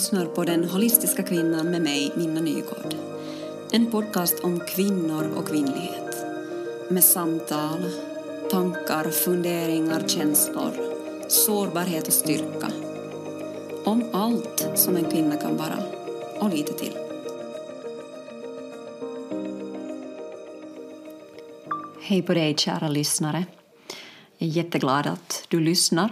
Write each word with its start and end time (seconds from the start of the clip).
lyssnar 0.00 0.26
på 0.26 0.44
Den 0.44 0.64
holistiska 0.64 1.22
kvinnan 1.22 1.70
med 1.70 1.82
mig, 1.82 2.12
Minna 2.16 2.40
Nygård. 2.40 2.94
En 3.72 3.90
podcast 3.90 4.44
om 4.44 4.60
kvinnor 4.60 5.32
och 5.36 5.48
kvinnlighet. 5.48 6.16
Med 6.90 7.04
samtal, 7.04 7.90
tankar, 8.50 9.10
funderingar, 9.10 10.08
känslor, 10.08 10.70
sårbarhet 11.28 12.06
och 12.06 12.12
styrka. 12.12 12.68
Om 13.84 14.04
allt 14.12 14.68
som 14.74 14.96
en 14.96 15.10
kvinna 15.10 15.36
kan 15.36 15.56
vara, 15.56 15.78
och 16.40 16.50
lite 16.50 16.72
till. 16.72 16.96
Hej 22.00 22.22
på 22.22 22.34
dig, 22.34 22.54
kära 22.58 22.88
lyssnare. 22.88 23.44
Jag 24.38 24.48
är 24.48 24.52
jätteglad 24.52 25.06
att 25.06 25.44
du 25.48 25.60
lyssnar. 25.60 26.10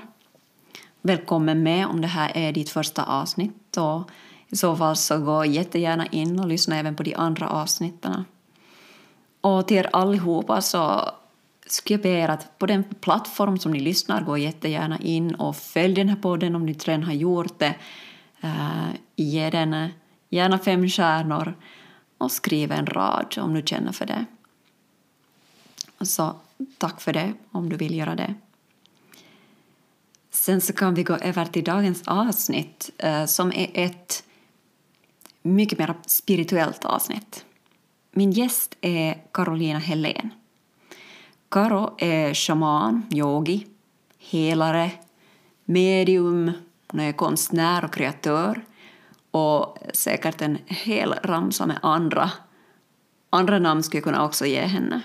Välkommen 1.02 1.62
med 1.62 1.86
om 1.86 2.00
det 2.00 2.06
här 2.06 2.32
är 2.34 2.52
ditt 2.52 2.70
första 2.70 3.04
avsnitt 3.04 3.67
så 3.78 4.04
I 4.48 4.56
så 4.56 4.76
fall 4.76 4.96
så 4.96 5.18
gå 5.18 5.44
jättegärna 5.44 6.06
in 6.06 6.40
och 6.40 6.48
lyssna 6.48 6.76
även 6.76 6.96
på 6.96 7.02
de 7.02 7.14
andra 7.14 7.48
avsnitten. 7.48 8.24
Och 9.40 9.68
till 9.68 9.76
er 9.76 9.88
allihopa 9.92 10.60
så 10.60 11.10
skulle 11.66 11.94
jag 11.94 12.02
be 12.02 12.08
er 12.08 12.28
att 12.28 12.58
på 12.58 12.66
den 12.66 12.84
plattform 12.84 13.58
som 13.58 13.72
ni 13.72 13.80
lyssnar, 13.80 14.22
gå 14.22 14.38
jättegärna 14.38 14.98
in 14.98 15.34
och 15.34 15.56
följ 15.56 15.94
den 15.94 16.08
här 16.08 16.16
podden 16.16 16.54
om 16.54 16.66
ni 16.66 16.72
inte 16.72 16.90
redan 16.90 17.02
har 17.02 17.12
gjort 17.12 17.58
det. 17.58 17.74
Uh, 18.44 18.88
ge 19.16 19.50
den 19.50 19.74
eh, 19.74 19.88
gärna 20.28 20.58
fem 20.58 20.88
stjärnor 20.88 21.54
och 22.18 22.32
skriv 22.32 22.72
en 22.72 22.86
rad 22.86 23.34
om 23.40 23.54
du 23.54 23.62
känner 23.62 23.92
för 23.92 24.06
det. 24.06 24.24
Så 26.00 26.36
tack 26.78 27.00
för 27.00 27.12
det 27.12 27.32
om 27.52 27.68
du 27.68 27.76
vill 27.76 27.94
göra 27.94 28.14
det. 28.14 28.34
Sen 30.30 30.60
så 30.60 30.72
kan 30.72 30.94
vi 30.94 31.02
gå 31.02 31.14
över 31.14 31.44
till 31.44 31.64
dagens 31.64 32.02
avsnitt 32.06 32.90
eh, 32.98 33.24
som 33.24 33.52
är 33.52 33.70
ett 33.74 34.24
mycket 35.42 35.78
mer 35.78 35.94
spirituellt 36.06 36.84
avsnitt. 36.84 37.44
Min 38.12 38.32
gäst 38.32 38.76
är 38.80 39.24
Carolina 39.32 39.78
Hellén. 39.78 40.30
Karo 41.48 41.94
är 41.98 42.34
shaman, 42.34 43.06
yogi, 43.10 43.66
helare, 44.18 44.90
medium, 45.64 46.52
hon 46.88 47.00
är 47.00 47.12
konstnär 47.12 47.84
och 47.84 47.92
kreatör 47.92 48.64
och 49.30 49.78
säkert 49.92 50.42
en 50.42 50.58
hel 50.66 51.12
ramsa 51.12 51.66
med 51.66 51.78
andra, 51.82 52.30
andra 53.30 53.58
namn 53.58 53.82
skulle 53.82 53.98
jag 53.98 54.04
kunna 54.04 54.24
också 54.24 54.46
ge 54.46 54.60
henne. 54.60 55.00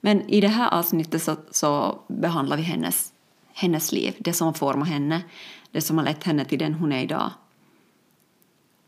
Men 0.00 0.30
i 0.30 0.40
det 0.40 0.48
här 0.48 0.74
avsnittet 0.74 1.22
så, 1.22 1.36
så 1.50 2.00
behandlar 2.08 2.56
vi 2.56 2.62
hennes 2.62 3.13
hennes 3.54 3.92
liv, 3.92 4.16
det 4.18 4.32
som 4.32 4.46
har 4.46 4.54
format 4.54 4.88
henne, 4.88 5.22
det 5.70 5.80
som 5.80 5.98
har 5.98 6.04
lett 6.04 6.24
henne 6.24 6.44
till 6.44 6.58
den 6.58 6.74
hon 6.74 6.92
är 6.92 7.02
idag. 7.02 7.30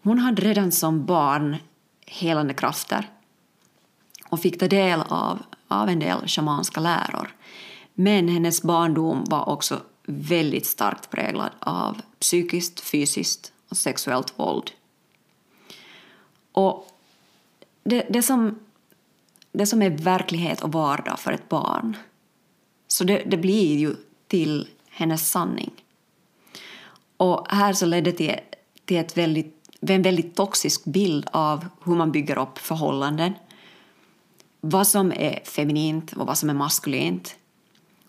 Hon 0.02 0.18
hade 0.18 0.42
redan 0.42 0.72
som 0.72 1.06
barn 1.06 1.56
helande 2.06 2.54
krafter 2.54 3.10
och 4.28 4.40
fick 4.40 4.58
ta 4.58 4.68
del 4.68 5.00
av, 5.08 5.42
av 5.68 5.88
en 5.88 5.98
del 5.98 6.26
shamanska 6.26 6.80
läror. 6.80 7.34
Men 7.94 8.28
hennes 8.28 8.62
barndom 8.62 9.24
var 9.24 9.48
också 9.48 9.80
väldigt 10.06 10.66
starkt 10.66 11.10
präglad 11.10 11.50
av 11.58 12.00
psykiskt, 12.18 12.80
fysiskt 12.80 13.52
och 13.68 13.76
sexuellt 13.76 14.38
våld. 14.38 14.70
Och 16.52 16.88
det, 17.84 18.06
det, 18.10 18.22
som, 18.22 18.58
det 19.52 19.66
som 19.66 19.82
är 19.82 19.90
verklighet 19.90 20.62
och 20.62 20.72
vardag 20.72 21.18
för 21.18 21.32
ett 21.32 21.48
barn, 21.48 21.96
så 22.88 23.04
det, 23.04 23.22
det 23.26 23.36
blir 23.36 23.76
ju 23.76 23.96
till 24.28 24.68
hennes 24.88 25.30
sanning. 25.30 25.72
Och 27.16 27.46
här 27.48 27.72
så 27.72 27.86
ledde 27.86 28.10
det 28.10 28.16
till, 28.16 28.34
till 28.84 28.96
ett 28.96 29.16
väldigt, 29.16 29.70
en 29.80 30.02
väldigt 30.02 30.34
toxisk 30.34 30.84
bild 30.84 31.28
av 31.32 31.66
hur 31.84 31.94
man 31.94 32.12
bygger 32.12 32.38
upp 32.38 32.58
förhållanden. 32.58 33.32
Vad 34.60 34.86
som 34.86 35.12
är 35.12 35.44
feminint 35.44 36.12
och 36.12 36.26
vad 36.26 36.38
som 36.38 36.50
är 36.50 36.54
maskulint. 36.54 37.36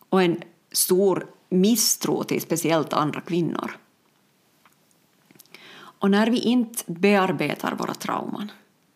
Och 0.09 0.23
en 0.23 0.41
stor 0.71 1.27
misstro 1.49 2.23
till 2.23 2.41
speciellt 2.41 2.93
andra 2.93 3.21
kvinnor. 3.21 3.77
Och 5.99 6.11
när 6.11 6.29
vi 6.29 6.39
inte 6.39 6.83
bearbetar 6.87 7.75
våra 7.75 7.93
trauman, 7.93 8.51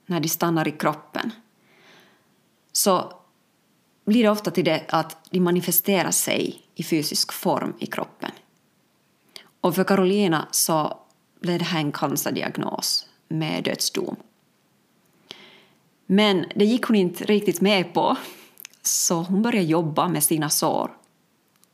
när 0.05 0.19
de 0.19 0.29
stannar 0.29 0.67
i 0.67 0.71
kroppen, 0.71 1.31
så 2.71 3.13
blir 4.06 4.23
det 4.23 4.29
ofta 4.29 4.51
till 4.51 4.66
det 4.66 4.85
att 4.88 5.17
de 5.29 5.39
manifesterar 5.39 6.12
sig 6.12 6.62
i 6.75 6.84
fysisk 6.84 7.31
form 7.31 7.73
i 7.79 7.85
kroppen. 7.85 8.31
Och 9.62 9.75
för 9.75 9.84
Carolina 9.84 10.47
så 10.51 10.97
blev 11.39 11.59
det 11.59 11.66
här 11.66 11.79
en 11.79 11.91
cancerdiagnos 11.91 13.07
med 13.28 13.63
dödsdom. 13.63 14.16
Men 16.06 16.45
det 16.56 16.66
gick 16.66 16.84
hon 16.85 16.95
inte 16.95 17.25
riktigt 17.25 17.61
med 17.61 17.94
på, 17.94 18.17
så 18.81 19.16
hon 19.16 19.41
började 19.41 19.67
jobba 19.67 20.07
med 20.07 20.23
sina 20.23 20.50
sår. 20.50 20.97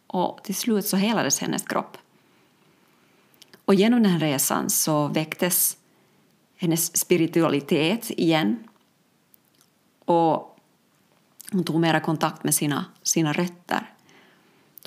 Och 0.07 0.39
till 0.43 0.55
slut 0.55 0.85
så 0.85 0.97
helades 0.97 1.39
hennes 1.39 1.63
kropp. 1.63 1.97
Och 3.65 3.75
genom 3.75 4.03
den 4.03 4.11
här 4.11 4.19
resan 4.19 4.69
så 4.69 5.07
väcktes 5.07 5.77
hennes 6.55 6.97
spiritualitet 6.97 8.09
igen. 8.09 8.63
Och 10.05 10.56
hon 11.51 11.63
tog 11.63 11.79
mera 11.79 11.99
kontakt 11.99 12.43
med 12.43 12.55
sina, 12.55 12.85
sina 13.03 13.33
rötter 13.33 13.93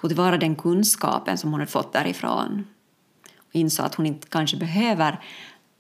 tog 0.00 0.10
tillvara 0.10 0.36
den 0.36 0.56
kunskapen 0.56 1.38
som 1.38 1.50
hon 1.50 1.60
hade 1.60 1.72
fått 1.72 1.92
därifrån 1.92 2.64
och 3.36 3.54
insåg 3.56 3.86
att 3.86 3.94
hon 3.94 4.06
inte 4.06 4.28
kanske 4.28 4.56
behöver 4.56 5.20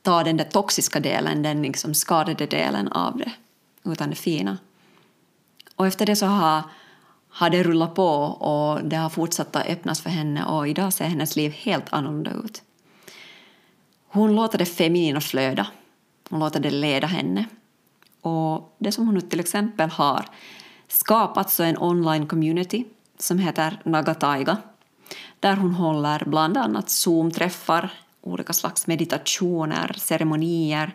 ta 0.02 0.24
den 0.24 0.36
där 0.36 0.44
toxiska 0.44 1.00
delen, 1.00 1.42
den 1.42 1.62
liksom 1.62 1.94
skadade 1.94 2.46
delen 2.46 2.88
av 2.88 3.16
det, 3.16 3.32
utan 3.84 4.10
det 4.10 4.16
fina. 4.16 4.58
Och 5.76 5.86
efter 5.86 6.06
det 6.06 6.16
så 6.16 6.26
har, 6.26 6.62
har 7.28 7.50
det 7.50 7.62
rullat 7.62 7.94
på 7.94 8.08
och 8.22 8.84
det 8.84 8.96
har 8.96 9.10
fortsatt 9.10 9.56
att 9.56 9.66
öppnas 9.66 10.00
för 10.00 10.10
henne 10.10 10.44
och 10.44 10.68
idag 10.68 10.92
ser 10.92 11.04
hennes 11.04 11.36
liv 11.36 11.50
helt 11.52 11.92
annorlunda 11.92 12.30
ut. 12.44 12.62
Hon 14.08 14.36
låter 14.36 14.58
det 14.58 14.66
feminina 14.66 15.20
flöda, 15.20 15.66
hon 16.30 16.40
låter 16.40 16.60
det 16.60 16.70
leda 16.70 17.06
henne. 17.06 17.44
Och 18.20 18.76
det 18.78 18.92
som 18.92 19.06
hon 19.06 19.14
nu 19.14 19.20
till 19.20 19.40
exempel 19.40 19.90
har 19.90 20.24
skapat 20.90 21.50
så 21.50 21.62
en 21.62 21.78
online 21.78 22.26
community 22.26 22.84
som 23.18 23.38
heter 23.38 23.80
Nagataiga 23.84 24.56
där 25.40 25.56
hon 25.56 25.74
håller 25.74 26.24
bland 26.26 26.56
annat 26.56 26.88
Zoom-träffar, 26.88 27.90
olika 28.20 28.52
slags 28.52 28.86
meditationer, 28.86 29.94
ceremonier 29.96 30.94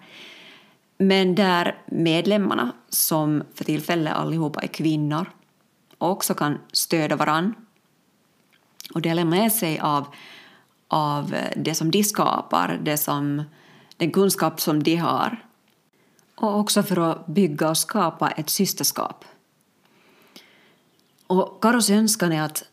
men 0.98 1.36
där 1.36 1.78
medlemmarna, 1.86 2.72
som 2.90 3.44
för 3.56 3.64
tillfället 3.64 4.14
allihopa 4.14 4.62
är 4.62 4.68
kvinnor, 4.68 5.32
också 5.98 6.34
kan 6.34 6.60
stödja 6.72 7.16
varann 7.16 7.56
och 8.94 9.02
dela 9.02 9.26
med 9.26 9.52
sig 9.52 9.80
av, 9.80 10.08
av 10.88 11.36
det 11.56 11.76
som 11.76 11.92
de 11.92 12.04
skapar, 12.04 12.80
det 12.84 12.98
som, 12.98 13.44
den 13.98 14.12
kunskap 14.12 14.62
som 14.62 14.84
de 14.84 14.96
har. 14.96 15.46
Och 16.36 16.60
också 16.60 16.84
för 16.84 17.12
att 17.12 17.28
bygga 17.28 17.70
och 17.70 17.78
skapa 17.78 18.30
ett 18.30 18.50
systerskap 18.50 19.26
och 21.28 21.62
Karos 21.62 21.90
önskan 21.90 22.32
är 22.32 22.42
att 22.42 22.64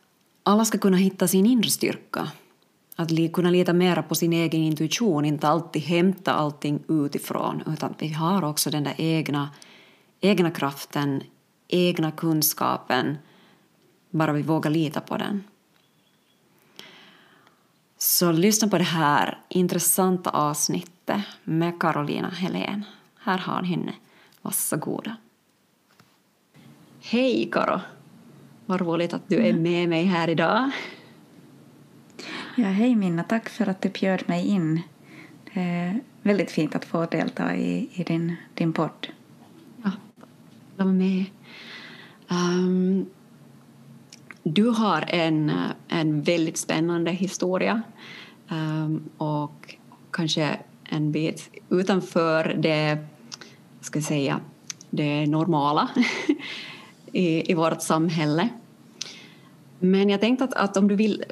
alla 0.43 0.65
ska 0.65 0.77
kunna 0.77 0.97
hitta 0.97 1.27
sin 1.27 1.45
inre 1.45 1.69
styrka. 1.69 2.31
Att 2.95 3.33
kunna 3.33 3.49
lita 3.49 3.73
mera 3.73 4.03
på 4.03 4.15
sin 4.15 4.33
egen 4.33 4.61
intuition, 4.61 5.25
inte 5.25 5.47
alltid 5.47 5.81
hämta 5.81 6.33
allting 6.33 6.83
utifrån 6.87 7.63
utan 7.67 7.91
att 7.91 8.01
vi 8.01 8.07
har 8.07 8.43
också 8.43 8.69
den 8.69 8.83
där 8.83 8.95
egna, 8.97 9.49
egna 10.21 10.51
kraften, 10.51 11.23
egna 11.67 12.11
kunskapen, 12.11 13.17
bara 14.09 14.33
vi 14.33 14.41
vågar 14.41 14.71
lita 14.71 15.01
på 15.01 15.17
den. 15.17 15.43
Så 17.97 18.31
lyssna 18.31 18.67
på 18.67 18.77
det 18.77 18.83
här 18.83 19.39
intressanta 19.49 20.29
avsnittet 20.29 21.21
med 21.43 21.79
Carolina 21.79 22.29
Helén. 22.29 22.85
Här 23.19 23.37
har 23.37 23.61
ni 23.61 23.67
henne. 23.67 23.93
Varsågoda. 24.41 25.15
Hej 27.01 27.49
Karo! 27.51 27.79
Vad 28.65 28.81
roligt 28.81 29.13
att 29.13 29.29
du 29.29 29.35
är 29.35 29.49
mm. 29.49 29.63
med 29.63 29.89
mig 29.89 30.05
här 30.05 30.29
idag. 30.29 30.71
Ja, 32.55 32.67
hej 32.67 32.95
Minna, 32.95 33.23
tack 33.23 33.49
för 33.49 33.69
att 33.69 33.81
du 33.81 33.89
bjöd 33.89 34.23
mig 34.25 34.47
in. 34.47 34.81
Det 35.53 35.59
är 35.59 35.99
väldigt 36.21 36.51
fint 36.51 36.75
att 36.75 36.85
få 36.85 37.05
delta 37.05 37.55
i, 37.55 37.89
i 37.93 38.03
din, 38.03 38.35
din 38.53 38.73
podd. 38.73 39.07
Ja, 39.83 39.91
jag 40.77 40.87
med. 40.87 41.25
Um, 42.29 43.05
du 44.43 44.69
har 44.69 45.05
en, 45.07 45.51
en 45.87 46.21
väldigt 46.21 46.57
spännande 46.57 47.11
historia 47.11 47.81
um, 48.49 49.09
och 49.17 49.75
kanske 50.11 50.59
en 50.83 51.11
bit 51.11 51.49
utanför 51.69 52.55
det, 52.59 52.97
ska 53.81 53.99
jag 53.99 54.05
säga, 54.05 54.39
det 54.89 55.27
normala 55.27 55.89
i, 57.13 57.51
i 57.51 57.53
vårt 57.53 57.81
samhälle. 57.81 58.49
Men 59.79 60.09
jag 60.09 60.21
tänkte 60.21 60.43
att, 60.43 60.53
att 60.53 60.77
om 60.77 60.87
du 60.87 60.95
vill 60.95 61.23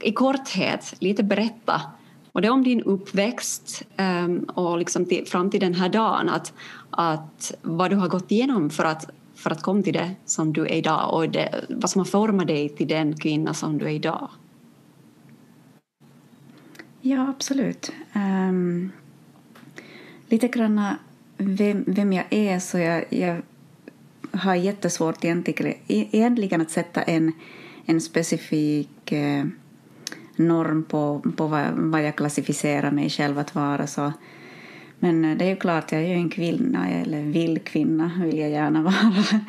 i 0.00 0.12
korthet 0.12 0.94
lite 0.98 1.22
berätta 1.22 1.82
Och 2.36 2.42
det 2.42 2.48
är 2.48 2.52
om 2.52 2.64
din 2.64 2.82
uppväxt 2.82 3.82
um, 3.98 4.38
och 4.38 4.78
liksom 4.78 5.04
till, 5.04 5.26
fram 5.26 5.50
till 5.50 5.60
den 5.60 5.74
här 5.74 5.88
dagen, 5.88 6.28
att, 6.28 6.52
att 6.90 7.54
vad 7.62 7.90
du 7.90 7.96
har 7.96 8.08
gått 8.08 8.30
igenom 8.30 8.70
för 8.70 8.84
att, 8.84 9.10
för 9.34 9.50
att 9.50 9.62
komma 9.62 9.82
till 9.82 9.92
det 9.92 10.10
som 10.24 10.52
du 10.52 10.62
är 10.62 10.74
idag 10.74 11.14
och 11.14 11.28
det, 11.28 11.64
vad 11.68 11.90
som 11.90 11.98
har 11.98 12.04
format 12.04 12.46
dig 12.46 12.68
till 12.68 12.88
den 12.88 13.16
kvinna 13.16 13.54
som 13.54 13.78
du 13.78 13.84
är 13.84 13.90
idag. 13.90 14.28
Ja, 17.00 17.28
absolut. 17.28 17.92
Um, 18.14 18.92
lite 20.28 20.48
grann 20.48 20.82
vem, 21.36 21.84
vem 21.86 22.12
jag 22.12 22.24
är 22.30 22.58
så 22.58 22.78
jag, 22.78 23.04
jag 23.12 23.42
har 24.36 24.54
jättesvårt 24.54 25.24
egentligen, 25.24 25.74
e-, 25.86 26.08
egentligen 26.10 26.60
att 26.60 26.70
sätta 26.70 27.02
en, 27.02 27.32
en 27.86 28.00
specifik 28.00 29.12
eh, 29.12 29.44
norm 30.36 30.84
på, 30.84 31.22
på 31.36 31.46
vad, 31.46 31.66
vad 31.72 32.02
jag 32.02 32.16
klassificerar 32.16 32.90
mig 32.90 33.10
själv 33.10 33.38
att 33.38 33.54
vara. 33.54 33.86
Så. 33.86 34.12
Men 34.98 35.24
eh, 35.24 35.36
det 35.36 35.44
är 35.44 35.48
ju 35.48 35.56
klart, 35.56 35.92
jag 35.92 36.02
är 36.02 36.06
ju 36.06 36.14
en 36.14 36.30
kvinna, 36.30 36.88
eller 36.88 37.22
vill 37.22 37.58
kvinna 37.58 38.10
vill 38.24 38.38
jag 38.38 38.50
gärna 38.50 38.82
vara. 38.82 39.40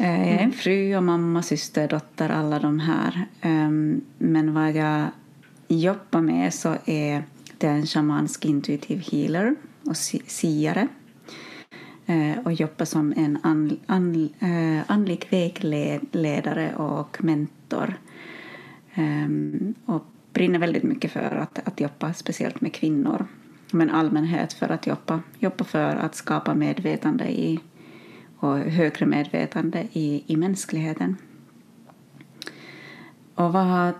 Eh, 0.00 0.28
jag 0.28 0.40
är 0.40 0.44
en 0.44 0.52
fru 0.52 0.96
och 0.96 1.02
mamma, 1.02 1.42
syster, 1.42 1.88
dotter, 1.88 2.28
alla 2.28 2.58
de 2.58 2.80
här. 2.80 3.26
Ehm, 3.40 4.00
men 4.18 4.54
vad 4.54 4.72
jag 4.72 5.06
jobbar 5.68 6.20
med 6.20 6.54
så 6.54 6.76
är 6.84 7.24
det 7.58 7.66
en 7.66 7.86
shamansk 7.86 8.44
intuitiv 8.44 9.04
healer 9.12 9.54
och 9.84 9.96
siare 10.26 10.88
Eh, 12.08 12.38
och 12.44 12.52
jobbar 12.52 12.84
som 12.84 13.12
en 13.16 13.38
an, 13.42 13.78
an, 13.86 14.28
eh, 14.40 14.90
andlig 14.90 15.26
vägledare 15.30 16.74
och 16.76 17.24
mentor. 17.24 17.94
Um, 18.96 19.74
och 19.86 20.04
brinner 20.32 20.58
väldigt 20.58 20.82
mycket 20.82 21.12
för 21.12 21.20
att, 21.20 21.68
att 21.68 21.80
jobba 21.80 22.12
speciellt 22.12 22.60
med 22.60 22.72
kvinnor 22.72 23.26
men 23.72 23.90
allmänhet 23.90 24.52
för 24.52 24.68
att 24.68 24.86
jobba, 24.86 25.20
jobba 25.38 25.64
för 25.64 25.96
att 25.96 26.14
skapa 26.14 26.54
medvetande 26.54 27.30
i, 27.30 27.60
och 28.38 28.58
högre 28.58 29.06
medvetande 29.06 29.88
i, 29.92 30.24
i 30.26 30.36
mänskligheten. 30.36 31.16
Och 33.34 33.52
vad 33.52 33.92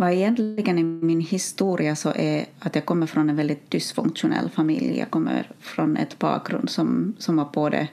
vad 0.00 0.12
egentligen 0.12 0.78
i 0.78 0.82
min 0.82 1.20
historia 1.20 1.96
så 1.96 2.12
är 2.14 2.46
att 2.58 2.74
jag 2.74 2.86
kommer 2.86 3.06
från 3.06 3.30
en 3.30 3.36
väldigt 3.36 3.70
dysfunktionell 3.70 4.50
familj. 4.50 4.98
Jag 4.98 5.10
kommer 5.10 5.50
från 5.58 5.96
ett 5.96 6.18
bakgrund 6.18 6.70
som, 6.70 7.14
som 7.18 7.36
var 7.36 7.48
både 7.52 7.88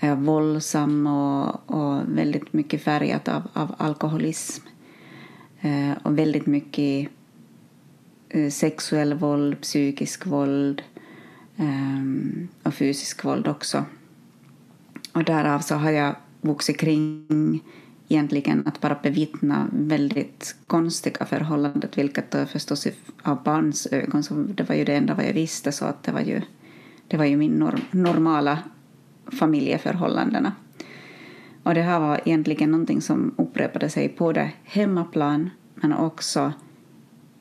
eh, 0.00 0.18
våldsam 0.18 1.06
och, 1.06 1.70
och 1.70 2.02
väldigt 2.08 2.52
mycket 2.52 2.82
färgat 2.82 3.28
av, 3.28 3.42
av 3.52 3.74
alkoholism 3.78 4.66
eh, 5.60 5.92
och 6.02 6.18
väldigt 6.18 6.46
mycket 6.46 7.08
eh, 8.28 8.50
sexuell 8.50 9.14
våld, 9.14 9.60
psykisk 9.60 10.26
våld 10.26 10.82
eh, 11.56 12.02
och 12.62 12.74
fysisk 12.74 13.24
våld 13.24 13.48
också. 13.48 13.84
Och 15.12 15.24
därav 15.24 15.58
så 15.58 15.74
har 15.74 15.90
jag 15.90 16.14
vuxit 16.40 16.78
kring 16.78 17.60
egentligen 18.08 18.66
att 18.66 18.80
bara 18.80 18.98
bevittna 19.02 19.68
väldigt 19.72 20.56
konstiga 20.66 21.26
förhållanden, 21.26 21.90
vilket 21.96 22.30
då 22.30 22.46
förstås 22.46 22.86
av 23.22 23.42
barns 23.42 23.86
ögon 23.86 24.22
så 24.22 24.34
det 24.34 24.68
var 24.68 24.74
ju 24.74 24.84
det 24.84 24.94
enda 24.94 25.14
vad 25.14 25.26
jag 25.26 25.32
visste 25.32 25.72
så 25.72 25.84
att 25.84 26.02
det 26.02 26.12
var 26.12 26.20
ju, 26.20 26.42
det 27.08 27.16
var 27.16 27.24
ju 27.24 27.36
min 27.36 27.52
norm, 27.52 27.80
normala 27.90 28.58
familjeförhållandena. 29.26 30.52
Och 31.62 31.74
det 31.74 31.82
här 31.82 32.00
var 32.00 32.20
egentligen 32.24 32.70
någonting 32.70 33.02
som 33.02 33.34
upprepade 33.38 33.90
sig 33.90 34.14
både 34.18 34.52
hemmaplan 34.64 35.50
men 35.74 35.92
också 35.92 36.52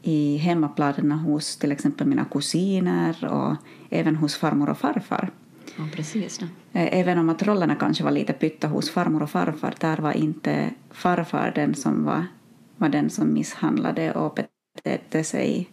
i 0.02 0.38
hemmaplanerna 0.38 1.16
hos 1.16 1.58
till 1.58 1.72
exempel 1.72 2.08
mina 2.08 2.26
kusiner 2.26 3.26
och 3.26 3.56
även 3.90 4.16
hos 4.16 4.36
farmor 4.36 4.70
och 4.70 4.78
farfar. 4.78 5.32
Ja, 5.78 5.84
precis. 5.96 6.42
Ja. 6.42 6.48
Eh, 6.76 7.00
även 7.00 7.18
om 7.18 7.30
att 7.30 7.44
rollerna 7.44 7.76
kanske 7.76 8.04
var 8.04 8.12
lite 8.12 8.34
pytta 8.34 8.68
hos 8.68 8.90
farmor 8.90 9.24
och 9.24 9.30
farfar, 9.30 9.76
där 9.80 9.98
var 9.98 10.12
inte 10.12 10.70
farfar 10.92 11.52
den 11.56 11.76
som 11.76 12.04
var, 12.04 12.26
var 12.78 12.90
den 12.90 13.10
som 13.10 13.34
misshandlade 13.34 14.14
och 14.14 14.40
betedde 14.74 15.24
sig 15.24 15.70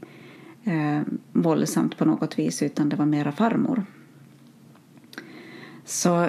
eh, 0.65 1.01
våldsamt 1.33 1.99
på 1.99 2.05
något 2.05 2.39
vis, 2.39 2.63
utan 2.63 2.89
det 2.89 2.97
var 2.97 3.07
mera 3.07 3.33
farmor. 3.33 3.85
Så 5.85 6.29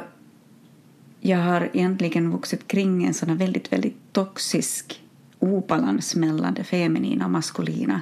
jag 1.20 1.38
har 1.38 1.70
egentligen 1.74 2.32
vuxit 2.32 2.68
kring 2.68 3.04
en 3.04 3.14
sån 3.14 3.38
väldigt, 3.38 3.74
väldigt 3.74 4.14
toxisk 4.14 5.02
obalans 5.40 6.16
mellan 6.16 6.54
det 6.54 6.64
feminina 6.64 7.26
och 7.26 7.32
maskulina 7.32 8.02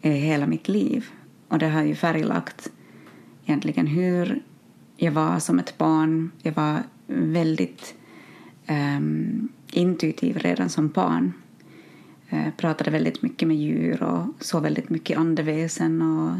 eh, 0.00 0.12
hela 0.12 0.46
mitt 0.46 0.68
liv. 0.68 1.06
Och 1.48 1.58
det 1.58 1.68
har 1.68 1.82
ju 1.82 1.94
färglagt 1.94 2.72
egentligen 3.44 3.86
hur 3.86 4.42
jag 5.02 5.12
var 5.12 5.38
som 5.38 5.58
ett 5.58 5.78
barn. 5.78 6.30
Jag 6.42 6.52
var 6.52 6.82
väldigt 7.06 7.94
um, 8.68 9.48
intuitiv 9.72 10.36
redan 10.38 10.68
som 10.68 10.88
barn. 10.88 11.32
Jag 12.28 12.56
pratade 12.56 12.90
väldigt 12.90 13.22
mycket 13.22 13.48
med 13.48 13.56
djur 13.56 14.02
och 14.02 14.44
såg 14.44 14.62
väldigt 14.62 14.90
mycket 14.90 15.18
andeväsen 15.18 16.02
och 16.02 16.36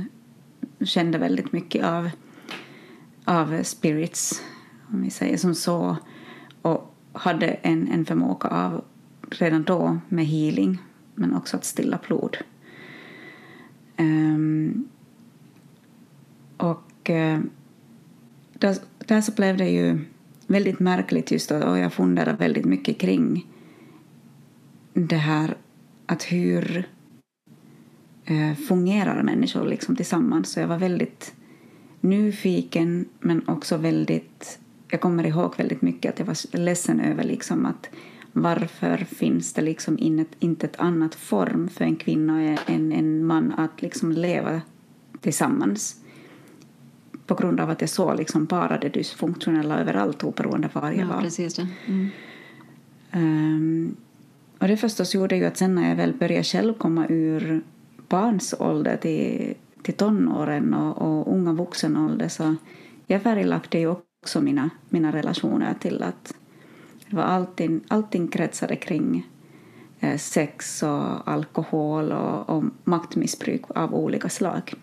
kände 0.86 1.18
väldigt 1.18 1.52
mycket 1.52 1.84
av, 1.84 2.10
av 3.24 3.62
spirits, 3.62 4.42
om 4.88 5.02
vi 5.02 5.10
säger 5.10 5.36
som 5.36 5.54
så. 5.54 5.96
Och 6.62 6.94
hade 7.12 7.46
en, 7.46 7.88
en 7.88 8.04
förmåga 8.04 8.48
av, 8.48 8.84
redan 9.30 9.62
då 9.62 9.98
med 10.08 10.26
healing, 10.26 10.78
men 11.14 11.34
också 11.34 11.56
att 11.56 11.64
stilla 11.64 11.98
blod. 12.06 12.36
Um, 13.98 14.88
och 16.56 17.10
uh, 17.10 17.40
där, 18.60 18.76
där 18.98 19.20
så 19.20 19.32
blev 19.32 19.56
det 19.56 19.68
ju 19.68 19.98
väldigt 20.46 20.80
märkligt 20.80 21.30
just 21.30 21.50
och 21.50 21.78
jag 21.78 21.92
funderade 21.92 22.36
väldigt 22.38 22.64
mycket 22.64 22.98
kring 22.98 23.46
det 24.92 25.16
här 25.16 25.56
att 26.06 26.22
hur 26.22 26.88
eh, 28.24 28.54
fungerar 28.54 29.22
människor 29.22 29.66
liksom 29.66 29.96
tillsammans. 29.96 30.52
Så 30.52 30.60
jag 30.60 30.68
var 30.68 30.78
väldigt 30.78 31.34
nyfiken 32.00 33.08
men 33.20 33.48
också 33.48 33.76
väldigt... 33.76 34.58
Jag 34.88 35.00
kommer 35.00 35.26
ihåg 35.26 35.54
väldigt 35.56 35.82
mycket 35.82 36.12
att 36.12 36.18
jag 36.18 36.26
var 36.26 36.56
ledsen 36.58 37.00
över 37.00 37.24
liksom 37.24 37.66
att 37.66 37.90
varför 38.32 38.96
finns 38.96 39.52
det 39.52 39.62
liksom 39.62 39.98
inte 40.38 40.66
ett 40.66 40.80
annat 40.80 41.14
form 41.14 41.68
för 41.68 41.84
en 41.84 41.96
kvinna 41.96 42.34
och 42.34 42.70
en, 42.70 42.92
en 42.92 43.24
man 43.24 43.52
att 43.52 43.82
liksom 43.82 44.12
leva 44.12 44.60
tillsammans 45.20 45.99
på 47.30 47.34
grund 47.34 47.60
av 47.60 47.70
att 47.70 47.80
jag 47.80 47.90
såg 47.90 48.16
liksom 48.16 48.44
bara 48.44 48.78
det 48.78 48.88
dysfunktionella 48.88 49.80
överallt 49.80 50.24
oberoende 50.24 50.68
var 50.72 50.90
jag 50.90 50.96
ja, 50.96 51.06
var. 51.06 51.20
Precis 51.20 51.54
det. 51.54 51.68
Mm. 51.86 52.08
Um, 53.12 53.96
och 54.58 54.68
det 54.68 54.76
förstås 54.76 55.14
gjorde 55.14 55.36
ju 55.36 55.44
att 55.44 55.56
sen 55.56 55.74
när 55.74 55.88
jag 55.88 55.96
väl 55.96 56.12
började 56.12 56.44
själv 56.44 56.74
komma 56.74 57.06
ur 57.08 57.62
barns 58.08 58.54
ålder 58.58 58.96
till, 58.96 59.54
till 59.82 59.94
tonåren 59.94 60.74
och, 60.74 60.98
och 61.02 61.34
unga 61.34 61.52
vuxen 61.52 61.96
ålder 61.96 62.28
så 62.28 62.56
jag 63.06 63.22
färglagde 63.22 63.78
ju 63.78 63.94
också 64.22 64.40
mina, 64.40 64.70
mina 64.88 65.12
relationer 65.12 65.74
till 65.80 66.02
att 66.02 66.34
det 67.10 67.16
var 67.16 67.22
allting, 67.22 67.80
allting 67.88 68.28
kretsade 68.28 68.76
kring 68.76 69.26
eh, 70.00 70.16
sex 70.18 70.82
och 70.82 71.28
alkohol 71.28 72.12
och, 72.12 72.50
och 72.50 72.64
maktmissbruk 72.84 73.62
av 73.68 73.94
olika 73.94 74.28
slag. 74.28 74.74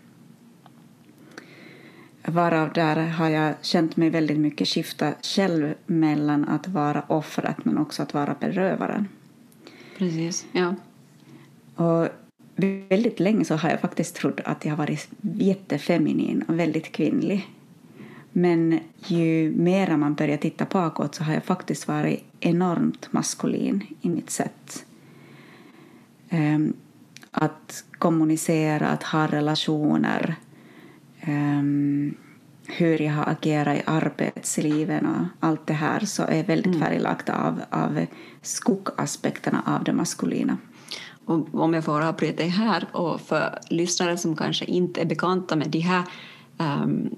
Varav 2.29 2.73
där 2.73 3.07
har 3.07 3.29
jag 3.29 3.53
känt 3.61 3.97
mig 3.97 4.09
väldigt 4.09 4.39
mycket 4.39 4.67
skifta 4.67 5.13
själv 5.21 5.73
mellan 5.85 6.45
att 6.45 6.67
vara 6.67 7.03
offret 7.07 7.65
men 7.65 7.77
också 7.77 8.03
att 8.03 8.13
vara 8.13 8.35
berövaren. 8.39 9.07
Precis, 9.97 10.45
ja. 10.51 10.75
Och 11.75 12.07
väldigt 12.89 13.19
länge 13.19 13.45
så 13.45 13.55
har 13.55 13.69
jag 13.69 13.81
faktiskt 13.81 14.15
trott 14.15 14.39
att 14.45 14.65
jag 14.65 14.71
har 14.71 14.77
varit 14.77 15.09
jättefeminin 15.21 16.41
och 16.41 16.59
väldigt 16.59 16.91
kvinnlig. 16.91 17.47
Men 18.31 18.79
ju 19.05 19.53
mer 19.55 19.97
man 19.97 20.15
börjar 20.15 20.37
titta 20.37 20.65
bakåt 20.65 21.15
så 21.15 21.23
har 21.23 21.33
jag 21.33 21.43
faktiskt 21.43 21.87
varit 21.87 22.23
enormt 22.39 23.13
maskulin 23.13 23.83
i 24.01 24.09
mitt 24.09 24.29
sätt. 24.29 24.85
Um, 26.31 26.73
att 27.31 27.83
kommunicera, 27.97 28.87
att 28.87 29.03
ha 29.03 29.27
relationer, 29.27 30.35
um, 31.27 32.15
hur 32.67 33.01
jag 33.01 33.13
har 33.13 33.31
agerat 33.31 33.77
i 33.77 33.81
arbetslivet 33.85 35.03
och 35.03 35.47
allt 35.47 35.67
det 35.67 35.73
här 35.73 35.99
så 35.99 36.23
är 36.23 36.43
väldigt 36.43 36.75
mm. 36.75 36.79
färglagt 36.79 37.29
av, 37.29 37.61
av 37.69 38.05
skuggaspekterna 38.41 39.63
av 39.65 39.83
det 39.83 39.93
maskulina. 39.93 40.57
Och 41.25 41.55
om 41.55 41.73
jag 41.73 41.85
får 41.85 42.01
avbryta 42.01 42.37
dig 42.37 42.49
här 42.49 42.87
och 42.91 43.21
för 43.21 43.59
lyssnare 43.69 44.17
som 44.17 44.35
kanske 44.35 44.65
inte 44.65 45.01
är 45.01 45.05
bekanta 45.05 45.55
med 45.55 45.69
de 45.69 45.79
här 45.79 46.03
um, 46.57 47.15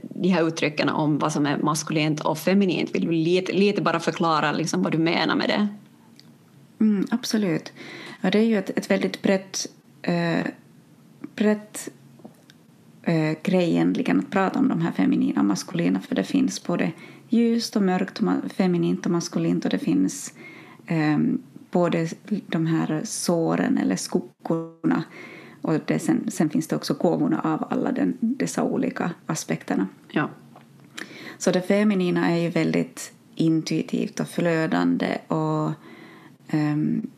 de 0.00 0.28
här 0.28 0.48
uttrycken 0.48 0.88
om 0.88 1.18
vad 1.18 1.32
som 1.32 1.46
är 1.46 1.58
maskulint 1.58 2.20
och 2.20 2.38
feminint. 2.38 2.94
Vill 2.94 3.06
du 3.06 3.12
lite, 3.12 3.52
lite 3.52 3.82
bara 3.82 4.00
förklara 4.00 4.52
liksom 4.52 4.82
vad 4.82 4.92
du 4.92 4.98
menar 4.98 5.36
med 5.36 5.48
det? 5.48 5.68
Mm, 6.80 7.06
absolut. 7.10 7.72
Ja, 8.20 8.30
det 8.30 8.38
är 8.38 8.42
ju 8.42 8.58
ett, 8.58 8.70
ett 8.70 8.90
väldigt 8.90 9.22
brett 9.22 9.66
eh, 10.02 10.46
brett 11.36 11.88
eh, 13.06 13.36
grej 13.42 13.70
egentligen 13.70 14.18
att 14.18 14.30
prata 14.30 14.58
om 14.58 14.68
de 14.68 14.80
här 14.80 14.92
feminina 14.92 15.40
och 15.40 15.46
maskulina 15.46 16.00
för 16.00 16.14
det 16.14 16.24
finns 16.24 16.64
både 16.64 16.92
ljust 17.28 17.76
och 17.76 17.82
mörkt, 17.82 18.20
och 18.20 18.52
feminint 18.52 19.06
och 19.06 19.12
maskulint 19.12 19.64
och 19.64 19.70
det 19.70 19.78
finns 19.78 20.34
eh, 20.86 21.18
både 21.70 22.08
de 22.46 22.66
här 22.66 23.00
såren 23.04 23.78
eller 23.78 23.96
skuggorna 23.96 25.04
och 25.62 25.80
det, 25.86 25.98
sen, 25.98 26.30
sen 26.30 26.50
finns 26.50 26.68
det 26.68 26.76
också 26.76 26.94
gåvorna 26.94 27.40
av 27.40 27.66
alla 27.70 27.92
den, 27.92 28.16
dessa 28.20 28.62
olika 28.62 29.10
aspekterna. 29.26 29.88
Ja. 30.10 30.30
Så 31.38 31.50
det 31.50 31.62
feminina 31.62 32.30
är 32.30 32.36
ju 32.36 32.48
väldigt 32.48 33.12
intuitivt 33.34 34.20
och 34.20 34.28
flödande 34.28 35.18
och 35.28 35.70
um, 36.52 37.10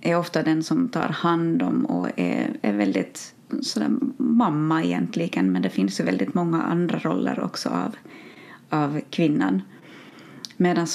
är 0.00 0.16
ofta 0.16 0.42
den 0.42 0.62
som 0.62 0.88
tar 0.88 1.08
hand 1.08 1.62
om 1.62 1.84
och 1.84 2.08
är, 2.16 2.56
är 2.62 2.72
väldigt 2.72 3.34
sådär 3.62 3.90
mamma 4.16 4.84
egentligen 4.84 5.52
men 5.52 5.62
det 5.62 5.70
finns 5.70 6.00
ju 6.00 6.04
väldigt 6.04 6.34
många 6.34 6.62
andra 6.62 6.98
roller 6.98 7.40
också 7.40 7.68
av, 7.68 7.96
av 8.68 9.00
kvinnan. 9.10 9.62
Medan 10.56 10.86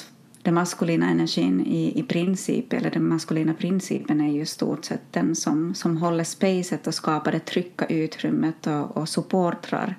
den 0.42 0.54
maskulina 0.54 1.10
energin 1.10 1.66
i, 1.66 2.00
i 2.00 2.04
princip, 2.04 2.74
eller 2.74 2.92
den 2.92 3.08
maskulina 3.08 3.54
principen 3.54 4.22
är 4.22 4.34
ju 4.34 4.46
stort 4.46 4.86
sett 4.86 5.14
den 5.14 5.36
som, 5.36 5.74
som 5.74 5.98
håller 5.98 6.24
spacet 6.24 6.88
och 6.88 6.94
skapar 6.94 7.32
det 7.32 7.40
trygga 7.40 7.86
utrymmet 7.86 8.68
och, 8.68 8.98
och 8.98 9.10
supportrar 9.10 9.96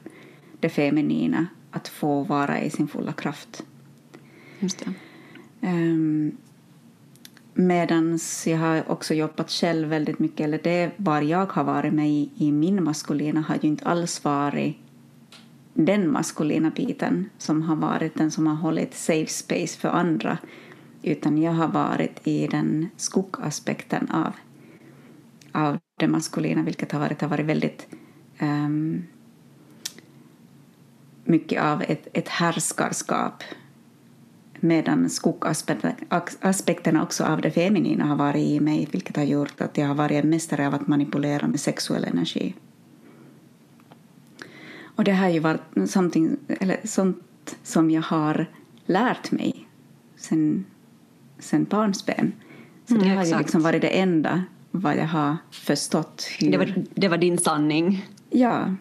det 0.61 0.69
feminina 0.69 1.47
att 1.71 1.89
få 1.89 2.23
vara 2.23 2.61
i 2.61 2.71
sin 2.71 2.89
fulla 2.89 3.13
kraft. 3.13 3.63
Just 4.59 4.85
det. 4.85 4.93
Um, 5.69 6.37
Medan 7.59 8.19
jag 8.47 8.59
har 8.59 8.91
också 8.91 9.15
jobbat 9.15 9.51
själv 9.51 9.89
väldigt 9.89 10.19
mycket, 10.19 10.41
eller 10.41 10.61
det 10.63 10.91
var 10.97 11.23
jag 11.23 11.53
har 11.53 11.65
varit 11.65 11.93
med 11.93 12.11
i, 12.11 12.31
i 12.37 12.53
min 12.53 12.85
maskulina 12.85 13.41
har 13.41 13.59
ju 13.63 13.69
inte 13.69 13.85
alls 13.85 14.25
varit 14.25 14.77
den 15.75 16.13
maskulina 16.13 16.71
biten 16.71 17.31
som 17.39 17.63
har 17.63 17.77
varit 17.77 18.15
den 18.15 18.31
som 18.31 18.47
har 18.47 18.55
hållit 18.55 18.95
safe 18.95 19.27
space 19.27 19.79
för 19.79 19.89
andra 19.89 20.39
utan 21.03 21.39
jag 21.39 21.53
har 21.53 21.69
varit 21.69 22.27
i 22.27 22.47
den 22.47 22.89
skuggaspekten 22.97 24.11
av, 24.11 24.33
av 25.53 25.79
det 25.99 26.09
maskulina 26.09 26.63
vilket 26.63 26.93
har 26.93 27.01
varit, 27.01 27.21
har 27.21 27.29
varit 27.29 27.47
väldigt 27.47 27.87
um, 28.41 29.05
mycket 31.25 31.63
av 31.63 31.83
ett, 31.83 32.09
ett 32.13 32.29
härskarskap 32.29 33.43
medan 34.61 35.11
skuggaspekterna 35.11 37.03
också 37.03 37.25
av 37.25 37.41
det 37.41 37.51
feminina 37.51 38.05
har 38.05 38.17
varit 38.17 38.47
i 38.47 38.61
mig 38.61 38.89
vilket 38.93 39.17
har 39.17 39.25
gjort 39.25 39.61
att 39.61 39.79
jag 39.79 39.87
har 39.87 39.95
varit 39.95 40.25
en 40.25 40.31
mästare 40.31 40.67
av 40.67 40.75
att 40.75 40.87
manipulera 40.87 41.47
med 41.47 41.61
sexuell 41.61 42.05
energi. 42.05 42.55
Och 44.97 45.05
det 45.05 45.13
har 45.13 45.29
ju 45.29 45.41
varit 45.41 45.61
eller 46.61 46.87
sånt 46.87 47.57
som 47.63 47.91
jag 47.91 48.03
har 48.03 48.47
lärt 48.87 49.31
mig 49.31 49.69
sen, 50.17 50.65
sen 51.39 51.65
barnsben. 51.65 52.33
Så 52.89 52.95
det 52.95 53.05
mm, 53.05 53.17
har 53.17 53.25
ju 53.25 53.39
liksom 53.39 53.63
varit 53.63 53.83
det 53.83 53.89
enda 53.89 54.45
vad 54.71 54.97
jag 54.97 55.07
har 55.07 55.37
förstått. 55.51 56.29
Hur... 56.39 56.51
Det, 56.51 56.59
var, 56.59 56.85
det 56.95 57.09
var 57.09 57.19
din 57.19 57.39
sanning? 57.39 58.07
Ja. 58.31 58.75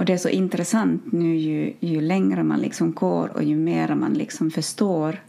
Och 0.00 0.06
det 0.06 0.12
är 0.12 0.18
så 0.18 0.28
intressant 0.28 1.12
nu 1.12 1.36
ju, 1.36 1.74
ju 1.80 2.00
längre 2.00 2.42
man 2.42 2.60
liksom 2.60 2.92
går 2.92 3.28
och 3.28 3.42
ju 3.42 3.56
mer 3.56 3.94
man 3.94 4.14
liksom 4.14 4.50
förstår 4.50 5.22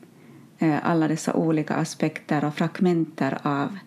eh, 0.59 0.89
alla 0.89 1.07
dessa 1.07 1.33
olika 1.33 1.73
aspekter 1.73 2.45
och 2.45 2.55
fragmenter 2.55 3.37
av, 3.43 3.77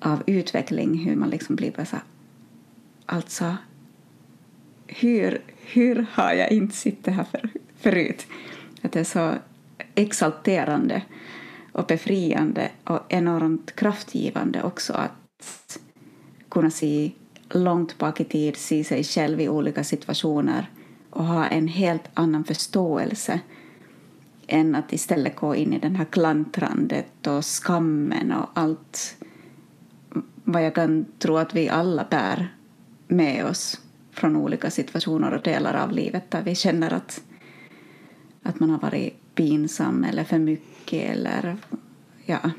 av 0.00 0.22
utveckling, 0.26 0.98
hur 0.98 1.16
man 1.16 1.30
liksom 1.30 1.56
blir 1.56 1.70
bara 1.70 1.86
så 1.86 1.96
alltså 3.06 3.56
hur, 4.86 5.42
hur 5.56 6.06
har 6.12 6.32
jag 6.32 6.50
inte 6.50 6.76
suttit 6.76 7.14
här 7.14 7.24
för, 7.24 7.50
förut? 7.76 8.26
Att 8.82 8.92
det 8.92 9.00
är 9.00 9.04
så 9.04 9.34
exalterande 9.94 11.02
och 11.72 11.86
befriande 11.86 12.70
och 12.84 13.00
enormt 13.08 13.76
kraftgivande 13.76 14.62
också 14.62 14.92
att 14.92 15.78
kunna 16.48 16.70
se 16.70 17.12
långt 17.54 17.98
bak 17.98 18.20
i 18.20 18.24
tid, 18.24 18.56
se 18.56 18.84
sig 18.84 19.04
själv 19.04 19.40
i 19.40 19.48
olika 19.48 19.84
situationer 19.84 20.70
och 21.10 21.24
ha 21.24 21.46
en 21.46 21.68
helt 21.68 22.10
annan 22.14 22.44
förståelse 22.44 23.40
än 24.46 24.74
att 24.74 24.92
istället 24.92 25.36
gå 25.36 25.54
in 25.54 25.72
i 25.72 25.78
den 25.78 25.96
här 25.96 26.04
klantrandet 26.04 27.26
och 27.26 27.44
skammen 27.44 28.32
och 28.32 28.48
allt 28.54 29.16
vad 30.44 30.64
jag 30.64 30.74
kan 30.74 31.06
tro 31.18 31.36
att 31.36 31.54
vi 31.54 31.68
alla 31.68 32.06
bär 32.10 32.56
med 33.08 33.44
oss 33.46 33.80
från 34.10 34.36
olika 34.36 34.70
situationer 34.70 35.34
och 35.34 35.42
delar 35.42 35.74
av 35.74 35.92
livet 35.92 36.30
där 36.30 36.42
vi 36.42 36.54
känner 36.54 36.92
att, 36.92 37.22
att 38.42 38.60
man 38.60 38.70
har 38.70 38.78
varit 38.78 39.34
pinsam 39.34 40.04
eller 40.04 40.24
för 40.24 40.38
mycket 40.38 41.10
eller 41.10 41.56
ja, 42.26 42.50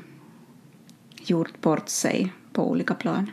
gjort 1.16 1.60
bort 1.60 1.88
sig 1.88 2.32
på 2.52 2.70
olika 2.70 2.94
plan. 2.94 3.30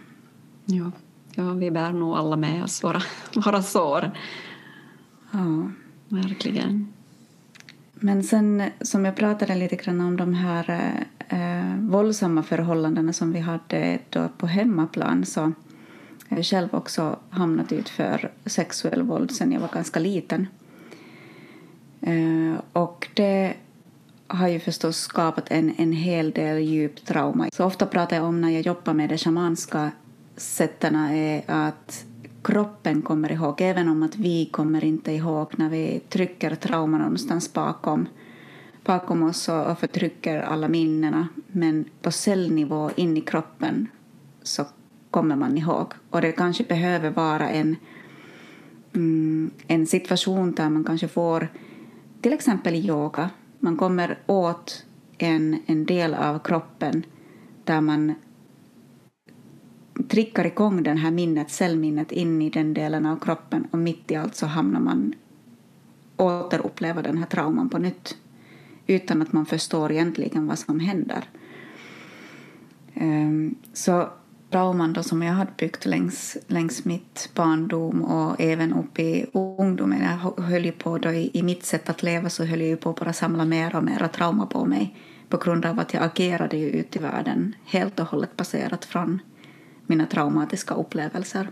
Ja, 0.65 0.91
ja 1.35 1.53
vi 1.53 1.71
bär 1.71 1.91
nog 1.91 2.15
alla 2.17 2.35
med 2.35 2.63
oss 2.63 2.83
våra, 2.83 3.01
våra 3.45 3.61
sår. 3.61 4.11
Ja. 5.31 5.71
Verkligen. 6.09 6.93
Men 7.93 8.23
sen 8.23 8.63
som 8.81 9.05
jag 9.05 9.15
pratade 9.15 9.55
lite 9.55 9.75
grann 9.75 10.01
om 10.01 10.17
de 10.17 10.33
här 10.33 10.93
eh, 11.29 11.75
våldsamma 11.79 12.43
förhållandena 12.43 13.13
som 13.13 13.31
vi 13.31 13.39
hade 13.39 13.99
då 14.09 14.29
på 14.37 14.47
hemmaplan 14.47 15.25
så 15.25 15.51
jag 16.29 16.37
har 16.37 16.43
själv 16.43 16.69
också 16.71 17.19
hamnat 17.29 17.71
ut 17.71 17.89
för 17.89 18.31
sexuell 18.45 19.01
våld 19.01 19.31
sen 19.31 19.51
jag 19.51 19.59
var 19.59 19.69
ganska 19.73 19.99
liten. 19.99 20.47
Eh, 22.01 22.61
och 22.73 23.09
det 23.13 23.53
har 24.27 24.47
ju 24.47 24.59
förstås 24.59 24.97
skapat 24.97 25.51
en, 25.51 25.73
en 25.77 25.91
hel 25.91 26.31
del 26.31 26.57
djupt 26.57 27.05
trauma. 27.07 27.49
Så 27.53 27.65
ofta 27.65 27.85
pratar 27.85 28.15
jag 28.15 28.25
om 28.25 28.41
när 28.41 28.49
jag 28.49 28.61
jobbar 28.61 28.93
med 28.93 29.09
de 29.09 29.17
shamanska 29.17 29.91
sätten 30.41 30.95
är 30.95 31.43
att 31.47 32.05
kroppen 32.43 33.01
kommer 33.01 33.31
ihåg, 33.31 33.61
även 33.61 33.87
om 33.87 34.03
att 34.03 34.15
vi 34.15 34.45
kommer 34.45 34.83
inte 34.83 35.11
ihåg 35.11 35.51
när 35.55 35.69
vi 35.69 36.01
trycker 36.09 36.55
trauma 36.55 36.97
någonstans 36.97 37.53
bakom, 37.53 38.07
bakom 38.83 39.23
oss 39.23 39.49
och 39.49 39.79
förtrycker 39.79 40.39
alla 40.39 40.67
minnena. 40.67 41.27
Men 41.47 41.85
på 42.01 42.11
cellnivå 42.11 42.89
in 42.95 43.17
i 43.17 43.21
kroppen 43.21 43.87
så 44.43 44.65
kommer 45.11 45.35
man 45.35 45.57
ihåg. 45.57 45.93
Och 46.09 46.21
det 46.21 46.31
kanske 46.31 46.63
behöver 46.63 47.09
vara 47.09 47.49
en, 47.49 47.75
mm, 48.93 49.51
en 49.67 49.87
situation 49.87 50.51
där 50.51 50.69
man 50.69 50.83
kanske 50.83 51.07
får 51.07 51.47
till 52.21 52.33
exempel 52.33 52.75
yoga. 52.75 53.29
Man 53.59 53.77
kommer 53.77 54.19
åt 54.25 54.85
en, 55.17 55.61
en 55.65 55.85
del 55.85 56.13
av 56.13 56.39
kroppen 56.39 57.05
där 57.63 57.81
man 57.81 58.13
trickar 60.03 60.45
igång 60.45 60.83
den 60.83 60.97
här 60.97 61.11
minnet, 61.11 61.51
cellminnet 61.51 62.11
in 62.11 62.41
i 62.41 62.49
den 62.49 62.73
delen 62.73 63.05
av 63.05 63.19
kroppen 63.19 63.67
och 63.71 63.79
mitt 63.79 64.11
i 64.11 64.15
allt 64.15 64.35
så 64.35 64.45
hamnar 64.45 64.79
man 64.79 65.13
återuppleva 66.17 67.01
den 67.01 67.17
här 67.17 67.25
trauman 67.25 67.69
på 67.69 67.77
nytt 67.77 68.17
utan 68.87 69.21
att 69.21 69.33
man 69.33 69.45
förstår 69.45 69.91
egentligen 69.91 70.47
vad 70.47 70.59
som 70.59 70.79
händer. 70.79 71.29
Um, 72.93 73.55
så 73.73 74.09
trauman 74.51 74.93
då 74.93 75.03
som 75.03 75.21
jag 75.21 75.33
hade 75.33 75.51
byggt 75.57 75.85
längs, 75.85 76.37
längs 76.47 76.85
mitt 76.85 77.29
barndom 77.35 78.01
och 78.01 78.41
även 78.41 78.73
upp 78.73 78.99
i 78.99 79.25
ungdomen. 79.33 80.01
Jag 80.01 80.43
höll 80.43 80.65
ju 80.65 80.71
på 80.71 80.97
då 80.97 81.11
i, 81.11 81.31
i 81.33 81.43
mitt 81.43 81.65
sätt 81.65 81.89
att 81.89 82.03
leva 82.03 82.29
så 82.29 82.45
höll 82.45 82.61
jag 82.61 82.69
ju 82.69 82.77
på 82.77 82.89
att 82.89 82.99
bara 82.99 83.13
samla 83.13 83.45
mer 83.45 83.75
och 83.75 83.83
mer 83.83 84.07
trauma 84.07 84.45
på 84.45 84.65
mig 84.65 84.95
på 85.29 85.37
grund 85.37 85.65
av 85.65 85.79
att 85.79 85.93
jag 85.93 86.03
agerade 86.03 86.57
ju 86.57 86.69
ut 86.69 86.95
i 86.95 86.99
världen 86.99 87.55
helt 87.65 87.99
och 87.99 88.05
hållet 88.05 88.37
baserat 88.37 88.85
från 88.85 89.19
mina 89.91 90.05
traumatiska 90.05 90.73
upplevelser. 90.73 91.49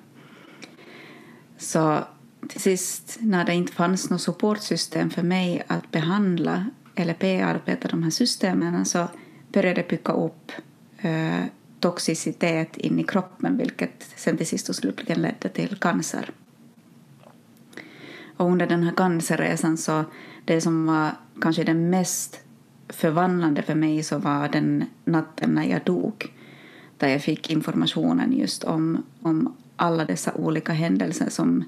Så 1.57 1.99
till 2.47 2.61
sist, 2.61 3.17
när 3.19 3.45
det 3.45 3.53
inte 3.53 3.73
fanns 3.73 4.09
något 4.09 4.21
supportsystem 4.21 5.09
för 5.09 5.23
mig 5.23 5.63
att 5.67 5.91
behandla 5.91 6.65
eller 6.95 7.15
bearbeta 7.19 7.87
de 7.87 8.03
här 8.03 8.09
systemen 8.09 8.85
så 8.85 9.07
började 9.51 9.81
det 9.81 9.89
bygga 9.89 10.13
upp 10.13 10.51
eh, 10.97 11.43
toxicitet 11.79 12.77
in 12.77 12.99
i 12.99 13.03
kroppen 13.03 13.57
vilket 13.57 14.07
sen 14.15 14.37
till 14.37 14.47
sist 14.47 14.69
och 14.69 14.75
slutligen 14.75 15.21
ledde 15.21 15.49
till 15.49 15.75
cancer. 15.75 16.31
Och 18.37 18.45
under 18.45 18.67
den 18.67 18.83
här 18.83 18.93
cancerresan 18.95 19.77
så 19.77 20.05
det 20.45 20.61
som 20.61 20.85
var 20.85 21.11
kanske 21.41 21.63
det 21.63 21.73
mest 21.73 22.39
förvandlande 22.89 23.61
för 23.61 23.75
mig 23.75 24.03
så 24.03 24.17
var 24.17 24.49
den 24.49 24.85
natten 25.05 25.49
när 25.49 25.63
jag 25.63 25.83
dog 25.83 26.33
där 26.99 27.07
jag 27.07 27.21
fick 27.21 27.49
informationen 27.49 28.33
just 28.33 28.63
om, 28.63 29.03
om 29.21 29.55
alla 29.75 30.05
dessa 30.05 30.33
olika 30.33 30.73
händelser 30.73 31.29
som 31.29 31.63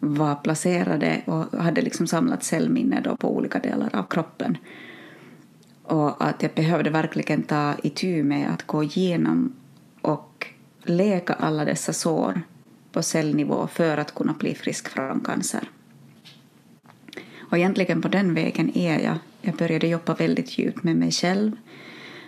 var 0.00 0.34
placerade 0.34 1.22
och 1.24 1.58
hade 1.62 1.82
liksom 1.82 2.06
samlat 2.06 2.44
cellminne 2.44 3.00
då 3.00 3.16
på 3.16 3.36
olika 3.36 3.58
delar 3.58 3.90
av 3.92 4.02
kroppen. 4.02 4.58
Och 5.82 6.24
att 6.28 6.42
jag 6.42 6.52
behövde 6.54 6.90
verkligen 6.90 7.42
ta 7.42 7.74
itu 7.82 8.22
med 8.22 8.50
att 8.50 8.66
gå 8.66 8.82
igenom 8.82 9.52
och 10.00 10.46
läka 10.82 11.32
alla 11.32 11.64
dessa 11.64 11.92
sår 11.92 12.40
på 12.92 13.02
cellnivå 13.02 13.66
för 13.66 13.96
att 13.96 14.14
kunna 14.14 14.32
bli 14.32 14.54
frisk 14.54 14.88
från 14.88 15.20
cancer. 15.20 15.70
Och 17.50 17.58
egentligen 17.58 18.02
på 18.02 18.08
den 18.08 18.34
vägen 18.34 18.76
är 18.76 18.98
jag. 18.98 19.18
Jag 19.42 19.54
började 19.54 19.86
jobba 19.86 20.14
väldigt 20.14 20.58
djupt 20.58 20.82
med 20.82 20.96
mig 20.96 21.10
själv, 21.12 21.52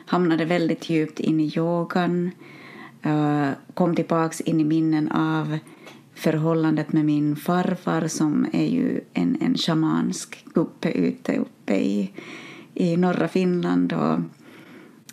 hamnade 0.06 0.44
väldigt 0.44 0.90
djupt 0.90 1.20
in 1.20 1.40
i 1.40 1.52
yogan, 1.56 2.30
eh, 3.02 3.48
kom 3.74 3.96
tillbaks 3.96 4.40
in 4.40 4.60
i 4.60 4.64
minnen 4.64 5.12
av 5.12 5.58
förhållandet 6.14 6.92
med 6.92 7.04
min 7.04 7.36
farfar 7.36 8.08
som 8.08 8.46
är 8.52 8.66
ju 8.66 9.00
en, 9.12 9.38
en 9.40 9.54
shamansk 9.54 10.44
gubbe 10.54 10.92
ute 10.92 11.36
uppe 11.36 11.76
i, 11.76 12.10
i 12.74 12.96
norra 12.96 13.28
Finland 13.28 13.92
och 13.92 14.18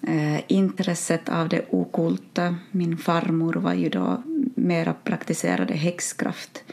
eh, 0.09 0.41
intresset 0.47 1.29
av 1.29 1.49
det 1.49 1.65
okulta. 1.69 2.55
Min 2.71 2.97
farmor 2.97 3.53
var 3.53 3.73
ju 3.73 3.89
då 3.89 4.23
mera 4.55 4.93
praktiserade 4.93 5.73
häxkraft. 5.73 6.63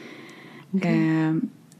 Okay. 0.71 1.25
Eh, 1.25 1.35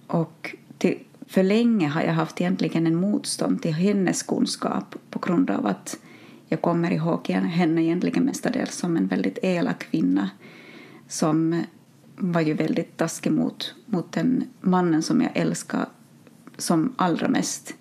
och 0.08 0.56
till, 0.78 1.00
för 1.28 1.44
länge 1.44 1.88
har 1.88 2.02
jag 2.02 2.14
haft 2.14 2.42
egentligen 2.42 2.88
en 2.88 2.96
motstånd 2.96 3.62
till 3.62 3.74
hennes 3.74 4.24
kunskap 4.24 4.96
på 5.10 5.20
grund 5.20 5.50
av 5.50 5.66
att 5.66 5.98
jag 6.52 6.62
kommer 6.62 6.92
ihåg 6.92 7.28
henne 7.30 7.84
egentligen 7.84 8.24
mestadels 8.24 8.76
som 8.76 8.98
en 8.98 9.08
väldigt 9.08 9.40
elak 9.42 9.80
kvinna 9.80 10.30
som 11.08 11.64
var 12.16 12.42
ju 12.42 12.54
väldigt 12.54 12.98
taskig 12.98 13.32
mot, 13.32 13.76
mot 13.86 14.12
den 14.12 14.44
mannen 14.62 15.04
som 15.04 15.22
jag 15.22 15.32
älskade 15.34 15.86
som 16.58 16.94
allra 16.96 17.28
mest. 17.28 17.74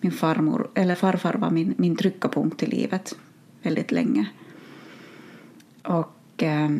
Min 0.00 0.12
farmor, 0.12 0.70
eller 0.74 0.94
farfar 0.94 1.34
var 1.34 1.50
min, 1.50 1.74
min 1.78 1.96
tryckapunkt 1.96 2.62
i 2.62 2.66
livet 2.66 3.16
väldigt 3.62 3.92
länge. 3.92 4.26
Och 5.82 6.42
eh, 6.42 6.70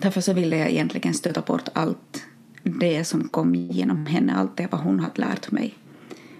därför 0.00 0.20
så 0.20 0.32
ville 0.32 0.56
jag 0.56 0.70
egentligen 0.70 1.14
stöta 1.14 1.40
bort 1.40 1.68
allt 1.72 2.24
det 2.62 3.04
som 3.04 3.28
kom 3.28 3.54
genom 3.54 4.06
henne, 4.06 4.34
allt 4.34 4.56
det 4.56 4.68
vad 4.72 4.80
hon 4.80 5.00
hade 5.00 5.20
lärt 5.20 5.50
mig. 5.50 5.74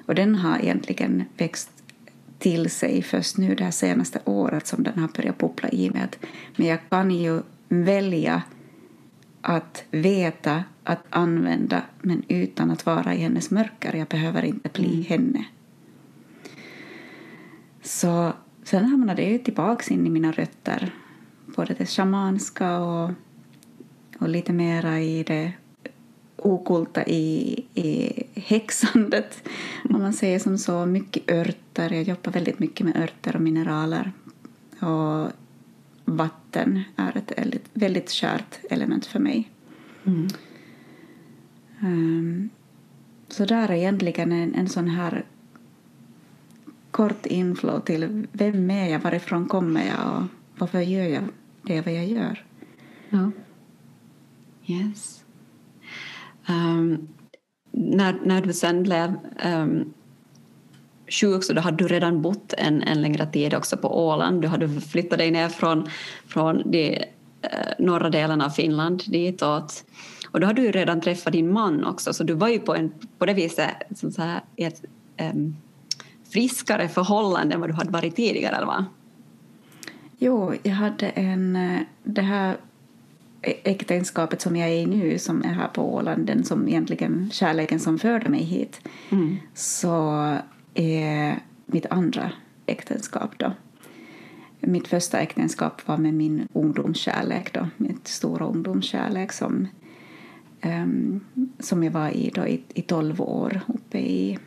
Och 0.07 0.15
den 0.15 0.35
har 0.35 0.59
egentligen 0.59 1.25
växt 1.37 1.72
till 2.43 2.71
sig 2.71 3.03
först 3.03 3.39
nu 3.39 3.55
det 3.55 3.65
här 3.65 3.71
senaste 3.71 4.21
året 4.25 4.67
som 4.67 4.83
den 4.83 4.99
har 4.99 5.09
börjat 5.09 5.39
bubbla 5.39 5.69
i 5.69 5.91
mig. 5.91 6.09
Men 6.57 6.67
jag 6.67 6.79
kan 6.89 7.11
ju 7.11 7.43
välja 7.69 8.43
att 9.41 9.85
veta, 9.91 10.65
att 10.85 11.05
använda, 11.11 11.83
men 12.01 12.23
utan 12.29 12.71
att 12.71 12.87
vara 12.87 13.15
i 13.15 13.19
hennes 13.19 13.51
mörker. 13.51 13.97
Jag 13.97 14.09
behöver 14.09 14.43
inte 14.43 14.69
bli 14.69 14.95
mm. 14.95 15.05
henne. 15.05 15.45
Så 17.83 18.33
sen 18.65 18.85
hamnade 18.85 19.31
jag 19.31 19.45
tillbaka 19.45 19.95
in 19.95 20.07
i 20.07 20.11
mina 20.11 20.33
rötter, 20.33 20.95
både 21.47 21.75
det 21.75 21.87
shamanska 21.87 22.79
och, 22.79 23.11
och 24.19 24.29
lite 24.29 24.53
mera 24.53 25.01
i 25.01 25.23
det 25.23 25.53
okulta 26.47 27.05
i, 27.07 27.65
i 27.75 28.23
häxandet, 28.35 29.49
om 29.91 30.03
man 30.03 30.13
säger 30.13 30.39
som 30.39 30.59
så. 30.59 30.87
Mycket 30.87 31.31
örter. 31.31 31.91
Jag 31.91 32.03
jobbar 32.03 32.33
väldigt 32.33 32.59
mycket 32.59 32.87
med 32.87 32.97
örter 32.97 33.37
och 33.37 33.43
mineraler. 33.43 34.13
Och 34.81 35.31
vatten 36.05 36.83
är 36.97 37.17
ett 37.17 37.33
väldigt, 37.39 37.69
väldigt 37.73 38.11
kärt 38.11 38.59
element 38.71 39.07
för 39.07 39.19
mig. 39.19 39.51
Mm. 40.05 40.29
Um, 41.83 42.51
så 43.29 43.45
där 43.45 43.69
är 43.69 43.75
egentligen 43.75 44.33
en, 44.33 44.55
en 44.55 44.69
sån 44.69 44.89
här 44.89 45.25
kort 46.91 47.27
inflow 47.27 47.81
till 47.81 48.27
vem 48.33 48.71
är 48.71 48.89
jag, 48.89 49.01
varifrån 49.01 49.47
kommer 49.49 49.87
jag 49.87 50.17
och 50.17 50.23
varför 50.59 50.81
gör 50.81 51.05
jag 51.05 51.25
det 51.63 51.81
vad 51.81 51.95
jag 51.95 52.07
gör. 52.07 52.45
Ja. 53.09 53.31
Yes. 54.67 55.22
Um, 56.49 57.09
när, 57.71 58.21
när 58.25 58.41
du 58.41 58.53
sen 58.53 58.83
blev 58.83 59.15
um, 59.45 59.93
sjuk 61.09 61.45
så 61.45 61.53
då 61.53 61.61
hade 61.61 61.77
du 61.77 61.89
redan 61.89 62.23
bott 62.23 62.55
en, 62.59 62.83
en 62.83 63.03
längre 63.03 63.27
tid 63.27 63.55
också 63.55 63.77
på 63.77 64.07
Åland. 64.07 64.43
Du 64.43 64.49
hade 64.49 64.81
flyttat 64.81 65.19
dig 65.19 65.31
ner 65.31 65.49
från, 65.49 65.89
från 66.27 66.71
de 66.71 66.97
eh, 67.43 67.69
norra 67.79 68.11
delen 68.11 68.41
av 68.41 68.51
Finland 68.51 69.03
ditåt. 69.07 69.85
Och 70.31 70.41
då 70.41 70.47
hade 70.47 70.63
du 70.63 70.71
redan 70.71 71.01
träffat 71.01 71.33
din 71.33 71.53
man 71.53 71.85
också 71.85 72.13
så 72.13 72.25
du 72.25 72.35
var 72.35 72.49
ju 72.49 72.59
på, 72.59 72.75
en, 72.75 72.93
på 73.19 73.27
det 73.27 73.35
viset 73.35 73.71
så 73.95 74.23
här, 74.23 74.41
i 74.57 74.65
ett 74.65 74.85
um, 75.35 75.57
friskare 76.33 76.89
förhållande 76.89 77.55
än 77.55 77.61
vad 77.61 77.71
du 77.71 77.75
hade 77.75 77.91
varit 77.91 78.17
tidigare, 78.17 78.57
eller 78.57 78.67
va? 78.67 78.87
Jo, 80.19 80.55
jag 80.63 80.73
hade 80.73 81.09
en... 81.09 81.57
Eh, 81.57 81.81
det 82.05 82.23
här 82.23 82.57
äktenskapet 83.43 84.41
som 84.41 84.57
jag 84.57 84.69
är 84.69 84.75
i 84.75 84.87
nu, 84.87 85.19
som 85.19 85.45
är 85.45 85.53
här 85.53 85.69
på 85.69 85.95
Åland, 85.95 86.27
den 86.27 86.45
som 86.45 86.69
egentligen 86.69 87.31
kärleken 87.33 87.81
som 87.81 87.99
förde 87.99 88.29
mig 88.29 88.43
hit, 88.43 88.81
mm. 89.11 89.37
så 89.55 90.37
är 90.75 91.39
mitt 91.67 91.87
andra 91.87 92.33
äktenskap 92.67 93.39
då. 93.39 93.53
Mitt 94.61 94.89
första 94.89 95.19
äktenskap 95.19 95.89
var 95.89 95.97
med 95.97 96.15
min 96.15 96.49
ungdomskärlek 96.53 97.53
då, 97.53 97.69
mitt 97.77 98.09
stora 98.09 98.47
ungdomskärlek 98.47 99.33
som, 99.33 99.69
um, 100.65 101.21
som 101.59 101.85
jag 101.85 101.91
var 101.91 102.09
i 102.09 102.31
då 102.35 102.47
i, 102.47 102.63
i 102.75 102.83
12 102.83 103.21
år 103.21 103.61
uppe 103.67 103.99
i, 103.99 104.39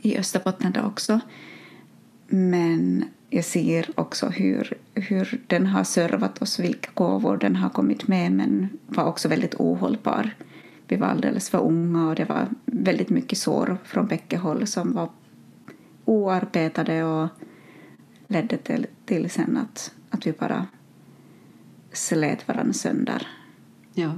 i 0.00 0.18
Österbotten 0.18 0.72
då 0.72 0.80
också. 0.80 1.20
Men 2.26 3.04
jag 3.30 3.44
ser 3.44 3.90
också 3.94 4.26
hur, 4.26 4.72
hur 4.94 5.40
den 5.46 5.66
har 5.66 5.84
servat 5.84 6.42
oss, 6.42 6.58
vilka 6.58 6.90
gåvor 6.94 7.36
den 7.36 7.56
har 7.56 7.70
kommit 7.70 8.08
med 8.08 8.32
men 8.32 8.68
var 8.86 9.04
också 9.04 9.28
väldigt 9.28 9.54
ohållbar. 9.54 10.30
Vi 10.88 10.96
var 10.96 11.06
alldeles 11.06 11.50
för 11.50 11.58
unga 11.58 12.08
och 12.08 12.14
det 12.14 12.24
var 12.24 12.48
väldigt 12.64 13.10
mycket 13.10 13.38
sår 13.38 13.78
från 13.84 14.06
bägge 14.06 14.36
håll 14.36 14.66
som 14.66 14.92
var 14.92 15.08
oarbetade 16.04 17.04
och 17.04 17.28
ledde 18.28 18.56
till, 18.56 18.86
till 19.04 19.30
sen 19.30 19.56
att, 19.56 19.94
att 20.10 20.26
vi 20.26 20.32
bara 20.32 20.66
slet 21.92 22.48
varandra 22.48 22.72
sönder. 22.72 23.26
Ja. 23.94 24.10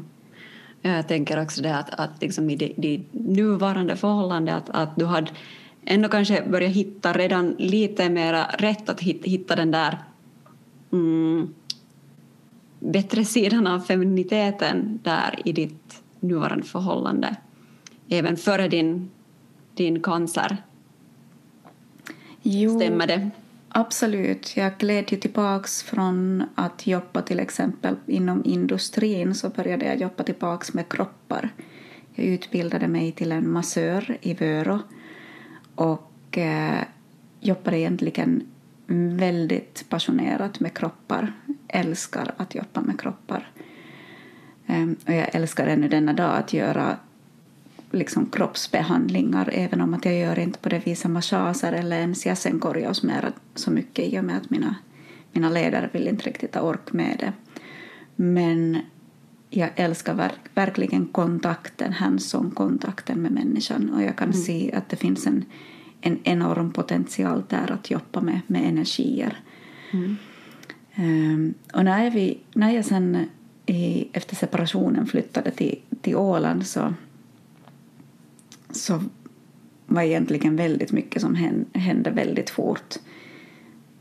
Jag 0.83 1.09
tänker 1.09 1.42
också 1.42 1.62
det 1.62 1.77
att, 1.77 1.90
att 1.90 2.23
liksom 2.23 2.51
i 2.51 2.57
det, 2.77 3.03
nuvarande 3.12 3.97
förhållande 3.97 4.55
att, 4.55 4.71
att 4.71 4.97
du 4.97 5.05
hade 5.05 5.31
ändå 5.87 6.09
kanske 6.09 6.42
börja 6.49 6.68
hitta 6.68 7.12
redan 7.12 7.55
lite 7.59 8.09
mera 8.09 8.44
rätt 8.44 8.88
att 8.88 9.01
hitta 9.01 9.57
den 9.57 9.70
där 9.70 9.99
mm, 10.92 11.55
bättre 12.81 13.25
sidan 13.25 13.66
av 13.66 13.81
femininiteten 13.81 15.01
där 15.03 15.42
i 15.44 15.53
ditt 15.53 16.03
nuvarande 16.20 16.64
förhållande 16.64 17.37
även 18.09 18.37
före 18.37 18.68
din, 18.68 19.11
din 19.75 20.03
cancer. 20.03 20.57
Jo, 22.42 22.81
Stämmer 22.81 23.07
det? 23.07 23.31
Absolut. 23.68 24.57
Jag 24.57 24.79
gled 24.79 25.12
ju 25.12 25.18
tillbaka 25.18 25.68
från 25.85 26.44
att 26.55 26.87
jobba 26.87 27.22
till 27.22 27.40
exempel 27.40 27.96
inom 28.07 28.44
industrin 28.44 29.35
så 29.35 29.49
började 29.49 29.85
jag 29.87 30.01
jobba 30.01 30.25
tillbaka 30.25 30.66
med 30.72 30.88
kroppar. 30.88 31.49
Jag 32.14 32.27
utbildade 32.27 32.88
mig 32.88 33.12
till 33.12 33.33
en 33.33 33.51
massör 33.51 34.18
i 34.20 34.35
Vörå 34.35 34.79
och 35.77 36.39
eh, 36.39 36.85
jobbar 37.41 37.73
egentligen 37.73 38.47
väldigt 38.87 39.85
passionerat 39.89 40.61
med 40.61 40.75
kroppar. 40.75 41.33
Älskar 41.69 42.35
att 42.37 42.55
jobba 42.55 42.81
med 42.81 43.01
kroppar. 43.01 43.51
Um, 44.67 44.97
och 45.07 45.12
jag 45.12 45.35
älskar 45.35 45.67
ännu 45.67 45.89
denna 45.89 46.12
dag 46.12 46.37
att 46.37 46.53
göra 46.53 46.97
liksom 47.91 48.27
kroppsbehandlingar 48.27 49.51
även 49.53 49.81
om 49.81 49.95
att 49.95 50.05
jag 50.05 50.15
gör 50.15 50.39
inte 50.39 50.59
på 50.59 50.69
det 50.69 50.87
viset 50.87 51.11
massager 51.11 51.73
eller 51.73 51.99
ens 51.99 52.27
jäsenkorjaus 52.27 53.03
mer 53.03 53.33
så 53.55 53.71
mycket 53.71 54.05
i 54.05 54.19
och 54.21 54.25
med 54.25 54.37
att 54.37 54.51
mina, 54.51 54.75
mina 55.33 55.51
ledare 55.51 55.91
vill 55.93 56.09
inte 56.09 56.25
riktigt 56.25 56.55
ha 56.55 56.62
ork 56.62 56.93
med 56.93 57.17
det. 57.19 57.33
Men 58.17 58.79
jag 59.50 59.70
älskar 59.76 60.14
verk, 60.14 60.40
verkligen 60.54 61.06
kontakten, 61.06 61.92
hands-on-kontakten 61.92 63.22
med 63.22 63.32
människan 63.32 63.90
och 63.94 64.02
jag 64.02 64.16
kan 64.16 64.28
mm. 64.28 64.42
se 64.42 64.72
att 64.72 64.88
det 64.88 64.96
finns 64.96 65.26
en, 65.26 65.44
en 66.00 66.18
enorm 66.24 66.72
potential 66.72 67.42
där 67.48 67.72
att 67.72 67.90
jobba 67.90 68.20
med, 68.20 68.40
med 68.46 68.68
energier. 68.68 69.40
Mm. 69.92 70.16
Um, 70.98 71.54
och 71.72 71.85
när, 71.85 72.11
vi, 72.11 72.38
när 72.54 72.70
jag 72.70 72.85
sen 72.85 73.28
i, 73.66 74.09
efter 74.12 74.37
separationen 74.37 75.06
flyttade 75.06 75.50
till, 75.50 75.80
till 76.00 76.16
Åland 76.16 76.66
så, 76.66 76.94
så 78.70 79.02
var 79.87 80.02
egentligen 80.02 80.56
väldigt 80.56 80.92
mycket 80.92 81.22
som 81.22 81.35
hände 81.72 82.11
väldigt 82.11 82.50
fort. 82.50 82.94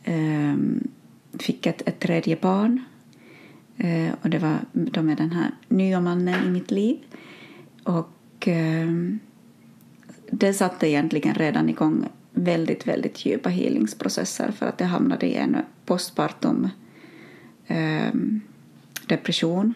Um, 0.05 0.88
fick 1.39 1.65
ett, 1.65 1.81
ett 1.86 1.99
tredje 1.99 2.36
barn 2.36 2.81
Eh, 3.78 4.14
och 4.22 4.30
det 4.30 4.40
var 4.40 4.58
då 4.74 5.02
med 5.02 5.18
den 5.18 5.32
här 5.32 5.52
nya 5.68 6.02
mannen 6.02 6.48
i 6.48 6.50
mitt 6.50 6.72
liv. 6.72 6.98
Och 7.84 8.48
eh, 8.48 8.88
det 10.32 10.54
satte 10.54 10.90
egentligen 10.90 11.36
redan 11.36 11.70
igång 11.70 12.06
väldigt, 12.32 12.88
väldigt 12.88 13.26
djupa 13.26 13.50
healingsprocesser 13.50 14.52
för 14.52 14.66
att 14.66 14.80
jag 14.80 14.88
hamnade 14.88 15.26
i 15.26 15.36
en 15.36 15.58
postpartum 15.86 16.70
eh, 17.68 18.14
depression 19.08 19.74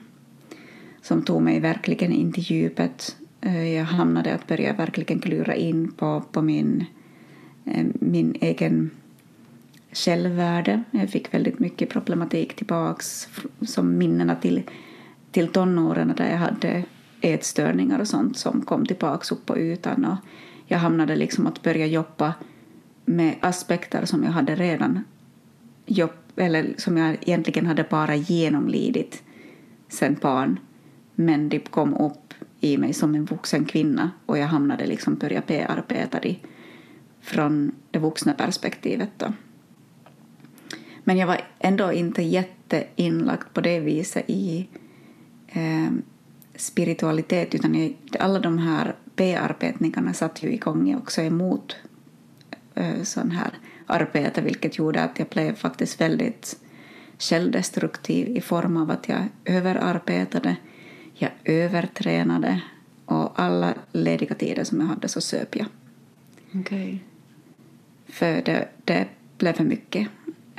som 1.02 1.24
tog 1.24 1.42
mig 1.42 1.60
verkligen 1.60 2.12
in 2.12 2.34
till 2.34 2.44
djupet. 2.44 3.18
Eh, 3.42 3.74
jag 3.74 3.86
hamnade 3.86 4.34
att 4.34 4.48
börja 4.48 4.74
verkligen 4.74 5.20
klura 5.20 5.56
in 5.56 5.92
på, 5.92 6.24
på 6.32 6.42
min, 6.42 6.86
eh, 7.66 7.86
min 7.94 8.36
egen 8.42 8.92
självvärde. 9.92 10.84
Jag 10.92 11.10
fick 11.10 11.34
väldigt 11.34 11.60
mycket 11.60 11.90
problematik 11.90 12.56
tillbaks 12.56 13.28
som 13.62 13.98
minnena 13.98 14.36
till, 14.36 14.64
till 15.32 15.48
tonåren 15.48 16.14
där 16.18 16.30
jag 16.30 16.38
hade 16.38 16.84
ätstörningar 17.22 18.00
och 18.00 18.08
sånt 18.08 18.38
som 18.38 18.62
kom 18.62 18.86
tillbaks 18.86 19.32
upp 19.32 19.46
på 19.46 19.58
ytan. 19.58 20.06
Och 20.06 20.18
jag 20.66 20.78
hamnade 20.78 21.16
liksom 21.16 21.48
att 21.48 21.62
börja 21.62 21.86
jobba 21.86 22.34
med 23.06 23.36
aspekter 23.40 24.06
som 24.06 24.24
jag 24.24 24.32
hade 24.32 24.56
redan 24.56 25.04
jobb, 25.86 26.12
eller 26.36 26.74
som 26.78 26.98
jag 26.98 27.18
egentligen 27.22 27.66
hade 27.66 27.84
bara 27.84 28.16
genomlidit 28.16 29.24
sen 29.88 30.18
barn. 30.22 30.60
Men 31.16 31.50
det 31.50 31.60
kom 31.60 31.94
upp 31.94 32.34
i 32.60 32.78
mig 32.78 32.94
som 32.94 33.16
en 33.16 33.26
vuxen 33.26 33.66
kvinna 33.66 34.12
och 34.26 34.38
jag 34.38 34.48
hamnade 34.48 34.86
liksom 34.86 35.16
börja 35.16 35.42
bearbeta 35.48 36.20
det 36.20 36.36
från 37.22 37.72
det 37.92 38.00
vuxna 38.00 38.34
perspektivet. 38.34 39.10
Då. 39.18 39.34
Men 41.04 41.18
jag 41.18 41.28
var 41.28 41.42
ändå 41.60 41.94
inte 41.94 42.22
jätteinlagd 42.22 43.54
på 43.54 43.62
det 43.62 43.80
viset 43.80 44.24
i 44.28 44.68
eh, 45.48 45.92
spiritualitet 46.56 47.56
utan 47.56 47.76
jag, 47.76 47.96
alla 48.20 48.40
de 48.40 48.58
här 48.58 48.96
bearbetningarna 49.16 50.14
satt 50.14 50.44
ju 50.44 50.54
igång 50.54 50.96
också 50.96 51.22
emot 51.22 51.76
eh, 52.76 53.04
sån 53.04 53.32
här 53.32 53.52
arbete 53.86 54.42
vilket 54.42 54.78
gjorde 54.78 55.04
att 55.04 55.20
jag 55.20 55.28
blev 55.28 55.56
faktiskt 55.56 56.02
väldigt 56.02 56.60
självdestruktiv 57.20 58.38
i 58.38 58.42
form 58.42 58.78
av 58.78 58.92
att 58.92 59.10
jag 59.10 59.28
överarbetade, 59.46 60.56
jag 61.14 61.32
övertränade 61.44 62.62
och 63.06 63.40
alla 63.40 63.74
lediga 63.92 64.36
tider 64.36 64.64
som 64.64 64.80
jag 64.80 64.88
hade 64.88 65.08
så 65.08 65.22
söp 65.22 65.56
jag. 65.56 65.68
Okay. 66.60 66.98
För 68.08 68.42
det, 68.42 68.68
det 68.86 69.08
blev 69.38 69.54
för 69.54 69.64
mycket. 69.64 70.08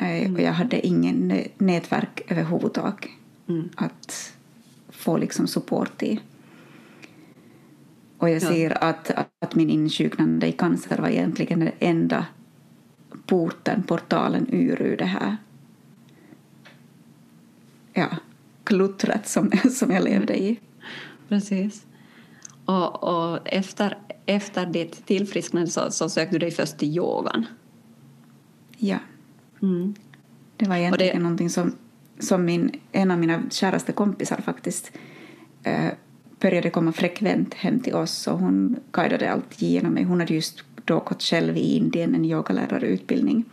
Mm. 0.00 0.34
Och 0.34 0.40
jag 0.40 0.52
hade 0.52 0.86
ingen 0.86 1.42
nätverk 1.58 2.22
överhuvudtaget 2.28 3.10
mm. 3.48 3.68
att 3.74 4.32
få 4.88 5.16
liksom 5.16 5.46
support 5.46 6.02
i. 6.02 6.20
Och 8.18 8.30
jag 8.30 8.42
ser 8.42 8.70
ja. 8.70 8.76
att, 8.76 9.10
att 9.38 9.54
min 9.54 9.70
insjuknande 9.70 10.46
i 10.46 10.52
cancer 10.52 10.98
var 10.98 11.08
egentligen 11.08 11.60
den 11.60 11.72
enda 11.78 12.26
porten, 13.26 13.82
portalen 13.82 14.46
ur, 14.52 14.82
ur 14.82 14.96
det 14.96 15.04
här 15.04 15.36
ja, 17.92 18.08
kluttret 18.64 19.28
som, 19.28 19.50
som 19.70 19.90
jag 19.90 20.04
levde 20.04 20.42
i. 20.42 20.60
Precis. 21.28 21.86
Och, 22.64 23.04
och 23.04 23.48
efter, 23.48 23.98
efter 24.26 24.66
ditt 24.66 25.06
tillfrisknande 25.06 25.70
så, 25.70 25.90
så 25.90 26.08
sökte 26.08 26.34
du 26.34 26.38
dig 26.38 26.50
först 26.50 26.78
till 26.78 26.96
yogan. 26.96 27.46
Ja. 28.76 28.98
Mm. 29.62 29.94
Det 30.56 30.68
var 30.68 30.76
egentligen 30.76 31.16
det... 31.16 31.22
någonting 31.22 31.50
som, 31.50 31.72
som 32.18 32.44
min, 32.44 32.70
en 32.92 33.10
av 33.10 33.18
mina 33.18 33.42
käraste 33.50 33.92
kompisar 33.92 34.36
faktiskt 34.36 34.92
eh, 35.62 35.90
började 36.40 36.70
komma 36.70 36.92
frekvent 36.92 37.54
hem 37.54 37.80
till 37.80 37.94
oss 37.94 38.26
och 38.26 38.38
hon 38.38 38.76
guidade 38.92 39.32
allt 39.32 39.62
genom 39.62 39.92
mig. 39.92 40.04
Hon 40.04 40.20
hade 40.20 40.34
just 40.34 40.64
då 40.84 40.98
gått 40.98 41.22
själv 41.22 41.56
i 41.56 41.76
Indien 41.76 42.14
en 42.14 42.24
yogalärarutbildning. 42.24 43.44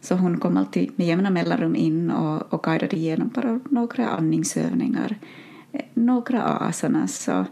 Så 0.00 0.14
hon 0.14 0.38
kom 0.38 0.56
alltid 0.56 0.90
med 0.96 1.06
jämna 1.06 1.30
mellanrum 1.30 1.76
in 1.76 2.10
och, 2.10 2.54
och 2.54 2.62
guidade 2.62 2.96
igenom 2.96 3.28
bara 3.34 3.60
några 3.70 4.08
andningsövningar, 4.08 5.16
eh, 5.72 5.84
några 5.94 6.42
asanas. 6.42 7.28
Och, 7.28 7.44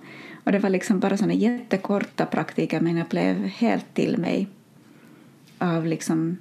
och 0.45 0.53
det 0.53 0.59
var 0.59 0.71
liksom 0.71 1.01
bara 1.01 1.17
såna 1.17 1.33
jättekorta 1.33 2.27
praktiker 2.27 2.81
men 2.81 2.97
jag 2.97 3.07
blev 3.07 3.37
helt 3.37 3.95
till 3.95 4.19
mig 4.19 4.49
av 5.59 5.87
liksom 5.87 6.37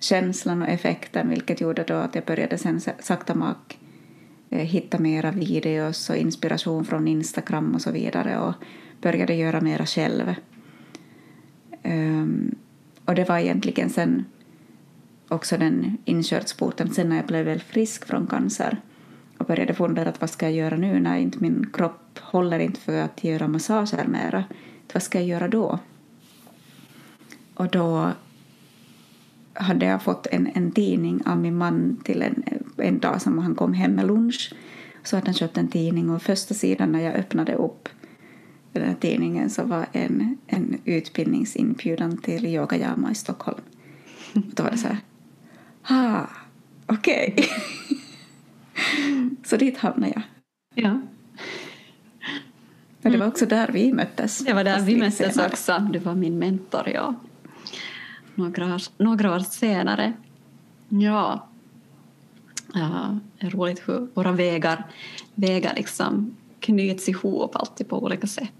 känslan 0.00 0.62
och 0.62 0.68
effekten 0.68 1.28
vilket 1.28 1.60
gjorde 1.60 1.84
då 1.84 1.94
att 1.94 2.14
jag 2.14 2.24
började 2.24 2.58
sen 2.58 2.80
sakta 2.80 3.34
mak 3.34 3.78
eh, 4.50 4.58
hitta 4.58 4.98
mera 4.98 5.30
videos 5.30 6.10
och 6.10 6.16
inspiration 6.16 6.84
från 6.84 7.08
Instagram 7.08 7.74
och 7.74 7.82
så 7.82 7.90
vidare 7.90 8.38
och 8.38 8.54
började 9.00 9.34
göra 9.34 9.60
mera 9.60 9.86
själv. 9.86 10.34
Um, 11.82 12.54
och 13.04 13.14
det 13.14 13.28
var 13.28 13.38
egentligen 13.38 13.90
sen 13.90 14.24
också 15.28 15.56
den 15.56 15.98
inkörsporten 16.04 16.90
sen 16.90 17.08
när 17.08 17.16
jag 17.16 17.26
blev 17.26 17.44
väl 17.44 17.60
frisk 17.60 18.06
från 18.06 18.26
cancer 18.26 18.80
och 19.38 19.46
började 19.46 19.74
fundera 19.74 20.08
att 20.08 20.20
vad 20.20 20.30
ska 20.30 20.46
jag 20.46 20.54
göra 20.54 20.76
nu 20.76 21.00
när 21.00 21.16
inte 21.16 21.38
min 21.38 21.70
kropp 21.72 22.18
håller 22.18 22.58
inte 22.58 22.80
för 22.80 23.02
att 23.02 23.24
göra 23.24 23.48
massager 23.48 24.06
mera. 24.06 24.44
Vad 24.92 25.02
ska 25.02 25.18
jag 25.18 25.28
göra 25.28 25.48
då? 25.48 25.78
Och 27.54 27.68
då 27.68 28.12
hade 29.58 29.86
jag 29.86 30.02
fått 30.02 30.26
en, 30.26 30.50
en 30.54 30.72
tidning 30.72 31.22
av 31.26 31.38
min 31.38 31.56
man 31.56 32.00
till 32.04 32.22
en, 32.22 32.42
en 32.76 32.98
dag 32.98 33.22
som 33.22 33.38
han 33.38 33.54
kom 33.54 33.72
hem 33.72 33.92
med 33.92 34.06
lunch. 34.06 34.54
Så 35.02 35.16
hade 35.16 35.26
han 35.26 35.34
köpt 35.34 35.56
en 35.56 35.68
tidning 35.68 36.10
och 36.10 36.22
första 36.22 36.54
sidan 36.54 36.92
när 36.92 37.00
jag 37.00 37.14
öppnade 37.14 37.54
upp 37.54 37.88
den 38.72 38.88
här 38.88 38.96
tidningen 39.00 39.50
så 39.50 39.64
var 39.64 39.86
en, 39.92 40.38
en 40.46 40.80
utbildningsinbjudan 40.84 42.18
till 42.18 42.46
Yogayama 42.46 43.10
i 43.10 43.14
Stockholm. 43.14 43.60
Och 44.34 44.40
då 44.54 44.62
var 44.62 44.70
det 44.70 44.78
så 44.78 44.88
här, 44.88 44.98
ah, 45.82 46.26
okej. 46.86 47.34
Okay. 47.36 47.48
så 49.44 49.56
dit 49.56 49.78
hamnade 49.78 50.12
jag. 50.14 50.22
Ja. 50.84 51.00
Och 53.02 53.10
det 53.10 53.18
var 53.18 53.26
också 53.26 53.46
där 53.46 53.70
vi 53.72 53.92
möttes. 53.92 54.38
Det 54.38 54.52
var 54.52 54.64
där 54.64 54.80
vi 54.80 54.96
möttes 54.96 55.34
senare. 55.34 55.48
också. 55.48 55.88
Du 55.92 55.98
var 55.98 56.14
min 56.14 56.38
mentor, 56.38 56.88
ja 56.88 57.14
några, 58.36 58.78
några 58.98 59.34
år 59.34 59.38
senare. 59.38 60.12
Ja, 60.88 61.48
ja 62.74 63.18
det 63.38 63.46
är 63.46 63.50
roligt 63.50 63.82
hur 63.86 64.08
våra 64.14 64.32
vägar, 64.32 64.86
vägar 65.34 65.74
liksom 65.76 66.36
knyts 66.60 67.08
ihop 67.08 67.56
alltid 67.56 67.88
på 67.88 68.02
olika 68.02 68.26
sätt. 68.26 68.52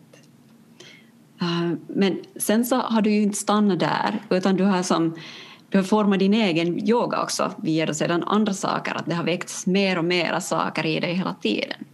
Men 1.86 2.18
sen 2.36 2.64
så 2.64 2.76
har 2.76 3.02
du 3.02 3.10
ju 3.10 3.22
inte 3.22 3.38
stannat 3.38 3.80
där 3.80 4.20
utan 4.30 4.56
du 4.56 4.64
har, 4.64 4.82
som, 4.82 5.14
du 5.68 5.78
har 5.78 5.84
format 5.84 6.18
din 6.18 6.34
egen 6.34 6.88
yoga 6.88 7.22
också 7.22 7.52
via 7.56 7.94
sedan 7.94 8.22
andra 8.22 8.52
saker, 8.52 8.94
att 8.94 9.06
det 9.06 9.14
har 9.14 9.24
väckts 9.24 9.66
mer 9.66 9.98
och 9.98 10.04
mer 10.04 10.40
saker 10.40 10.86
i 10.86 11.00
dig 11.00 11.14
hela 11.14 11.34
tiden. 11.34 11.84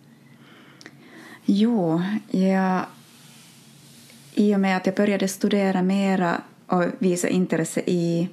Jo, 1.44 2.02
jag, 2.30 2.82
i 4.34 4.54
och 4.54 4.60
med 4.60 4.76
att 4.76 4.86
jag 4.86 4.94
började 4.94 5.28
studera 5.28 5.82
mera 5.82 6.40
och 6.72 6.85
visa 6.98 7.28
intresse 7.28 7.80
i 7.87 8.28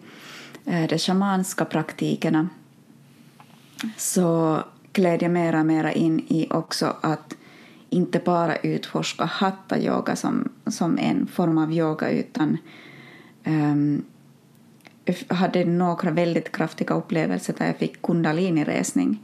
eh, 0.66 0.88
de 0.90 0.98
shamanska 0.98 1.66
praktikerna 1.66 2.50
så 3.98 4.60
gled 4.94 5.22
jag 5.22 5.32
mera 5.32 5.60
och 5.60 5.66
mera 5.66 5.92
in 5.92 6.20
i 6.20 6.48
också 6.50 6.96
att 7.02 7.36
inte 7.90 8.20
bara 8.20 8.56
utforska 8.56 9.26
hatta-yoga 9.26 10.16
som, 10.16 10.50
som 10.68 10.98
en 10.98 11.28
form 11.28 11.58
av 11.58 11.74
yoga 11.74 12.10
utan 12.10 12.58
um, 13.46 14.04
hade 15.28 15.66
några 15.66 16.12
väldigt 16.12 16.52
kraftiga 16.52 16.96
upplevelser 16.96 17.56
där 17.58 17.66
jag 17.66 17.78
fick 17.78 18.02
kundaliniresning 18.02 19.24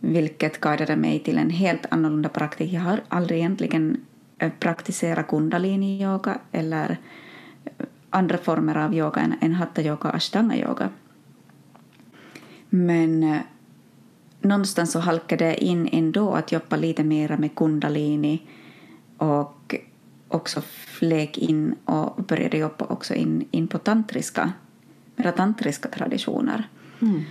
vilket 0.00 0.60
guidade 0.60 0.96
mig 0.96 1.18
till 1.18 1.38
en 1.38 1.50
helt 1.50 1.86
annorlunda 1.90 2.28
praktik. 2.28 2.72
Jag 2.72 2.80
har 2.80 3.00
aldrig 3.08 3.38
egentligen 3.38 4.04
eh, 4.38 4.52
praktiserat 4.58 5.28
kundalini-yoga 5.28 6.38
eller 6.52 6.98
andra 8.10 8.38
former 8.38 8.76
av 8.76 8.94
yoga 8.94 9.20
än, 9.20 9.34
än 9.40 9.54
hatta-yoga 9.54 10.08
och 10.08 10.14
ashtanga-yoga. 10.14 10.88
Men 12.68 13.22
eh, 13.22 13.40
någonstans 14.40 14.92
så 14.92 15.00
halkade 15.00 15.44
jag 15.44 15.58
in 15.58 15.88
ändå 15.92 16.32
att 16.32 16.52
jobba 16.52 16.76
lite 16.76 17.04
mer 17.04 17.36
med 17.36 17.54
kundalini 17.54 18.42
och 19.16 19.74
också 20.28 20.60
flög 20.66 21.38
in 21.38 21.74
och 21.84 22.24
började 22.24 22.58
jobba 22.58 22.84
också 22.84 23.14
in, 23.14 23.48
in 23.50 23.68
på 23.68 23.78
tantriska, 23.78 24.52
mera 25.16 25.32
tantriska 25.32 25.88
traditioner. 25.88 26.68
Mm. 27.00 27.22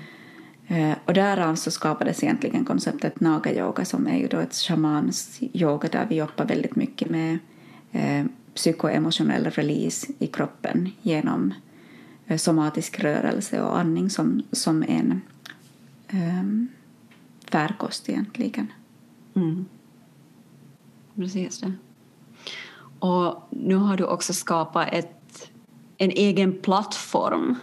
Eh, 0.68 0.98
och 1.06 1.13
därav 1.13 1.56
så 1.56 1.72
skapades 1.72 2.24
egentligen 2.24 2.65
konceptet 2.65 3.20
naga-yoga 3.20 3.86
som 3.86 4.08
är 4.08 4.18
ju 4.18 4.28
då 4.28 4.38
ett 4.38 4.54
shamans 4.54 5.39
yoga 5.54 5.89
där 5.92 6.06
vi 6.10 6.15
jobbar 6.15 6.46
väldigt 6.46 6.76
mycket 6.76 7.10
med 7.10 7.39
eh, 7.92 8.26
psykoemotionell 8.60 9.50
release 9.50 10.08
i 10.19 10.28
kroppen 10.28 10.89
genom 11.02 11.54
eh, 12.28 12.38
somatisk 12.38 13.00
rörelse 13.00 13.62
och 13.62 13.80
andning 13.80 14.10
som, 14.10 14.43
som 14.52 14.84
en 14.84 15.22
um, 16.13 16.67
färkost 17.52 18.10
egentligen. 18.10 18.72
Mm. 19.36 19.65
Precis 21.15 21.60
det. 21.60 21.74
Och 23.00 23.48
nu 23.50 23.76
har 23.76 23.98
du 23.98 24.04
också 24.04 24.34
skapat 24.34 24.88
ett, 24.91 25.52
en 25.98 26.12
egen 26.12 26.62
plattform 26.62 27.56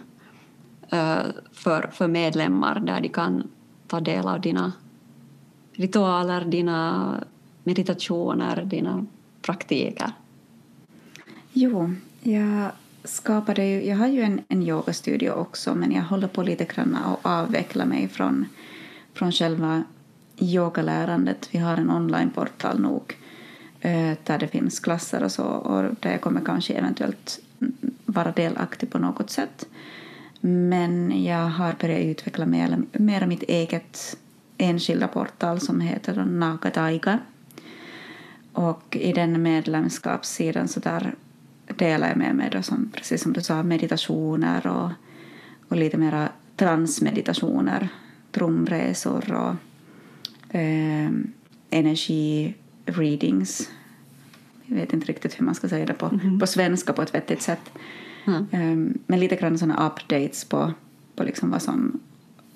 uh, 0.93 1.25
för, 1.51 1.89
för 1.93 2.07
medlemmar 2.07 2.79
där 2.79 3.01
de 3.01 3.09
kan 3.09 3.47
ta 3.87 3.99
del 3.99 4.27
av 4.27 4.41
dina 4.41 4.73
ritualer, 5.71 6.45
dina 6.45 7.13
meditationer, 7.63 8.63
dina 8.65 9.05
praktiker? 9.41 10.11
Jo, 11.59 11.93
jag 12.21 12.71
skapade 13.03 13.65
ju, 13.65 13.85
jag 13.85 13.97
har 13.97 14.07
ju 14.07 14.21
en, 14.21 14.41
en 14.47 14.63
yogastudio 14.63 15.31
också 15.31 15.75
men 15.75 15.91
jag 15.91 16.01
håller 16.01 16.27
på 16.27 16.43
lite 16.43 16.65
grann 16.65 16.95
att 16.95 17.19
avveckla 17.21 17.85
mig 17.85 18.07
från, 18.07 18.45
från 19.13 19.31
själva 19.31 19.83
yogalärandet. 20.39 21.49
Vi 21.51 21.59
har 21.59 21.77
en 21.77 21.91
onlineportal 21.91 22.79
nog 22.79 23.17
eh, 23.81 24.17
där 24.23 24.37
det 24.39 24.47
finns 24.47 24.79
klasser 24.79 25.23
och 25.23 25.31
så 25.31 25.43
och 25.43 25.95
där 25.99 26.11
jag 26.11 26.21
kommer 26.21 26.41
kanske 26.45 26.73
eventuellt 26.73 27.39
vara 28.05 28.31
delaktig 28.31 28.89
på 28.89 28.99
något 28.99 29.29
sätt. 29.29 29.65
Men 30.41 31.23
jag 31.23 31.47
har 31.49 31.75
börjat 31.79 32.05
utveckla 32.05 32.45
mer, 32.45 32.77
mer 32.91 33.25
mitt 33.25 33.43
eget 33.43 34.17
enskilda 34.57 35.07
portal 35.07 35.59
som 35.59 35.81
heter 35.81 36.25
Nagataiga. 36.25 37.19
Och 38.53 38.97
i 38.99 39.13
den 39.13 39.41
medlemskapssidan 39.41 40.67
så 40.67 40.79
där 40.79 41.15
delar 41.75 42.07
jag 42.07 42.17
med 42.17 42.35
mig 42.35 42.49
då 42.51 42.61
som, 42.61 42.91
precis 42.95 43.21
som 43.21 43.33
du 43.33 43.41
sa, 43.41 43.63
meditationer 43.63 44.67
och, 44.67 44.91
och 45.67 45.77
lite 45.77 45.97
mera 45.97 46.29
transmeditationer, 46.55 47.87
trumresor 48.31 49.33
och 49.33 49.55
eh, 50.55 51.09
energi-readings. 51.69 53.69
Jag 54.65 54.75
vet 54.75 54.93
inte 54.93 55.07
riktigt 55.07 55.39
hur 55.39 55.45
man 55.45 55.55
ska 55.55 55.69
säga 55.69 55.85
det 55.85 55.93
på, 55.93 56.05
mm. 56.05 56.39
på 56.39 56.47
svenska 56.47 56.93
på 56.93 57.01
ett 57.01 57.15
vettigt 57.15 57.41
sätt. 57.41 57.71
Mm. 58.25 58.45
Um, 58.51 58.97
men 59.07 59.19
lite 59.19 59.35
grann 59.35 59.57
sådana 59.57 59.87
updates 59.87 60.45
på, 60.45 60.73
på 61.15 61.23
liksom 61.23 61.51
vad 61.51 61.61
som 61.61 61.99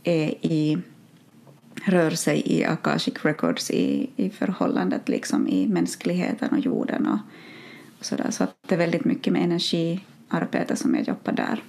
är 0.04 0.34
i, 0.42 0.78
rör 1.84 2.12
sig 2.12 2.44
i 2.46 2.66
Akashic 2.66 3.14
Records 3.22 3.72
i, 3.72 4.10
i 4.16 4.30
förhållandet 4.30 5.10
liksom 5.10 5.48
i 5.48 5.68
mänskligheten 5.68 6.50
och 6.50 6.60
jorden 6.60 7.08
och, 7.08 7.20
och 8.02 8.06
sådär. 8.06 8.32
Så 8.32 8.44
att 8.44 8.56
det 8.68 8.76
är 8.76 8.80
väldigt 8.80 9.06
mycket 9.06 9.34
med 9.34 9.44
energiarbete 9.44 10.76
som 10.76 10.96
jag 10.96 11.08
jobbar 11.08 11.34
där. 11.34 11.64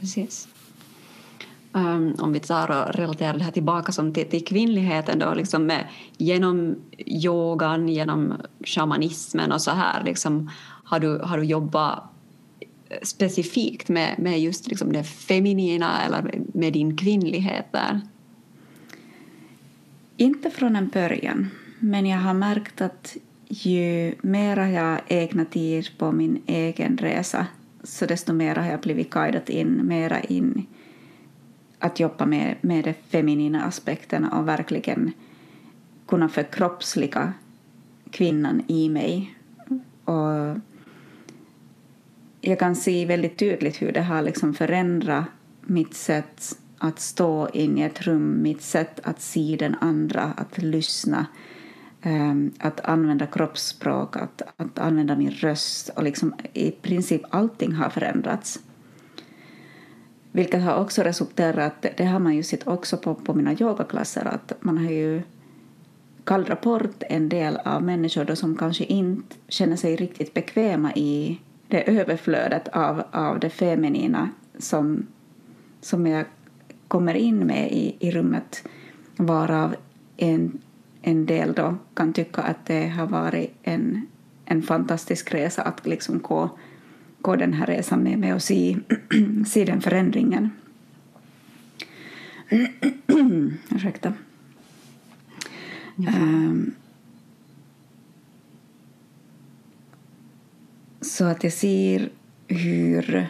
Precis. 0.00 0.48
Um, 1.72 2.14
om 2.18 2.32
vi 2.32 2.40
tar 2.40 2.70
och 2.70 2.94
relaterar 2.94 3.38
det 3.38 3.44
här 3.44 3.50
tillbaka 3.50 3.92
som 3.92 4.12
till, 4.12 4.28
till 4.28 4.44
kvinnligheten 4.44 5.18
då, 5.18 5.34
liksom 5.34 5.66
med, 5.66 5.88
genom 6.16 6.76
yogan, 6.98 7.88
genom 7.88 8.34
shamanismen 8.64 9.52
och 9.52 9.62
så 9.62 9.70
här, 9.70 10.04
liksom, 10.04 10.50
har, 10.84 11.00
du, 11.00 11.18
har 11.18 11.38
du 11.38 11.44
jobbat 11.44 12.02
specifikt 13.02 13.88
med, 13.88 14.18
med 14.18 14.40
just 14.40 14.66
liksom 14.68 14.92
det 14.92 15.04
feminina 15.04 16.02
eller 16.02 16.40
med 16.54 16.72
din 16.72 16.96
kvinnlighet 16.96 17.66
där? 17.72 18.00
Inte 20.16 20.50
från 20.50 20.76
en 20.76 20.88
början, 20.88 21.50
men 21.78 22.06
jag 22.06 22.18
har 22.18 22.34
märkt 22.34 22.80
att 22.80 23.16
ju 23.52 24.14
mer 24.22 24.56
jag 24.56 25.00
ägnat 25.08 25.50
tid 25.50 25.88
på 25.98 26.12
min 26.12 26.42
egen 26.46 26.98
resa 26.98 27.46
så 27.82 28.06
desto 28.06 28.32
mer 28.32 28.54
har 28.54 28.66
jag 28.66 28.80
blivit 28.80 29.10
guidad 29.10 29.50
in, 29.50 29.86
mera 29.86 30.20
in 30.20 30.66
att 31.78 32.00
jobba 32.00 32.26
med, 32.26 32.56
med 32.60 32.84
de 32.84 32.94
feminina 32.94 33.64
aspekterna 33.64 34.38
och 34.38 34.48
verkligen 34.48 35.12
kunna 36.06 36.28
förkroppsliga 36.28 37.32
kvinnan 38.10 38.62
i 38.66 38.88
mig. 38.88 39.34
Och 40.04 40.58
jag 42.40 42.58
kan 42.58 42.76
se 42.76 43.06
väldigt 43.06 43.38
tydligt 43.38 43.82
hur 43.82 43.92
det 43.92 44.02
har 44.02 44.22
liksom 44.22 44.54
förändrat 44.54 45.24
mitt 45.60 45.94
sätt 45.94 46.58
att 46.78 47.00
stå 47.00 47.48
in 47.48 47.78
i 47.78 47.82
ett 47.82 48.02
rum, 48.02 48.42
mitt 48.42 48.62
sätt 48.62 49.00
att 49.02 49.20
se 49.20 49.56
den 49.58 49.76
andra, 49.80 50.22
att 50.22 50.58
lyssna, 50.58 51.26
Ehm, 52.04 52.52
att 52.58 52.80
använda 52.80 53.26
kroppsspråk, 53.26 54.16
att, 54.16 54.42
att 54.56 54.78
använda 54.78 55.16
min 55.16 55.30
röst 55.30 55.88
och 55.88 56.02
liksom 56.02 56.34
i 56.52 56.70
princip 56.70 57.22
allting 57.30 57.72
har 57.72 57.90
förändrats. 57.90 58.60
Vilket 60.32 60.62
har 60.62 60.80
också 60.80 61.02
resulterat, 61.02 61.86
det 61.96 62.04
har 62.04 62.18
man 62.18 62.36
ju 62.36 62.42
sett 62.42 62.66
också 62.66 62.96
på, 62.96 63.14
på 63.14 63.34
mina 63.34 63.52
yogaklasser, 63.52 64.24
att 64.24 64.52
man 64.60 64.78
har 64.78 64.90
ju 64.90 65.22
gallrat 66.24 66.60
bort 66.60 67.02
en 67.08 67.28
del 67.28 67.56
av 67.56 67.82
människor 67.82 68.24
då 68.24 68.36
som 68.36 68.56
kanske 68.56 68.84
inte 68.84 69.36
känner 69.48 69.76
sig 69.76 69.96
riktigt 69.96 70.34
bekväma 70.34 70.92
i 70.94 71.40
det 71.68 71.98
överflödet 71.98 72.68
av, 72.68 73.02
av 73.10 73.40
det 73.40 73.50
feminina 73.50 74.30
som, 74.58 75.06
som 75.80 76.06
jag 76.06 76.24
kommer 76.88 77.14
in 77.14 77.38
med 77.38 77.72
i, 77.72 77.96
i 77.98 78.10
rummet 78.10 78.64
varav 79.16 79.74
en, 80.16 80.58
en 81.02 81.26
del 81.26 81.52
då 81.52 81.76
kan 81.94 82.12
tycka 82.12 82.42
att 82.42 82.66
det 82.66 82.88
har 82.88 83.06
varit 83.06 83.54
en, 83.62 84.06
en 84.44 84.62
fantastisk 84.62 85.34
resa 85.34 85.62
att 85.62 85.86
liksom 85.86 86.18
gå 86.18 86.50
gå 87.22 87.36
den 87.36 87.52
här 87.52 87.66
resan 87.66 88.02
med 88.02 88.18
mig 88.18 88.34
och 88.34 88.42
se, 88.42 88.78
se 89.46 89.64
den 89.64 89.80
förändringen. 89.80 90.50
Ursäkta. 93.70 94.12
Um, 95.96 96.74
så 101.00 101.24
att 101.24 101.44
jag 101.44 101.52
ser 101.52 102.10
hur 102.48 103.28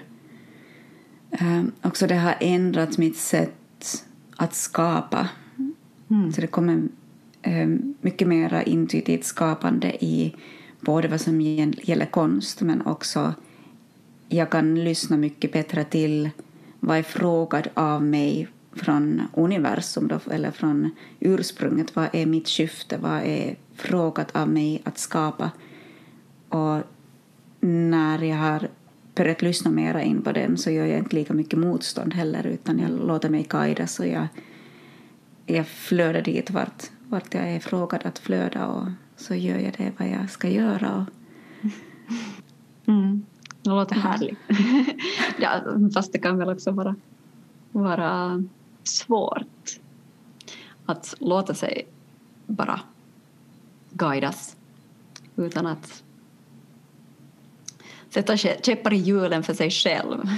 um, 1.40 1.72
också 1.82 2.06
det 2.06 2.14
har 2.14 2.37
ändrat 2.40 2.98
mitt 2.98 3.16
sätt 3.16 4.06
att 4.37 4.54
skapa. 4.54 5.28
Mm. 6.11 6.32
Så 6.32 6.40
det 6.40 6.46
kommer 6.46 6.72
um, 6.72 6.88
Eh, 7.42 7.68
mycket 8.00 8.28
mer 8.28 8.62
intuitivt 8.66 9.24
skapande 9.24 10.05
i 10.05 10.35
både 10.81 11.09
vad 11.09 11.20
som 11.20 11.40
gäller 11.40 12.07
konst 12.07 12.61
men 12.61 12.87
också 12.87 13.35
jag 14.28 14.50
kan 14.50 14.85
lyssna 14.85 15.16
mycket 15.16 15.52
bättre 15.52 15.85
till 15.85 16.31
vad 16.81 16.98
är 16.98 17.02
frågad 17.02 17.68
av 17.74 18.02
mig 18.02 18.48
från 18.72 19.22
universum 19.35 20.09
då, 20.09 20.20
eller 20.31 20.50
från 20.50 20.90
ursprunget. 21.20 21.96
Vad 21.96 22.09
är 22.12 22.26
mitt 22.26 22.48
syfte? 22.48 22.98
Vad 22.98 23.22
är 23.22 23.57
frågat 23.74 24.37
av 24.37 24.48
mig 24.48 24.83
att 24.85 24.98
skapa? 24.98 25.50
Och 26.48 26.83
när 27.61 28.22
jag 28.22 28.37
har 28.37 28.68
börjat 29.14 29.42
lyssna 29.42 29.70
mera 29.70 30.02
in 30.02 30.22
på 30.22 30.33
den 30.33 30.59
så 30.59 30.70
gör 30.70 30.87
jag 30.87 30.98
inte 30.98 31.16
lika 31.16 31.35
mycket 31.35 31.59
motstånd 31.59 32.14
heller 32.14 32.46
utan 32.46 32.78
jag 32.78 32.90
låter 32.90 33.28
mig 33.28 33.46
guidas 33.48 34.00
och 34.00 34.07
jag, 34.07 34.26
jag 35.46 35.66
flödar 35.66 36.22
dit 36.22 36.50
vart, 36.50 36.90
vart 37.12 37.35
jag 37.35 37.51
är 37.51 37.61
frågad 37.61 38.07
att 38.07 38.18
flöda 38.18 38.66
och 38.66 38.88
så 39.16 39.35
gör 39.35 39.59
jag 39.59 39.75
det 39.79 39.92
vad 39.98 40.09
jag 40.09 40.31
ska 40.31 40.48
göra. 40.48 41.07
Mm. 42.87 43.27
Det 43.62 43.70
låter 43.70 43.94
härligt. 43.94 44.38
ja, 45.38 45.62
fast 45.94 46.12
det 46.12 46.18
kan 46.18 46.38
väl 46.38 46.48
också 46.48 46.70
vara, 46.70 46.94
vara 47.72 48.42
svårt 48.85 49.79
att 50.87 51.14
låta 51.18 51.55
sig 51.55 51.87
bara 52.46 52.81
guidas 53.90 54.57
utan 55.37 55.66
att 55.66 56.03
sätta 58.11 58.37
käppar 58.37 58.92
i 58.92 58.96
hjulen 58.96 59.42
för 59.42 59.55
sig 59.55 59.70
själv. 59.70 60.29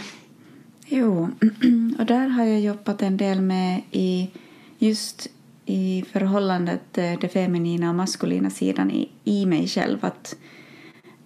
Jo, 0.87 1.29
och 1.99 2.07
där 2.07 2.29
har 2.29 2.45
jag 2.45 2.61
jobbat 2.61 3.03
en 3.03 3.17
del 3.17 3.41
med 3.41 3.83
i 3.91 4.31
just 4.79 5.29
i 5.67 6.05
förhållandet 6.13 6.99
eh, 6.99 7.19
det 7.21 7.29
feminina 7.29 7.89
och 7.89 7.95
maskulina 7.95 8.51
sidan 8.51 8.91
i, 8.91 9.11
i 9.25 9.47
mig 9.47 9.69
själv. 9.69 10.05
Att 10.05 10.37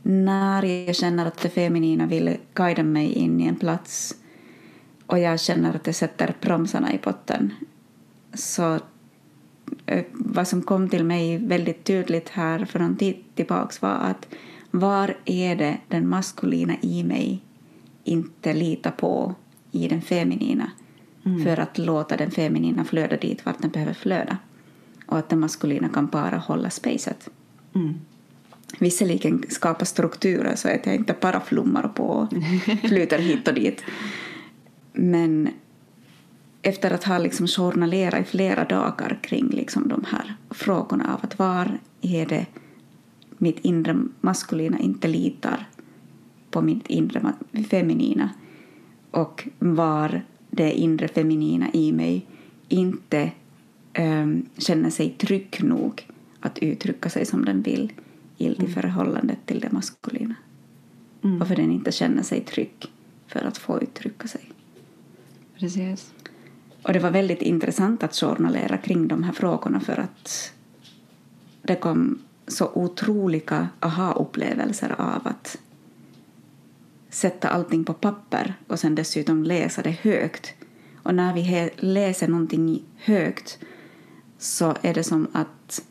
när 0.02 0.62
jag 0.62 0.96
känner 0.96 1.26
att 1.26 1.38
det 1.42 1.48
feminina 1.48 2.06
vill 2.06 2.36
guida 2.54 2.82
mig 2.82 3.12
in 3.12 3.40
i 3.40 3.46
en 3.46 3.56
plats 3.56 4.14
och 5.06 5.18
jag 5.18 5.40
känner 5.40 5.74
att 5.74 5.84
det 5.84 5.92
sätter 5.92 6.34
bromsarna 6.40 6.92
i 6.94 6.98
botten 7.04 7.54
så 8.34 8.78
eh, 9.86 10.04
vad 10.12 10.48
som 10.48 10.62
kom 10.62 10.88
till 10.88 11.04
mig 11.04 11.38
väldigt 11.38 11.84
tydligt 11.84 12.28
här 12.28 12.64
för 12.64 12.78
någon 12.78 12.96
tid 12.96 13.16
tillbaka 13.34 13.74
var 13.80 13.94
att 13.94 14.28
var 14.70 15.16
är 15.24 15.56
det 15.56 15.78
den 15.88 16.08
maskulina 16.08 16.74
i 16.80 17.04
mig 17.04 17.42
inte 18.04 18.54
litar 18.54 18.90
på 18.90 19.34
i 19.72 19.88
den 19.88 20.02
feminina 20.02 20.70
mm. 21.28 21.44
för 21.44 21.60
att 21.60 21.78
låta 21.78 22.16
den 22.16 22.30
feminina 22.30 22.84
flöda 22.84 23.16
dit 23.16 23.46
vart 23.46 23.62
den 23.62 23.70
behöver 23.70 23.94
flöda 23.94 24.38
och 25.06 25.18
att 25.18 25.28
den 25.28 25.40
maskulina 25.40 25.88
kan 25.88 26.06
bara 26.06 26.36
hålla 26.36 26.70
spacet. 26.70 27.28
Mm 27.74 27.94
visserligen 28.78 29.44
skapa 29.48 29.84
strukturer 29.84 30.56
så 30.56 30.68
att 30.68 30.86
jag 30.86 30.94
inte 30.94 31.14
bara 31.20 31.40
flummar 31.40 31.88
på 31.88 32.04
och 32.04 32.28
flyter 32.88 33.18
hit 33.18 33.48
och 33.48 33.54
dit. 33.54 33.84
Men 34.92 35.48
efter 36.62 36.90
att 36.90 37.04
ha 37.04 37.18
liksom 37.18 37.46
journalerat 37.46 38.20
i 38.20 38.24
flera 38.24 38.64
dagar 38.64 39.18
kring 39.22 39.48
liksom 39.48 39.88
de 39.88 40.04
här 40.08 40.36
frågorna 40.50 41.14
av 41.14 41.20
att 41.22 41.38
var 41.38 41.78
är 42.00 42.26
det 42.26 42.46
mitt 43.38 43.58
inre 43.58 43.96
maskulina 44.20 44.78
inte 44.78 45.08
litar 45.08 45.68
på 46.50 46.62
mitt 46.62 46.86
inre 46.86 47.32
feminina 47.70 48.30
och 49.10 49.48
var 49.58 50.22
det 50.58 50.72
inre 50.72 51.08
feminina 51.08 51.70
i 51.72 51.92
mig 51.92 52.26
inte 52.68 53.32
um, 53.98 54.46
känner 54.56 54.90
sig 54.90 55.10
trygg 55.10 55.64
nog 55.64 56.06
att 56.40 56.58
uttrycka 56.58 57.10
sig 57.10 57.26
som 57.26 57.44
den 57.44 57.62
vill 57.62 57.92
i 58.36 58.46
mm. 58.46 58.72
förhållandet 58.72 59.38
till 59.46 59.60
det 59.60 59.72
maskulina. 59.72 60.34
Mm. 61.24 61.38
Varför 61.38 61.56
den 61.56 61.72
inte 61.72 61.92
känner 61.92 62.22
sig 62.22 62.40
trygg 62.40 62.92
för 63.26 63.40
att 63.40 63.58
få 63.58 63.82
uttrycka 63.82 64.28
sig. 64.28 64.52
Precis. 65.58 66.12
Och 66.82 66.92
det 66.92 66.98
var 66.98 67.10
väldigt 67.10 67.42
intressant 67.42 68.02
att 68.02 68.16
journalera 68.16 68.76
kring 68.76 69.08
de 69.08 69.22
här 69.22 69.32
frågorna 69.32 69.80
för 69.80 69.96
att 70.00 70.52
det 71.62 71.74
kom 71.74 72.18
så 72.46 72.70
otroliga 72.74 73.68
aha-upplevelser 73.80 75.00
av 75.00 75.20
att 75.24 75.58
sätta 77.10 77.48
allting 77.48 77.84
på 77.84 77.94
papper 77.94 78.54
och 78.66 78.80
sen 78.80 78.94
dessutom 78.94 79.44
läsa 79.44 79.82
det 79.82 79.90
högt. 79.90 80.54
Och 81.02 81.14
när 81.14 81.34
vi 81.34 81.70
läser 81.76 82.28
någonting 82.28 82.82
högt 82.96 83.58
så 84.38 84.74
är 84.82 84.94
det 84.94 85.04
som 85.04 85.26
att 85.32 85.82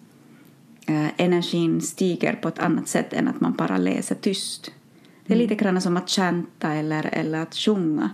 eh, 0.87 1.07
energin 1.17 1.81
stiger 1.81 2.33
på 2.33 2.47
ett 2.47 2.59
annat 2.59 2.87
sätt 2.87 3.13
än 3.13 3.27
att 3.27 3.41
man 3.41 3.53
bara 3.53 3.77
läser 3.77 4.15
tyst. 4.15 4.71
Det 5.25 5.33
är 5.33 5.37
lite 5.37 5.53
mm. 5.53 5.63
grann 5.63 5.81
som 5.81 5.97
att 5.97 6.09
chanta 6.09 6.73
eller, 6.73 7.09
eller 7.11 7.39
att 7.39 7.55
sjunga. 7.55 8.09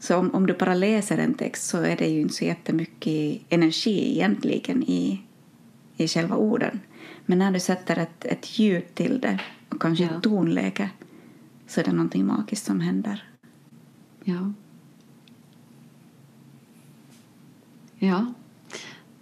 Så 0.00 0.16
om, 0.16 0.34
om 0.34 0.46
du 0.46 0.54
bara 0.54 0.74
läser 0.74 1.18
en 1.18 1.34
text 1.34 1.68
så 1.68 1.78
är 1.78 1.96
det 1.96 2.06
ju 2.06 2.20
inte 2.20 2.34
så 2.34 2.44
jättemycket 2.44 3.42
energi 3.48 4.12
egentligen 4.12 4.82
i, 4.82 5.20
i 5.96 6.08
själva 6.08 6.36
orden. 6.36 6.80
Men 7.26 7.38
när 7.38 7.52
du 7.52 7.60
sätter 7.60 7.96
ett, 7.96 8.24
ett 8.24 8.58
ljud 8.58 8.94
till 8.94 9.20
det 9.20 9.40
och 9.68 9.82
kanske 9.82 10.04
ja. 10.04 10.10
ett 10.10 10.22
tonläge 10.22 10.90
så 11.72 11.80
är 11.80 11.84
det 11.84 11.92
någonting 11.92 12.26
magiskt 12.26 12.66
som 12.66 12.80
händer. 12.80 13.24
Ja. 14.24 14.52
Ja. 17.98 18.32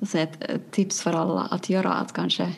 Så 0.02 0.18
ett 0.18 0.70
tips 0.70 1.02
för 1.02 1.12
alla 1.12 1.40
att 1.40 1.70
göra 1.70 1.92
att 1.92 2.12
kanske 2.12 2.56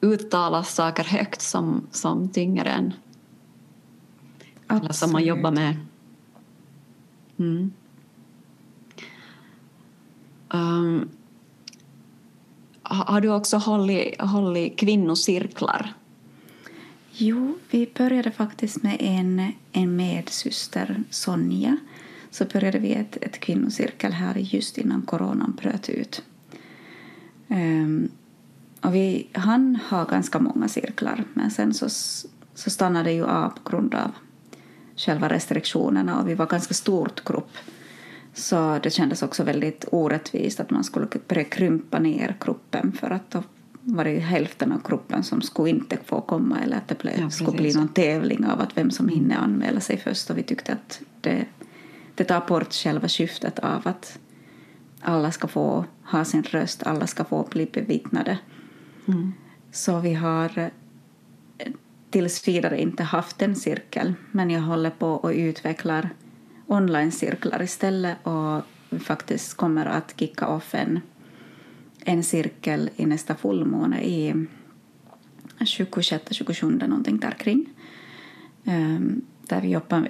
uttala 0.00 0.64
saker 0.64 1.04
högt 1.04 1.40
som, 1.40 1.86
som 1.90 2.28
tynger 2.28 2.64
en. 2.64 2.94
Eller 4.68 4.92
som 4.92 5.12
man 5.12 5.24
jobbar 5.24 5.52
med. 5.52 5.76
Mm. 7.36 7.72
Um, 10.48 11.08
har 12.82 13.20
du 13.20 13.28
också 13.28 13.56
hållit, 13.56 14.20
hållit 14.20 14.78
kvinnocirklar? 14.78 15.94
Jo, 17.16 17.58
vi 17.70 17.90
började 17.94 18.30
faktiskt 18.30 18.82
med 18.82 18.96
en, 19.00 19.52
en 19.72 19.96
medsyster, 19.96 21.02
Sonja. 21.10 21.76
Så 22.30 22.44
började 22.44 22.78
vi 22.78 22.94
ett, 22.94 23.16
ett 23.20 23.40
kvinnocirkel 23.40 24.12
här 24.12 24.34
just 24.34 24.78
innan 24.78 25.02
coronan 25.02 25.58
bröt 25.62 25.88
ut. 25.88 26.22
Um, 27.48 28.08
och 28.80 28.94
vi 28.94 29.28
han 29.32 29.76
ha 29.90 30.04
ganska 30.04 30.38
många 30.38 30.68
cirklar, 30.68 31.24
men 31.34 31.50
sen 31.50 31.74
så, 31.74 31.88
så 32.54 32.70
stannade 32.70 33.04
det 33.04 33.12
ju 33.12 33.24
av 33.24 33.48
på 33.48 33.70
grund 33.70 33.94
av 33.94 34.10
själva 34.96 35.28
restriktionerna 35.28 36.20
och 36.20 36.28
vi 36.28 36.34
var 36.34 36.46
ganska 36.46 36.74
stort 36.74 37.24
grupp. 37.24 37.56
Så 38.32 38.78
det 38.82 38.90
kändes 38.90 39.22
också 39.22 39.44
väldigt 39.44 39.84
orättvist 39.92 40.60
att 40.60 40.70
man 40.70 40.84
skulle 40.84 41.06
börja 41.28 41.44
krympa 41.44 41.98
ner 41.98 42.36
gruppen 42.40 42.92
för 42.92 43.10
att 43.10 43.30
då 43.30 43.42
var 43.84 44.04
det 44.04 44.18
hälften 44.18 44.72
av 44.72 44.82
gruppen 44.88 45.24
som 45.24 45.42
skulle 45.42 45.70
inte 45.70 45.98
få 46.04 46.20
komma 46.20 46.58
eller 46.60 46.76
att 46.76 46.88
det 46.88 46.98
blev, 46.98 47.20
ja, 47.20 47.30
skulle 47.30 47.56
bli 47.56 47.74
någon 47.74 47.88
tävling 47.88 48.46
av 48.46 48.60
att 48.60 48.76
vem 48.76 48.90
som 48.90 49.08
hinner 49.08 49.36
anmäla 49.36 49.80
sig 49.80 49.98
först 49.98 50.30
och 50.30 50.38
vi 50.38 50.42
tyckte 50.42 50.72
att 50.72 51.00
det, 51.20 51.44
det 52.14 52.24
tar 52.24 52.46
bort 52.48 52.72
själva 52.72 53.08
syftet 53.08 53.58
av 53.58 53.88
att 53.88 54.18
alla 55.00 55.32
ska 55.32 55.48
få 55.48 55.84
ha 56.04 56.24
sin 56.24 56.42
röst, 56.42 56.82
alla 56.82 57.06
ska 57.06 57.24
få 57.24 57.48
bli 57.50 57.66
bevittnade. 57.72 58.38
Mm. 59.08 59.32
Så 59.72 60.00
vi 60.00 60.14
har 60.14 60.70
tills 62.10 62.48
vidare 62.48 62.80
inte 62.80 63.02
haft 63.02 63.42
en 63.42 63.56
cirkel 63.56 64.14
men 64.30 64.50
jag 64.50 64.60
håller 64.60 64.90
på 64.90 65.08
och 65.08 65.30
utvecklar 65.30 66.10
online-cirklar 66.66 67.62
istället 67.62 68.16
och 68.22 68.62
faktiskt 69.00 69.54
kommer 69.54 69.86
att 69.86 70.14
kicka 70.16 70.48
off 70.48 70.74
en, 70.74 71.00
en 72.04 72.22
cirkel 72.22 72.90
i 72.96 73.06
nästa 73.06 73.34
fullmåne 73.34 74.04
i 74.04 74.46
26-27 75.58 76.88
någonting 76.88 77.18
där 77.18 77.30
kring. 77.30 77.66
Um, 78.64 79.22
där 79.48 79.60
vi 79.60 79.68
jobbar 79.68 80.08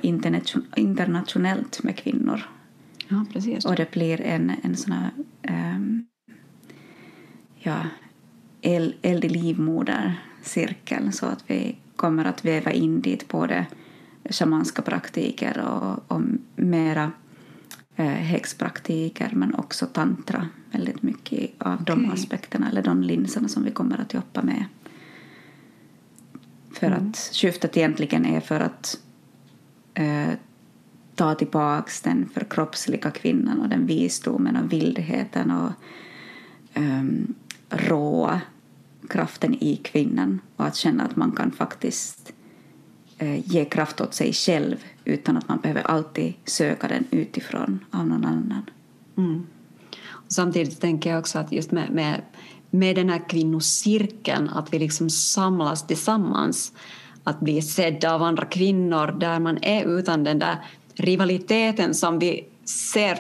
internationellt 0.77 1.83
med 1.83 1.97
kvinnor. 1.97 2.41
Ja, 3.09 3.25
precis. 3.33 3.65
Och 3.65 3.77
det 3.77 3.91
blir 3.91 4.21
en, 4.21 4.53
en 4.63 4.77
sån 4.77 4.93
här 4.93 5.11
um, 5.77 6.07
ja, 7.59 7.81
eld, 8.63 9.25
i 9.25 9.29
livmoder-cirkel 9.29 11.13
så 11.13 11.27
att 11.27 11.45
vi 11.47 11.77
kommer 11.97 12.25
att 12.25 12.45
väva 12.45 12.73
in 12.73 13.01
dit 13.01 13.29
både 13.29 13.67
shamanska 14.31 14.83
praktiker 14.83 15.59
och, 15.59 16.13
och 16.13 16.23
mera 16.57 17.13
häxpraktiker 18.03 19.31
men 19.35 19.55
också 19.55 19.87
tantra. 19.87 20.49
Väldigt 20.71 21.03
mycket 21.03 21.51
av 21.59 21.83
okay. 21.83 21.85
de 21.85 22.11
aspekterna 22.11 22.69
eller 22.69 22.83
de 22.83 23.03
linserna 23.03 23.49
som 23.49 23.65
vi 23.65 23.71
kommer 23.71 24.01
att 24.01 24.15
jobba 24.15 24.43
med. 24.43 24.65
För 26.73 26.87
mm. 26.87 27.09
att 27.11 27.17
syftet 27.17 27.77
egentligen 27.77 28.27
är 28.27 28.41
för 28.41 28.61
att 28.61 28.99
eh, 29.95 30.31
ta 31.15 31.35
tillbaka 31.35 31.91
den 32.05 32.29
förkroppsliga 32.35 33.11
kvinnan 33.11 33.61
och 33.61 33.69
den 33.69 33.87
visdomen 33.87 34.57
och 34.57 34.73
vildheten 34.73 35.51
och 35.51 35.73
um, 36.75 37.35
råa 37.71 38.41
kraften 39.09 39.55
i 39.55 39.77
kvinnan 39.77 40.41
och 40.57 40.67
att 40.67 40.77
känna 40.77 41.05
att 41.05 41.17
man 41.17 41.33
kan 41.33 41.51
faktiskt 41.51 42.33
eh, 43.19 43.53
ge 43.53 43.65
kraft 43.65 44.01
åt 44.01 44.15
sig 44.15 44.33
själv 44.33 44.85
utan 45.05 45.37
att 45.37 45.49
man 45.49 45.59
behöver 45.59 45.83
alltid 45.83 46.35
söka 46.45 46.89
den 46.89 47.05
utifrån 47.11 47.85
av 47.91 48.07
någon 48.07 48.25
annan. 48.25 48.71
Mm. 49.17 49.47
samtidigt 50.29 50.81
tänker 50.81 51.11
jag 51.11 51.19
också 51.19 51.39
att 51.39 51.53
just 51.53 51.71
med, 51.71 51.91
med, 51.91 52.23
med 52.71 52.97
den 52.97 53.09
här 53.09 53.29
kvinnocirkeln, 53.29 54.49
att 54.49 54.73
vi 54.73 54.79
liksom 54.79 55.11
samlas 55.11 55.87
tillsammans, 55.87 56.73
att 57.25 57.41
bli 57.41 57.63
sedda 57.63 58.15
av 58.15 58.23
andra 58.23 58.45
kvinnor 58.45 59.17
där 59.21 59.39
man 59.41 59.59
är 59.63 59.85
utan 59.99 60.25
den 60.25 60.39
där 60.39 60.57
rivaliteten 60.95 61.95
som 61.95 62.19
vi 62.19 62.49
ser 62.65 63.19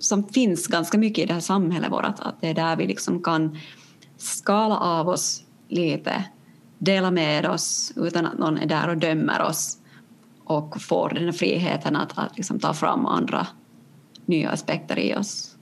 som 0.00 0.28
finns 0.28 0.66
ganska 0.66 0.98
mycket 0.98 1.24
i 1.24 1.26
det 1.26 1.34
här 1.34 1.40
samhället 1.40 1.92
vårt, 1.92 2.04
att 2.04 2.40
det 2.40 2.48
är 2.48 2.54
där 2.54 2.76
vi 2.76 2.86
liksom 2.86 3.22
kan 3.22 3.58
skala 4.18 4.78
av 4.78 5.08
oss 5.08 5.42
lite, 5.68 6.24
dela 6.78 7.10
med 7.10 7.46
oss 7.46 7.92
utan 7.96 8.26
att 8.26 8.38
någon 8.38 8.58
är 8.58 8.66
där 8.66 8.88
och 8.88 8.96
dömer 8.96 9.42
oss 9.42 9.78
och 10.44 10.82
får 10.82 11.08
den 11.08 11.24
här 11.24 11.32
friheten 11.32 11.96
att, 11.96 12.18
att 12.18 12.36
liksom 12.36 12.58
ta 12.58 12.74
fram 12.74 13.06
andra 13.06 13.46
nya 14.26 14.50
aspekter 14.50 14.98
i 14.98 15.14
oss. 15.14 15.56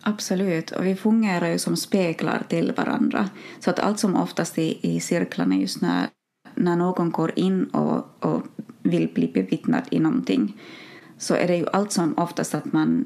Absolut, 0.00 0.70
och 0.70 0.86
vi 0.86 0.96
fungerar 0.96 1.48
ju 1.48 1.58
som 1.58 1.76
speglar 1.76 2.42
till 2.48 2.72
varandra. 2.76 3.28
Så 3.60 3.70
att 3.70 3.78
allt 3.78 3.98
som 3.98 4.16
oftast 4.16 4.58
i, 4.58 4.78
i 4.82 5.00
cirklarna 5.00 5.56
just 5.56 5.80
när, 5.80 6.08
när 6.54 6.76
någon 6.76 7.10
går 7.10 7.32
in 7.38 7.64
och, 7.64 8.24
och 8.24 8.42
vill 8.82 9.08
bli 9.14 9.28
bevittnad 9.28 9.82
i 9.90 10.00
någonting 10.00 10.56
så 11.18 11.34
är 11.34 11.48
det 11.48 11.56
ju 11.56 11.66
allt 11.72 11.92
som 11.92 12.14
oftast 12.16 12.54
att 12.54 12.72
man 12.72 13.04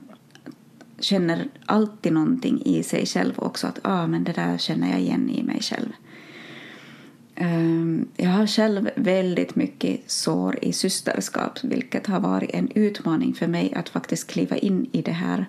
känner 1.00 1.48
alltid 1.66 2.12
någonting 2.12 2.62
i 2.64 2.82
sig 2.82 3.06
själv 3.06 3.34
också. 3.36 3.66
Att 3.66 3.78
ah, 3.82 4.06
men 4.06 4.24
det 4.24 4.32
där 4.32 4.58
känner 4.58 4.90
jag 4.90 5.00
igen 5.00 5.30
i 5.30 5.42
mig 5.42 5.60
själv. 5.62 5.92
Ehm, 7.40 8.08
jag 8.16 8.30
har 8.30 8.46
själv 8.46 8.90
väldigt 8.96 9.56
mycket 9.56 10.10
sår 10.10 10.58
i 10.62 10.72
systerskap 10.72 11.58
vilket 11.62 12.06
har 12.06 12.20
varit 12.20 12.50
en 12.50 12.70
utmaning 12.74 13.34
för 13.34 13.46
mig 13.46 13.74
att 13.74 13.88
faktiskt 13.88 14.30
kliva 14.30 14.56
in 14.56 14.88
i 14.92 15.02
det 15.02 15.12
här 15.12 15.46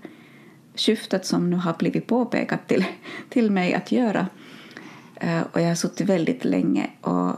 syftet 0.75 1.25
som 1.25 1.49
nu 1.49 1.55
har 1.55 1.73
blivit 1.73 2.07
påpekat 2.07 2.67
till, 2.67 2.85
till 3.29 3.51
mig 3.51 3.73
att 3.73 3.91
göra. 3.91 4.27
Ehm, 5.15 5.43
och 5.53 5.61
jag 5.61 5.67
har 5.67 5.75
suttit 5.75 6.09
väldigt 6.09 6.45
länge 6.45 6.89
och 7.01 7.35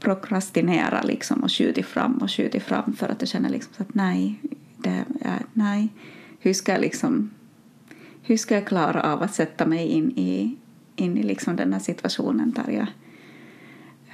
prokrastinerat 0.00 1.04
liksom 1.04 1.42
och 1.42 1.52
skjutit 1.52 1.86
fram 1.86 2.18
och 2.18 2.30
skjutit 2.30 2.62
fram 2.62 2.92
för 2.92 3.08
att 3.08 3.22
jag 3.22 3.28
känner 3.28 3.48
liksom 3.48 3.72
att 3.76 3.94
nej, 3.94 4.40
det, 4.78 5.04
nej 5.52 5.88
hur 6.40 6.52
ska 6.52 6.72
jag, 6.72 6.80
liksom, 6.80 7.30
hur 8.22 8.36
ska 8.36 8.54
jag 8.54 8.66
klara 8.66 9.02
av 9.02 9.22
att 9.22 9.34
sätta 9.34 9.66
mig 9.66 9.86
in 9.86 10.10
i, 10.10 10.56
in 10.96 11.18
i 11.18 11.22
liksom 11.22 11.56
den 11.56 11.72
här 11.72 11.80
situationen 11.80 12.50
där 12.50 12.72
jag 12.72 12.86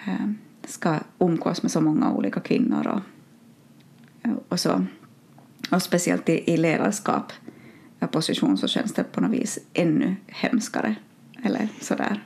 Eh, 0.09 0.31
ska 0.65 0.99
umgås 1.19 1.63
med 1.63 1.71
så 1.71 1.81
många 1.81 2.13
olika 2.13 2.41
kvinnor 2.41 2.87
och, 2.87 3.01
och 4.49 4.61
så. 4.61 4.85
Och 5.71 5.83
speciellt 5.83 6.29
i, 6.29 6.53
i 6.53 6.57
ledarskap 6.57 7.33
eh, 8.01 8.09
position 8.09 8.59
så 8.59 8.69
känns 8.69 8.93
det 8.93 9.05
på 9.05 9.21
något 9.21 9.31
vis 9.31 9.59
ännu 9.75 10.17
hemskare. 10.27 10.95
Eller 11.43 11.69
sådär. 11.81 12.25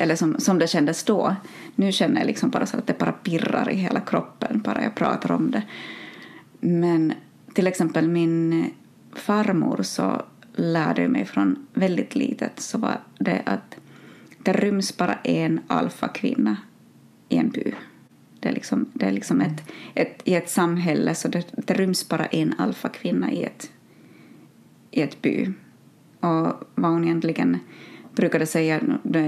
Eller 0.00 0.16
som, 0.16 0.40
som 0.40 0.58
det 0.58 0.66
kändes 0.66 1.04
då. 1.04 1.36
Nu 1.74 1.92
känner 1.92 2.20
jag 2.20 2.26
liksom 2.26 2.50
bara 2.50 2.66
så 2.66 2.76
att 2.76 2.86
det 2.86 2.98
bara 2.98 3.12
pirrar 3.12 3.70
i 3.70 3.74
hela 3.74 4.00
kroppen 4.00 4.60
bara 4.64 4.82
jag 4.82 4.94
pratar 4.94 5.32
om 5.32 5.50
det. 5.50 5.62
Men 6.60 7.12
till 7.54 7.66
exempel 7.66 8.08
min 8.08 8.70
farmor 9.12 9.82
så 9.82 10.22
lärde 10.54 11.08
mig 11.08 11.24
från 11.24 11.66
väldigt 11.74 12.14
litet 12.14 12.60
så 12.60 12.78
var 12.78 13.00
det 13.18 13.42
att 13.46 13.76
det 14.38 14.52
ryms 14.52 14.96
bara 14.96 15.14
en 15.14 15.60
alfakvinna 15.66 16.56
i 17.32 17.36
en 17.36 17.50
by. 17.50 17.74
Det 18.40 18.48
är 18.48 18.52
liksom, 18.52 18.86
det 18.92 19.06
är 19.06 19.12
liksom 19.12 19.40
ett, 19.40 19.62
ett, 19.94 20.22
i 20.24 20.34
ett 20.34 20.50
samhälle 20.50 21.14
så 21.14 21.28
det, 21.28 21.46
det 21.52 21.74
ryms 21.74 22.08
bara 22.08 22.26
en 22.26 22.54
alfakvinna 22.58 23.32
i 23.32 23.44
ett, 23.44 23.70
i 24.90 25.02
ett 25.02 25.22
by. 25.22 25.52
Och 26.20 26.64
vad 26.74 26.90
hon 26.90 27.04
egentligen 27.04 27.58
brukade 28.14 28.46
säga 28.46 28.80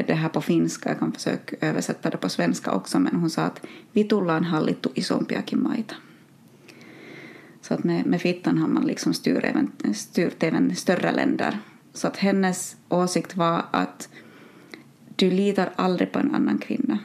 det 0.07 0.15
här 0.15 0.29
på 0.29 0.41
finska, 0.41 0.89
jag 0.89 0.99
kan 0.99 1.13
försöka 1.13 1.57
översätta 1.61 2.11
det 2.11 2.17
på 2.17 2.29
svenska 2.29 2.73
också, 2.73 2.99
men 2.99 3.17
hon 3.17 3.31
sa 3.31 3.43
att 3.43 3.67
vi 3.93 4.05
tullaan 4.05 4.45
hallittu 4.45 4.89
isompiakin 4.95 5.63
maita. 5.63 5.95
Så 7.61 7.75
att 7.75 7.85
med, 7.85 8.07
med 8.07 8.21
fittan 8.21 8.59
har 8.59 8.69
man 8.69 8.87
liksom 8.87 9.15
styrt 9.15 9.45
även, 9.45 9.95
styrt 9.95 10.43
även 10.43 10.77
större 10.77 11.13
länder. 11.13 11.59
Så 11.93 12.07
att 12.07 12.17
hennes 12.17 12.77
åsikt 12.89 13.37
var 13.37 13.65
att 13.71 14.09
du 15.17 15.31
litar 15.31 15.71
aldrig 15.77 16.13
på 16.13 16.19
en 16.19 16.35
annan 16.35 16.59
kvinna. 16.59 16.99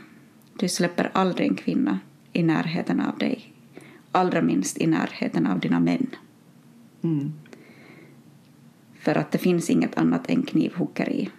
Du 0.59 0.69
släpper 0.69 1.11
aldrig 1.13 1.47
en 1.47 1.55
kvinna 1.55 1.99
i 2.33 2.43
närheten 2.43 3.01
av 3.01 3.17
dig. 3.17 3.53
Allra 4.11 4.41
minst 4.41 4.77
i 4.77 4.87
närheten 4.87 5.47
av 5.47 5.59
dina 5.59 5.79
män. 5.79 6.07
Mm. 7.01 7.33
För 8.99 9.15
att 9.15 9.31
det 9.31 9.37
finns 9.37 9.69
inget 9.69 9.97
annat 9.97 10.29
än 10.29 10.43
knivhuggeri 10.43 11.29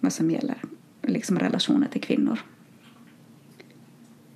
vad 0.00 0.12
som 0.12 0.30
gäller 0.30 0.56
liksom 1.02 1.38
relationer 1.38 1.88
till 1.88 2.00
kvinnor. 2.00 2.38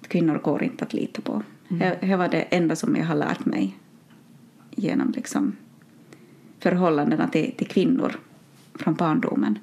Kvinnor 0.02 0.38
går 0.38 0.62
inte 0.62 0.84
att 0.84 0.92
lita 0.92 1.22
på. 1.22 1.42
Mm. 1.68 1.96
Det, 2.00 2.16
var 2.16 2.28
det 2.28 2.42
enda 2.42 2.76
som 2.76 2.96
jag 2.96 3.04
har 3.04 3.16
lärt 3.16 3.44
mig 3.44 3.76
genom 4.70 5.10
liksom 5.10 5.56
förhållandena 6.58 7.28
till, 7.28 7.52
till 7.56 7.66
kvinnor 7.66 8.20
från 8.74 8.94
barndomen. 8.94 9.58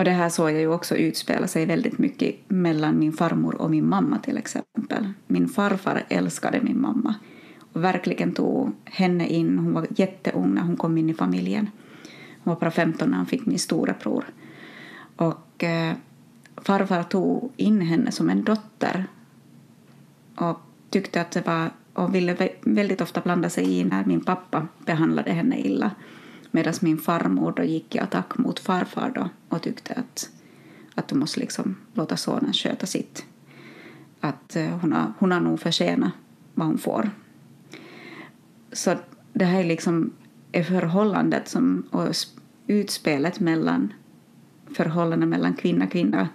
Och 0.00 0.04
det 0.04 0.10
här 0.10 0.28
såg 0.28 0.50
jag 0.50 0.60
ju 0.60 0.68
också 0.68 0.96
utspela 0.96 1.46
sig 1.46 1.66
väldigt 1.66 1.98
mycket 1.98 2.34
mellan 2.48 2.98
min 2.98 3.12
farmor 3.12 3.54
och 3.54 3.70
min 3.70 3.88
mamma 3.88 4.18
till 4.18 4.38
exempel. 4.38 5.12
Min 5.26 5.48
farfar 5.48 6.04
älskade 6.08 6.60
min 6.60 6.80
mamma 6.80 7.14
och 7.72 7.84
verkligen 7.84 8.32
tog 8.32 8.72
henne 8.84 9.28
in. 9.28 9.58
Hon 9.58 9.72
var 9.72 9.86
jätteung 9.96 10.54
när 10.54 10.62
hon 10.62 10.76
kom 10.76 10.98
in 10.98 11.10
i 11.10 11.14
familjen. 11.14 11.70
Hon 12.42 12.54
var 12.54 12.60
bara 12.60 12.70
15 12.70 13.10
när 13.10 13.16
han 13.16 13.26
fick 13.26 13.46
min 13.46 13.58
storebror. 13.58 14.24
Och 15.16 15.64
eh, 15.64 15.94
farfar 16.56 17.02
tog 17.02 17.52
in 17.56 17.80
henne 17.80 18.12
som 18.12 18.30
en 18.30 18.44
dotter 18.44 19.06
och 20.34 20.60
tyckte 20.90 21.20
att 21.20 21.30
det 21.30 21.46
var 21.46 21.70
och 21.92 22.14
ville 22.14 22.50
väldigt 22.60 23.00
ofta 23.00 23.20
blanda 23.20 23.50
sig 23.50 23.78
i 23.78 23.84
när 23.84 24.04
min 24.04 24.20
pappa 24.20 24.68
behandlade 24.78 25.32
henne 25.32 25.60
illa. 25.60 25.90
Medan 26.50 26.74
min 26.80 26.98
farmor 26.98 27.52
då 27.56 27.62
gick 27.62 27.94
i 27.94 27.98
attack 27.98 28.38
mot 28.38 28.58
farfar 28.58 29.12
då 29.14 29.28
och 29.48 29.62
tyckte 29.62 29.94
att, 29.94 30.30
att 30.94 31.08
du 31.08 31.14
måste 31.14 31.40
liksom 31.40 31.76
låta 31.94 32.16
sonen 32.16 32.52
sköta 32.52 32.86
sitt. 32.86 33.24
Att 34.20 34.56
eh, 34.56 34.66
hon, 34.66 34.92
har, 34.92 35.12
hon 35.18 35.32
har 35.32 35.40
nog 35.40 35.60
förtjänat 35.60 36.12
vad 36.54 36.66
hon 36.66 36.78
får. 36.78 37.10
Så 38.72 38.94
det 39.32 39.44
här 39.44 39.60
är 39.60 39.64
liksom 39.64 40.12
är 40.52 40.62
förhållandet 40.62 41.48
som, 41.48 41.82
och 41.90 42.14
utspelet 42.66 43.40
mellan 43.40 43.92
förhållandet 44.74 45.28
mellan 45.28 45.54
kvinna, 45.54 45.86
kvinna, 45.86 46.28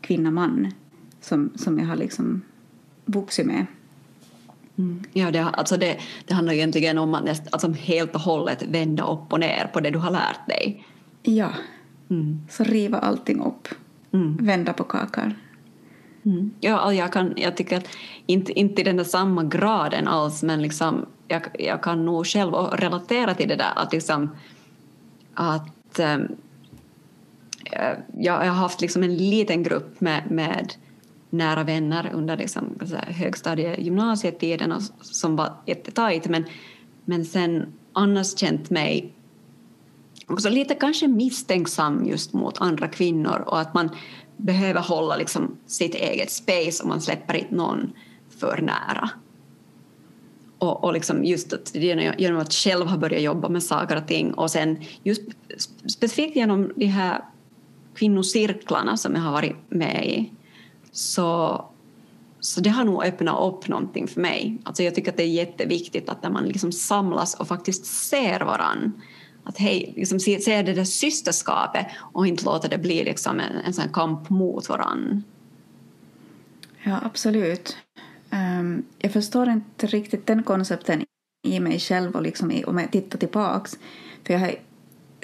kvinna, 0.00 0.30
man 0.30 0.72
som, 1.20 1.50
som 1.54 1.78
jag 1.78 1.86
har 1.86 1.96
liksom 1.96 2.42
vuxit 3.04 3.46
med. 3.46 3.66
Mm. 4.80 5.04
Ja, 5.12 5.30
det, 5.30 5.42
alltså 5.42 5.76
det, 5.76 5.98
det 6.26 6.34
handlar 6.34 6.54
egentligen 6.54 6.98
om 6.98 7.14
att 7.14 7.52
alltså 7.52 7.72
helt 7.72 8.14
och 8.14 8.20
hållet 8.20 8.62
vända 8.62 9.06
upp 9.06 9.32
och 9.32 9.40
ner 9.40 9.70
på 9.72 9.80
det 9.80 9.90
du 9.90 9.98
har 9.98 10.10
lärt 10.10 10.48
dig. 10.48 10.84
Ja, 11.22 11.50
mm. 12.10 12.46
så 12.50 12.64
riva 12.64 12.98
allting 12.98 13.40
upp, 13.40 13.68
mm. 14.12 14.36
vända 14.40 14.72
på 14.72 14.84
kakan. 14.84 15.34
Mm. 16.24 16.50
Ja, 16.60 16.92
jag, 16.92 17.12
kan, 17.12 17.32
jag 17.36 17.56
tycker 17.56 17.76
att 17.76 17.88
inte, 18.26 18.52
inte 18.52 18.80
i 18.80 18.84
den 18.84 18.96
där 18.96 19.04
samma 19.04 19.44
graden 19.44 20.08
alls 20.08 20.42
men 20.42 20.62
liksom, 20.62 21.06
jag, 21.28 21.42
jag 21.58 21.82
kan 21.82 22.04
nog 22.04 22.26
själv 22.26 22.54
relatera 22.54 23.34
till 23.34 23.48
det 23.48 23.56
där 23.56 23.72
att, 23.76 23.92
liksom, 23.92 24.30
att 25.34 25.98
ähm, 25.98 26.36
jag, 28.18 28.32
har 28.32 28.44
haft 28.44 28.80
liksom 28.80 29.02
en 29.02 29.16
liten 29.16 29.62
grupp 29.62 30.00
med, 30.00 30.30
med 30.30 30.72
nära 31.30 31.64
vänner 31.64 32.10
under 32.14 32.36
liksom, 32.36 32.78
högstadie 33.06 33.80
gymnasietiden 33.80 34.72
och, 34.72 34.82
som 35.00 35.36
var 35.36 35.52
jättetajt 35.66 36.28
men, 36.28 36.44
men 37.04 37.24
sen 37.24 37.72
annars 37.92 38.38
känt 38.38 38.70
mig 38.70 39.14
också 40.26 40.48
lite 40.48 40.74
kanske 40.74 41.08
misstänksam 41.08 42.06
just 42.06 42.32
mot 42.32 42.60
andra 42.60 42.88
kvinnor 42.88 43.44
och 43.46 43.60
att 43.60 43.74
man 43.74 43.90
behöver 44.36 44.80
hålla 44.80 45.16
liksom 45.16 45.56
sitt 45.66 45.94
eget 45.94 46.30
space 46.30 46.82
och 46.82 46.88
man 46.88 47.00
släpper 47.00 47.34
inte 47.34 47.54
någon 47.54 47.92
för 48.38 48.60
nära. 48.62 49.10
Och, 50.58 50.84
och 50.84 50.92
liksom 50.92 51.24
just 51.24 51.52
att, 51.52 51.74
genom 51.74 52.40
att 52.40 52.52
själv 52.52 52.86
ha 52.86 52.96
börjat 52.96 53.22
jobba 53.22 53.48
med 53.48 53.62
saker 53.62 53.96
och 53.96 54.06
ting 54.06 54.34
och 54.34 54.50
sen 54.50 54.78
just 55.02 55.22
specifikt 55.86 56.36
genom 56.36 56.72
de 56.76 56.86
här 56.86 57.24
kvinnocirklarna 57.94 58.96
som 58.96 59.14
jag 59.14 59.22
har 59.22 59.32
varit 59.32 59.56
med 59.68 60.06
i 60.06 60.30
så, 60.92 61.64
så 62.40 62.60
det 62.60 62.70
har 62.70 62.84
nog 62.84 63.04
öppnat 63.04 63.42
upp 63.42 63.68
någonting 63.68 64.08
för 64.08 64.20
mig. 64.20 64.58
Alltså 64.64 64.82
jag 64.82 64.94
tycker 64.94 65.10
att 65.10 65.16
det 65.16 65.22
är 65.22 65.26
jätteviktigt 65.26 66.08
att 66.08 66.32
man 66.32 66.44
liksom 66.44 66.72
samlas 66.72 67.34
och 67.34 67.48
faktiskt 67.48 67.86
ser 67.86 68.40
varann 68.40 69.02
att 69.44 69.58
hej, 69.58 69.92
liksom 69.96 70.20
se, 70.20 70.62
det 70.62 70.72
där 70.72 70.84
systerskapet 70.84 71.86
och 72.12 72.26
inte 72.26 72.44
låta 72.44 72.68
det 72.68 72.78
bli 72.78 73.04
liksom 73.04 73.40
en, 73.40 73.56
en 73.56 73.72
sån 73.72 73.88
kamp 73.92 74.30
mot 74.30 74.68
varann. 74.68 75.24
Ja, 76.82 77.00
absolut. 77.02 77.76
Um, 78.30 78.82
jag 78.98 79.12
förstår 79.12 79.48
inte 79.48 79.86
riktigt 79.86 80.26
den 80.26 80.42
koncepten 80.42 81.04
i 81.42 81.60
mig 81.60 81.78
själv 81.78 82.16
och 82.16 82.22
liksom 82.22 82.50
i, 82.50 82.64
om 82.64 82.78
jag 82.78 82.92
tittar 82.92 83.18
tillbaks. 83.18 83.78
För 84.26 84.32
jag 84.32 84.40
har, 84.40 84.54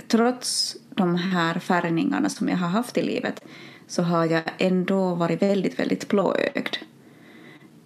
trots 0.08 0.76
de 0.94 1.14
här 1.16 1.58
färgningarna 1.58 2.28
som 2.28 2.48
jag 2.48 2.56
har 2.56 2.68
haft 2.68 2.96
i 2.96 3.02
livet 3.02 3.44
så 3.86 4.02
har 4.02 4.24
jag 4.24 4.42
ändå 4.58 5.14
varit 5.14 5.42
väldigt, 5.42 5.78
väldigt 5.78 6.08
blåögd 6.08 6.76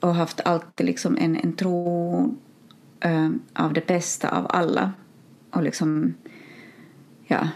och 0.00 0.14
haft 0.14 0.40
alltid 0.40 0.86
liksom 0.86 1.16
en, 1.16 1.36
en 1.36 1.52
tro 1.52 2.36
äh, 3.00 3.30
av 3.52 3.72
det 3.72 3.86
bästa 3.86 4.28
av 4.28 4.46
alla 4.48 4.92
och 5.50 5.62
liksom 5.62 6.14
ja, 7.26 7.48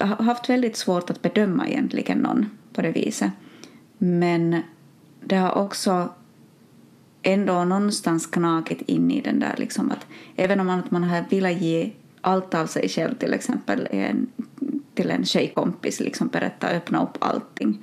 har 0.00 0.24
haft 0.24 0.48
väldigt 0.48 0.76
svårt 0.76 1.10
att 1.10 1.22
bedöma 1.22 1.68
egentligen 1.68 2.18
någon 2.18 2.46
på 2.72 2.82
det 2.82 2.90
viset. 2.90 3.32
Men 3.98 4.62
det 5.24 5.36
har 5.36 5.54
också 5.54 6.08
ändå 7.22 7.64
någonstans 7.64 8.26
knakit 8.26 8.82
in 8.82 9.10
i 9.10 9.20
den 9.20 9.40
där 9.40 9.54
liksom 9.56 9.90
att 9.90 10.06
även 10.36 10.60
om 10.60 10.66
man, 10.66 10.78
att 10.78 10.90
man 10.90 11.04
har 11.04 11.24
velat 11.30 11.60
ge 11.60 11.92
allt 12.20 12.54
av 12.54 12.66
sig 12.66 12.88
själv 12.88 13.14
till 13.14 13.34
exempel 13.34 13.88
en, 13.90 14.26
till 14.94 15.10
en 15.10 15.24
tjejkompis, 15.24 16.00
liksom 16.00 16.28
berätta, 16.28 16.68
öppna 16.68 17.02
upp 17.02 17.16
allting 17.18 17.82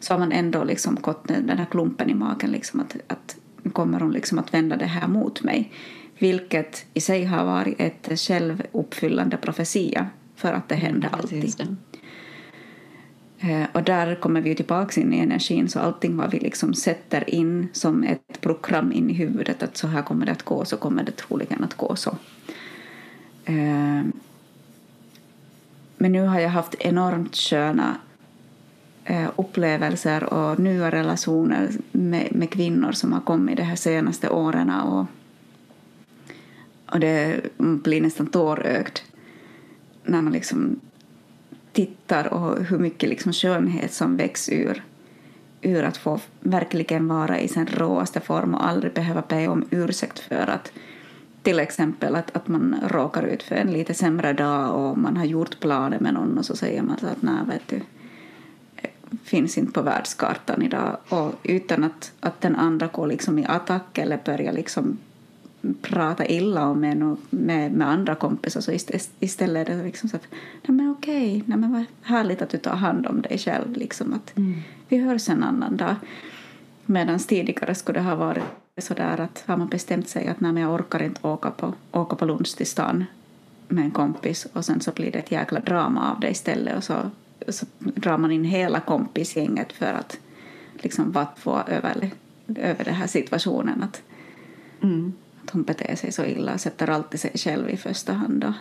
så 0.00 0.14
har 0.14 0.18
man 0.18 0.32
ändå 0.32 0.64
liksom 0.64 0.98
gått 1.00 1.28
den 1.28 1.58
här 1.58 1.66
klumpen 1.70 2.10
i 2.10 2.14
magen 2.14 2.50
liksom 2.50 2.80
att, 2.80 2.96
att 3.06 3.36
kommer 3.72 4.00
hon 4.00 4.12
liksom 4.12 4.38
att 4.38 4.54
vända 4.54 4.76
det 4.76 4.86
här 4.86 5.08
mot 5.08 5.42
mig 5.42 5.72
vilket 6.18 6.86
i 6.94 7.00
sig 7.00 7.24
har 7.24 7.44
varit 7.44 7.80
ett 7.80 8.20
självuppfyllande 8.20 9.36
profetia 9.36 10.06
för 10.36 10.52
att 10.52 10.68
det 10.68 10.74
händer 10.74 11.08
mm, 11.08 11.20
alltid. 11.20 11.76
Eh, 13.38 13.66
och 13.72 13.82
där 13.82 14.14
kommer 14.14 14.40
vi 14.40 14.54
tillbaka 14.54 15.00
in 15.00 15.14
i 15.14 15.18
energin, 15.18 15.68
så 15.68 15.78
allting 15.78 16.16
vad 16.16 16.30
vi 16.30 16.38
liksom 16.38 16.74
sätter 16.74 17.30
in 17.30 17.68
som 17.72 18.04
ett 18.04 18.40
program 18.40 18.92
in 18.92 19.10
i 19.10 19.12
huvudet, 19.12 19.62
att 19.62 19.76
så 19.76 19.86
här 19.86 20.02
kommer 20.02 20.26
det 20.26 20.32
att 20.32 20.42
gå, 20.42 20.64
så 20.64 20.76
kommer 20.76 21.04
det 21.04 21.12
troligen 21.12 21.64
att 21.64 21.74
gå 21.74 21.96
så. 21.96 22.16
Men 26.04 26.12
nu 26.12 26.22
har 26.22 26.40
jag 26.40 26.48
haft 26.48 26.74
enormt 26.78 27.36
sköna 27.36 27.96
eh, 29.04 29.30
upplevelser 29.36 30.24
och 30.24 30.58
nya 30.58 30.90
relationer 30.90 31.70
med, 31.92 32.28
med 32.34 32.50
kvinnor 32.50 32.92
som 32.92 33.12
har 33.12 33.20
kommit 33.20 33.56
de 33.56 33.62
här 33.62 33.76
senaste 33.76 34.28
åren 34.28 34.70
och, 34.70 35.06
och 36.86 37.00
det 37.00 37.40
blir 37.56 38.00
nästan 38.00 38.26
tårögd 38.26 38.98
när 40.02 40.22
man 40.22 40.32
liksom 40.32 40.80
tittar 41.72 42.32
och 42.32 42.64
hur 42.64 42.78
mycket 42.78 43.08
liksom 43.08 43.32
skönhet 43.32 43.92
som 43.92 44.16
väcks 44.16 44.48
ur, 44.48 44.84
ur 45.60 45.82
att 45.84 45.96
få 45.96 46.20
verkligen 46.40 47.08
vara 47.08 47.40
i 47.40 47.48
sin 47.48 47.66
råaste 47.66 48.20
form 48.20 48.54
och 48.54 48.66
aldrig 48.66 48.92
behöva 48.92 49.22
be 49.28 49.48
om 49.48 49.64
ursäkt 49.70 50.18
för 50.18 50.50
att 50.50 50.72
till 51.44 51.58
exempel 51.58 52.16
att, 52.16 52.36
att 52.36 52.48
man 52.48 52.76
råkar 52.88 53.22
ut 53.22 53.42
för 53.42 53.54
en 53.54 53.72
lite 53.72 53.94
sämre 53.94 54.32
dag 54.32 54.74
och 54.74 54.98
man 54.98 55.16
har 55.16 55.24
gjort 55.24 55.60
planer 55.60 56.00
med 56.00 56.14
någon 56.14 56.38
och 56.38 56.44
så 56.44 56.56
säger 56.56 56.82
man 56.82 56.98
så 56.98 57.06
att 57.06 57.22
nej 57.22 57.44
vet 57.46 57.68
du 57.68 57.80
finns 59.24 59.58
inte 59.58 59.72
på 59.72 59.82
världskartan 59.82 60.62
idag 60.62 60.96
och 61.08 61.32
utan 61.42 61.84
att, 61.84 62.12
att 62.20 62.40
den 62.40 62.56
andra 62.56 62.86
går 62.86 63.06
liksom 63.06 63.38
i 63.38 63.44
attack 63.44 63.98
eller 63.98 64.20
börjar 64.24 64.52
liksom 64.52 64.98
prata 65.82 66.26
illa 66.26 66.68
om 66.68 66.84
en 66.84 67.02
och 67.02 67.18
med, 67.30 67.72
med 67.72 67.88
andra 67.88 68.14
kompisar 68.14 68.60
så 68.60 68.72
istället 69.20 69.68
är 69.68 69.76
det 69.76 69.84
liksom 69.84 70.08
så 70.08 70.16
att 70.16 70.26
nej 70.66 70.76
men 70.76 70.90
okej, 70.90 71.42
nej 71.46 71.58
men 71.58 71.72
vad 71.72 71.84
härligt 72.02 72.42
att 72.42 72.50
du 72.50 72.58
tar 72.58 72.76
hand 72.76 73.06
om 73.06 73.22
dig 73.22 73.38
själv 73.38 73.72
liksom 73.72 74.12
att 74.12 74.36
mm. 74.36 74.62
vi 74.88 74.98
hörs 74.98 75.28
en 75.28 75.42
annan 75.42 75.76
dag. 75.76 75.94
Medan 76.86 77.18
tidigare 77.18 77.74
skulle 77.74 77.98
det 77.98 78.04
ha 78.04 78.14
varit 78.14 78.44
så 78.82 78.94
där 78.94 79.20
att 79.20 79.44
har 79.46 79.56
man 79.56 79.68
bestämt 79.68 80.08
sig 80.08 80.26
att 80.28 80.40
nej 80.40 80.62
jag 80.62 80.74
orkar 80.74 81.02
inte 81.02 81.26
åka 81.26 81.50
på, 81.50 81.74
åka 81.92 82.16
på 82.16 82.24
lunch 82.24 82.56
till 82.56 82.66
stan 82.66 83.04
med 83.68 83.84
en 83.84 83.90
kompis 83.90 84.46
och 84.52 84.64
sen 84.64 84.80
så 84.80 84.92
blir 84.92 85.12
det 85.12 85.18
ett 85.18 85.30
jäkla 85.30 85.60
drama 85.60 86.12
av 86.12 86.20
det 86.20 86.30
istället 86.30 86.76
och 86.76 86.84
så, 86.84 87.10
så 87.48 87.66
drar 87.78 88.18
man 88.18 88.30
in 88.30 88.44
hela 88.44 88.80
kompisgänget 88.80 89.72
för 89.72 89.92
att 89.92 90.18
liksom 90.72 91.12
vatt 91.12 91.38
få 91.38 91.62
över, 91.66 92.10
över 92.46 92.84
den 92.84 92.94
här 92.94 93.06
situationen 93.06 93.82
att, 93.82 94.02
mm. 94.82 95.12
att 95.44 95.50
hon 95.50 95.62
beter 95.62 95.96
sig 95.96 96.12
så 96.12 96.24
illa 96.24 96.54
och 96.54 96.60
sätter 96.60 96.90
alltid 96.90 97.20
sig 97.20 97.32
själv 97.34 97.70
i 97.70 97.76
första 97.76 98.12
hand. 98.12 98.40
Då. 98.40 98.52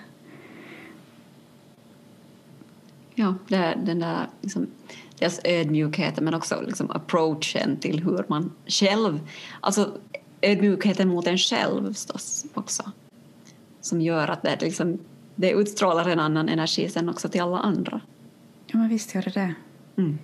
Ja, 3.16 3.36
det, 3.47 3.78
den 3.86 3.99
där 3.99 4.28
liksom, 4.41 4.68
dels 5.24 5.39
ödmjukheten 5.43 6.26
men 6.26 6.34
också 6.34 6.61
liksom 6.61 6.91
approachen 6.91 7.78
till 7.78 8.03
hur 8.03 8.26
man 8.28 8.51
själv, 8.67 9.19
alltså 9.61 9.97
ödmjukheten 10.41 11.07
mot 11.07 11.28
en 11.28 11.38
själv 11.38 11.93
förstås 11.93 12.45
också 12.53 12.91
som 13.82 14.01
gör 14.01 14.28
att 14.28 14.43
det, 14.43 14.61
liksom, 14.61 14.99
det 15.36 15.51
utstrålar 15.51 16.09
en 16.09 16.19
annan 16.19 16.49
energi 16.49 16.89
sen 16.89 17.09
också 17.09 17.30
till 17.30 17.41
alla 17.41 17.57
andra. 17.57 18.01
Ja, 18.67 18.78
men 18.78 18.89
visst 18.89 19.15
gör 19.15 19.21
det 19.21 19.32
det. 19.32 19.53
Mm. 19.97 20.17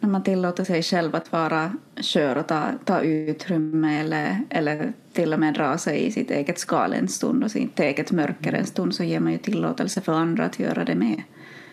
När 0.00 0.08
man 0.08 0.22
tillåter 0.22 0.64
sig 0.64 0.82
själv 0.82 1.14
att 1.14 1.32
vara 1.32 1.72
skör 1.96 2.36
och 2.36 2.46
ta, 2.46 2.64
ta 2.84 3.00
utrymme 3.00 4.00
eller, 4.00 4.44
eller 4.50 4.92
till 5.12 5.32
och 5.32 5.40
med 5.40 5.54
dra 5.54 5.78
sig 5.78 6.06
i 6.06 6.12
sitt 6.12 6.30
eget 6.30 6.58
skal 6.58 6.92
en 6.92 7.08
stund 7.08 7.44
och 7.44 7.50
sitt 7.50 7.80
eget 7.80 8.12
mörker 8.12 8.52
en 8.52 8.66
stund 8.66 8.94
så 8.94 9.04
ger 9.04 9.20
man 9.20 9.32
ju 9.32 9.38
tillåtelse 9.38 10.00
för 10.00 10.12
andra 10.12 10.44
att 10.44 10.58
göra 10.58 10.84
det 10.84 10.94
med. 10.94 11.22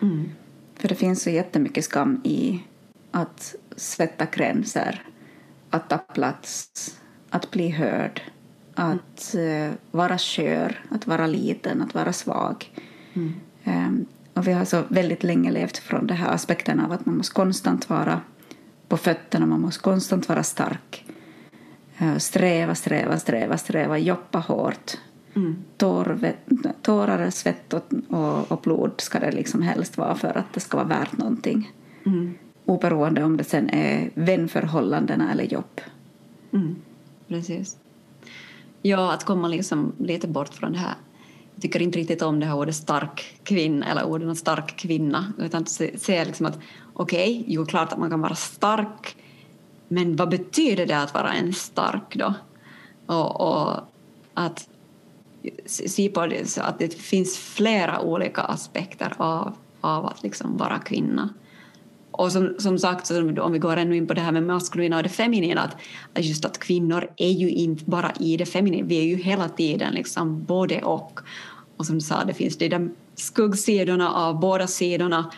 Mm. 0.02 0.28
För 0.78 0.88
det 0.88 0.94
finns 0.94 1.22
så 1.22 1.30
jättemycket 1.30 1.84
skam 1.84 2.20
i 2.24 2.62
att 3.10 3.54
sätta 3.76 4.26
gränser, 4.26 5.02
att 5.70 5.88
ta 5.90 5.98
plats, 5.98 6.70
att 7.30 7.50
bli 7.50 7.68
hörd 7.68 8.22
att 8.76 9.34
uh, 9.34 9.72
vara 9.90 10.18
skör, 10.18 10.80
att 10.90 11.06
vara 11.06 11.26
liten, 11.26 11.82
att 11.82 11.94
vara 11.94 12.12
svag. 12.12 12.70
Mm. 13.14 13.34
Um, 13.64 14.06
och 14.34 14.48
vi 14.48 14.52
har 14.52 14.64
så 14.64 14.82
väldigt 14.88 15.22
länge 15.22 15.50
levt 15.50 15.78
från 15.78 16.06
den 16.06 16.16
här 16.16 16.30
aspekten 16.30 16.80
av 16.80 16.92
att 16.92 17.06
man 17.06 17.16
måste 17.16 17.34
konstant 17.34 17.88
vara 17.88 18.20
på 18.88 18.96
fötterna, 18.96 19.46
man 19.46 19.60
måste 19.60 19.82
konstant 19.82 20.28
vara 20.28 20.42
stark. 20.42 21.04
Uh, 22.02 22.18
sträva, 22.18 22.74
sträva, 22.74 23.18
sträva, 23.18 23.58
sträva, 23.58 23.98
jobba 23.98 24.38
hårt. 24.38 24.96
Mm. 25.36 25.56
Tår, 25.76 26.32
tårar, 26.82 27.30
svett 27.30 27.72
och, 27.72 27.82
och, 28.08 28.52
och, 28.52 28.60
blod 28.60 28.92
ska 28.96 29.18
det 29.18 29.32
liksom 29.32 29.62
helst 29.62 29.98
vara 29.98 30.14
för 30.14 30.38
att 30.38 30.52
det 30.52 30.60
ska 30.60 30.76
vara 30.76 30.88
värt 30.88 31.18
någonting. 31.18 31.72
Mm. 32.06 32.34
Oberoende 32.64 33.24
om 33.24 33.36
det 33.36 33.44
sen 33.44 33.70
är 33.70 34.10
vänförhållandena 34.14 35.32
eller 35.32 35.44
jobb. 35.44 35.80
Mm. 36.52 36.76
Precis. 37.28 37.76
Ja, 38.82 39.12
att 39.12 39.24
komma 39.24 39.48
liksom 39.48 39.92
lite 39.98 40.28
bort 40.28 40.54
från 40.54 40.72
det 40.72 40.78
här. 40.78 40.94
Jag 41.54 41.62
tycker 41.62 41.82
inte 41.82 41.98
riktigt 41.98 42.22
om 42.22 42.40
det 42.40 42.46
här 42.46 42.56
ordet 42.56 42.74
stark 42.74 43.40
kvinna 43.42 43.86
eller 43.86 44.06
orden 44.06 44.36
stark 44.36 44.76
kvinna 44.76 45.32
utan 45.38 45.66
se, 45.66 45.98
se 45.98 46.24
liksom 46.24 46.46
att 46.46 46.58
okej, 46.92 47.40
okay, 47.40 47.54
jo 47.54 47.66
klart 47.66 47.92
att 47.92 47.98
man 47.98 48.10
kan 48.10 48.20
vara 48.20 48.34
stark 48.34 49.16
men 49.88 50.16
vad 50.16 50.28
betyder 50.28 50.86
det 50.86 50.98
att 50.98 51.14
vara 51.14 51.32
en 51.32 51.52
stark 51.52 52.16
då? 52.16 52.34
Och, 53.06 53.40
och 53.40 53.80
att 54.34 54.68
se 55.66 56.08
på 56.08 56.26
det 56.26 56.50
så 56.50 56.60
att 56.60 56.78
det 56.78 56.94
finns 56.94 57.38
flera 57.38 58.00
olika 58.00 58.42
aspekter 58.42 59.12
av, 59.16 59.54
av 59.80 60.06
att 60.06 60.22
liksom 60.22 60.56
vara 60.56 60.78
kvinna. 60.78 61.34
Och 62.10 62.32
som, 62.32 62.54
som 62.58 62.78
sagt, 62.78 63.10
om 63.10 63.52
vi 63.52 63.58
går 63.58 63.76
ännu 63.76 63.96
in 63.96 64.06
på 64.06 64.14
det 64.14 64.20
här 64.20 64.32
med 64.32 64.42
maskulina 64.42 64.96
och 64.96 65.02
det 65.02 65.08
feminina, 65.08 65.62
att, 65.62 66.24
just 66.24 66.44
att 66.44 66.58
kvinnor 66.58 67.10
är 67.16 67.30
ju 67.30 67.50
inte 67.50 67.84
bara 67.84 68.12
i 68.20 68.36
det 68.36 68.46
feminina, 68.46 68.86
vi 68.86 68.98
är 68.98 69.04
ju 69.04 69.16
hela 69.16 69.48
tiden 69.48 69.94
liksom 69.94 70.44
både 70.44 70.82
och. 70.82 71.20
Och 71.76 71.86
som 71.86 71.94
du 71.94 72.00
sa, 72.00 72.24
det 72.24 72.34
finns 72.34 72.58
de 72.58 72.68
där 72.68 72.88
skuggsidorna 73.14 74.12
av 74.12 74.40
båda 74.40 74.66
sidorna 74.66 75.30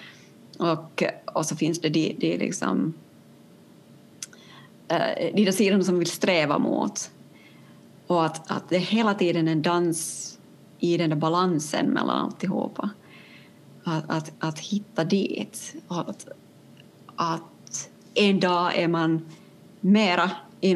och, 0.58 1.02
och 1.24 1.46
så 1.46 1.56
finns 1.56 1.80
det 1.80 1.88
de, 1.88 2.16
de, 2.18 2.36
liksom, 2.36 2.94
eh, 4.88 5.34
de 5.34 5.44
där 5.44 5.52
sidorna 5.52 5.84
som 5.84 5.98
vill 5.98 6.10
sträva 6.10 6.58
mot. 6.58 7.10
Och 8.08 8.24
att, 8.24 8.50
att 8.50 8.68
det 8.68 8.76
är 8.76 8.80
hela 8.80 9.14
tiden 9.14 9.48
en 9.48 9.62
dans 9.62 10.38
i 10.78 10.96
den 10.96 11.10
där 11.10 11.16
balansen 11.16 11.86
mellan 11.86 12.24
alltihopa. 12.24 12.90
Att, 13.84 14.04
att, 14.10 14.32
att 14.38 14.58
hitta 14.58 15.04
dit. 15.04 15.74
Att, 15.88 16.28
att 17.16 17.90
en 18.14 18.40
dag 18.40 18.76
är 18.76 18.88
man 18.88 19.26
mera 19.80 20.30
i 20.60 20.74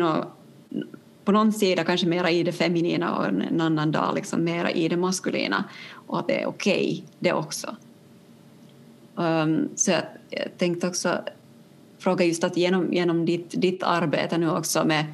på 1.25 1.33
någon 1.33 1.53
sida 1.53 1.85
kanske 1.85 2.07
mera 2.07 2.31
i 2.31 2.43
det 2.43 2.53
feminina 2.53 3.17
och 3.17 3.27
en 3.27 3.61
annan 3.61 3.93
dag 3.93 4.15
liksom 4.15 4.45
mera 4.45 4.71
i 4.71 4.89
det 4.89 4.97
maskulina 4.97 5.65
och 6.07 6.19
att 6.19 6.27
det 6.27 6.43
är 6.43 6.47
okej 6.47 6.87
okay, 6.89 7.03
det 7.19 7.33
också. 7.33 7.77
Um, 9.15 9.69
så 9.77 9.91
jag, 9.91 10.03
jag 10.31 10.59
tänkte 10.59 10.89
också 10.89 11.19
fråga 11.99 12.25
just 12.25 12.45
att 12.45 12.57
genom, 12.57 12.93
genom 12.93 13.27
ditt, 13.27 13.61
ditt 13.61 13.83
arbete 13.83 14.39
nu 14.39 14.51
också 14.51 14.85
med 14.85 15.05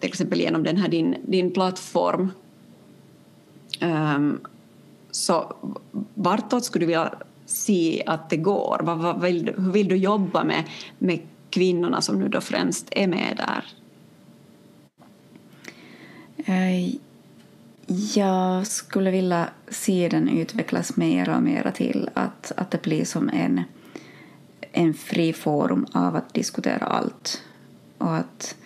till 0.00 0.08
exempel 0.08 0.40
genom 0.40 0.62
den 0.62 0.76
här 0.76 0.88
din, 0.88 1.16
din 1.26 1.50
plattform 1.50 2.30
um, 3.80 4.40
så 5.10 5.56
vartåt 6.14 6.64
skulle 6.64 6.82
du 6.82 6.86
vilja 6.86 7.14
se 7.46 8.02
att 8.06 8.30
det 8.30 8.36
går? 8.36 8.80
Vad, 8.82 8.98
vad 8.98 9.20
vill, 9.20 9.54
hur 9.56 9.72
vill 9.72 9.88
du 9.88 9.96
jobba 9.96 10.44
med, 10.44 10.64
med 10.98 11.20
kvinnorna 11.50 12.00
som 12.00 12.18
nu 12.18 12.28
då 12.28 12.40
främst 12.40 12.88
är 12.90 13.06
med 13.06 13.36
där? 13.36 13.64
Eh, 16.46 16.94
jag 18.14 18.66
skulle 18.66 19.10
vilja 19.10 19.48
se 19.68 20.08
den 20.08 20.28
utvecklas 20.28 20.96
mer 20.96 21.28
och 21.28 21.42
mer 21.42 21.72
till 21.74 22.10
att, 22.14 22.52
att 22.56 22.70
det 22.70 22.82
blir 22.82 23.04
som 23.04 23.28
en, 23.28 23.62
en 24.72 24.94
fri 24.94 25.32
forum 25.32 25.86
av 25.92 26.16
att 26.16 26.34
diskutera 26.34 26.86
allt. 26.86 27.42
Och 27.98 28.16
att 28.16 28.56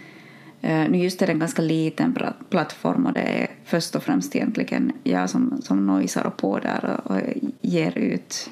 Eh, 0.62 0.90
nu 0.90 0.98
just 0.98 1.22
är 1.22 1.26
det 1.26 1.32
en 1.32 1.38
ganska 1.38 1.62
liten 1.62 2.18
plattform 2.50 3.06
och 3.06 3.12
det 3.12 3.20
är 3.20 3.48
först 3.64 3.94
och 3.94 4.02
främst 4.02 4.36
egentligen 4.36 4.92
jag 5.02 5.30
som, 5.30 5.62
som 5.62 5.86
nojsar 5.86 6.30
på 6.30 6.58
där 6.58 7.00
och, 7.04 7.10
och 7.10 7.20
ger 7.60 7.98
ut 7.98 8.50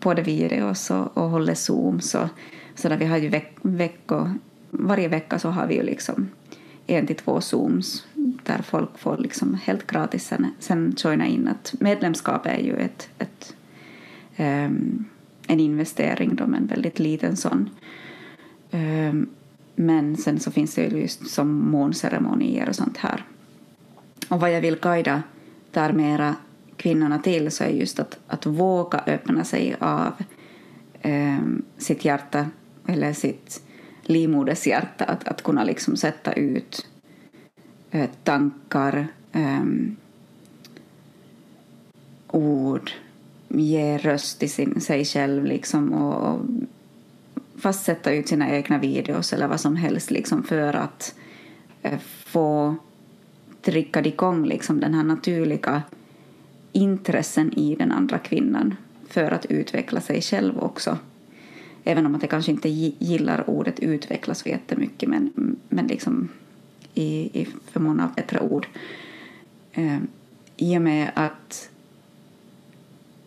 både 0.00 0.22
videos 0.22 0.90
och, 0.90 1.16
och 1.16 1.30
håller 1.30 1.54
Zoom. 1.54 2.00
Så, 2.00 2.28
så 2.74 2.88
där 2.88 2.96
vi 2.96 3.04
har 3.04 3.16
ju 3.16 3.28
veck, 3.28 3.56
veckor, 3.62 4.34
varje 4.70 5.08
vecka 5.08 5.38
så 5.38 5.48
har 5.48 5.66
vi 5.66 5.74
ju 5.74 5.82
liksom 5.82 6.28
en 6.86 7.06
till 7.06 7.16
två 7.16 7.40
Zooms 7.40 8.06
där 8.44 8.62
folk 8.62 8.98
får 8.98 9.18
liksom 9.18 9.54
helt 9.54 9.86
gratis 9.86 10.26
sen, 10.26 10.46
sen 10.58 10.94
joina 10.96 11.26
in. 11.26 11.48
Att 11.48 11.74
medlemskap 11.80 12.46
är 12.46 12.58
ju 12.58 12.76
ett, 12.76 13.08
ett 13.18 13.54
um, 14.36 15.04
en 15.46 15.60
investering, 15.60 16.36
då, 16.36 16.46
men 16.46 16.66
väldigt 16.66 16.98
liten 16.98 17.36
sån. 17.36 17.70
Um, 18.70 19.28
men 19.78 20.16
sen 20.16 20.40
så 20.40 20.50
finns 20.50 20.74
det 20.74 20.82
ju 20.82 21.00
just 21.00 21.30
som 21.30 21.70
månceremonier 21.70 22.68
och 22.68 22.76
sånt 22.76 22.96
här. 22.96 23.24
Och 24.28 24.40
vad 24.40 24.52
jag 24.52 24.60
vill 24.60 24.78
guida 24.80 25.22
där 25.70 25.92
mera 25.92 26.36
kvinnorna 26.76 27.18
till 27.18 27.50
så 27.50 27.64
är 27.64 27.68
just 27.68 27.98
att, 27.98 28.18
att 28.26 28.46
våga 28.46 29.02
öppna 29.06 29.44
sig 29.44 29.76
av 29.80 30.12
eh, 31.02 31.38
sitt 31.76 32.04
hjärta 32.04 32.46
eller 32.86 33.12
sitt 33.12 33.62
livmodershjärta. 34.02 35.04
Att, 35.04 35.28
att 35.28 35.42
kunna 35.42 35.64
liksom 35.64 35.96
sätta 35.96 36.32
ut 36.32 36.86
eh, 37.90 38.10
tankar, 38.24 39.08
eh, 39.32 39.64
ord, 42.30 42.90
ge 43.48 43.98
röst 43.98 44.38
till 44.38 44.50
sin, 44.50 44.80
sig 44.80 45.04
själv 45.04 45.44
liksom 45.44 45.92
och, 45.92 46.32
och 46.32 46.40
fast 47.58 47.84
sätta 47.84 48.12
ut 48.12 48.28
sina 48.28 48.50
egna 48.50 48.78
videos 48.78 49.32
eller 49.32 49.48
vad 49.48 49.60
som 49.60 49.76
helst 49.76 50.10
liksom 50.10 50.42
för 50.42 50.74
att 50.74 51.14
eh, 51.82 51.98
få 52.24 52.76
trigga 53.62 54.04
igång 54.04 54.44
liksom 54.44 54.80
den 54.80 54.94
här 54.94 55.02
naturliga 55.02 55.82
intressen 56.72 57.58
i 57.58 57.74
den 57.74 57.92
andra 57.92 58.18
kvinnan 58.18 58.76
för 59.08 59.30
att 59.30 59.46
utveckla 59.46 60.00
sig 60.00 60.22
själv 60.22 60.58
också. 60.58 60.98
Även 61.84 62.06
om 62.06 62.14
att 62.14 62.22
jag 62.22 62.30
kanske 62.30 62.52
inte 62.52 62.68
gillar 62.68 63.50
ordet 63.50 63.80
utveckla 63.80 64.34
så 64.34 64.48
jättemycket 64.48 65.08
men, 65.08 65.56
men 65.68 65.86
liksom 65.86 66.28
i, 66.94 67.40
i 67.40 67.48
förmån 67.72 68.00
av 68.00 68.14
bättre 68.14 68.40
ord. 68.40 68.66
Eh, 69.72 69.98
I 70.56 70.78
och 70.78 70.82
med 70.82 71.10
att 71.14 71.70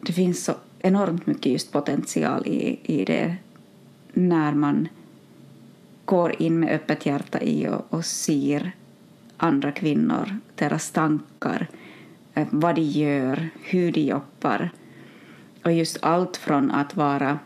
det 0.02 0.14
finns 0.14 0.46
så 0.46 0.54
enormt 0.80 1.26
mycket 1.26 1.52
just 1.52 1.72
potential 1.72 2.48
i, 2.48 2.80
i 2.84 3.06
det 3.06 3.36
när 4.14 4.54
man 4.54 4.88
går 6.06 6.42
in 6.42 6.60
med 6.60 6.76
öppet 6.76 7.06
hjärta 7.06 7.42
i 7.42 7.68
och, 7.68 7.86
och 7.90 8.06
ser 8.06 8.72
andra 9.38 9.72
kvinnor, 9.72 10.38
deras 10.56 10.92
tankar, 10.92 11.68
eh, 12.34 12.48
vad 12.52 12.76
de 12.76 12.82
gör, 12.82 13.50
hur 13.64 13.92
de 13.92 14.02
jobbar. 14.02 14.70
Och 15.64 15.72
just 15.72 15.98
allt 16.02 16.38
från 16.38 16.72
att 16.72 16.96
vara 16.96 17.40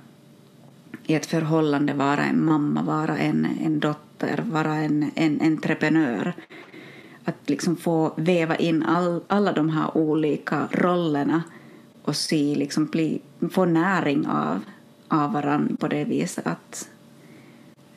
i 1.06 1.16
ett 1.16 1.26
förhållande, 1.26 1.94
vara 1.94 2.26
en 2.26 2.46
mamma, 2.46 2.84
vara 2.84 3.18
en, 3.18 3.48
en 3.64 3.80
dotter, 3.80 4.44
vara 4.46 4.76
en, 4.76 5.12
en 5.16 5.42
entreprenör. 5.42 6.34
Att 7.26 7.50
liksom 7.50 7.76
få 7.76 8.14
väva 8.18 8.56
in 8.56 8.84
all, 8.84 9.22
alla 9.28 9.54
de 9.54 9.70
här 9.70 9.98
olika 9.98 10.68
rollerna 10.72 11.44
och 12.02 12.16
se, 12.16 12.56
liksom 12.56 12.86
bli, 12.86 13.22
få 13.52 13.66
näring 13.66 14.28
av, 14.28 14.62
av 15.08 15.32
varandra 15.32 15.76
på 15.76 15.88
det 15.88 16.06
viset 16.06 16.48
att 16.48 16.90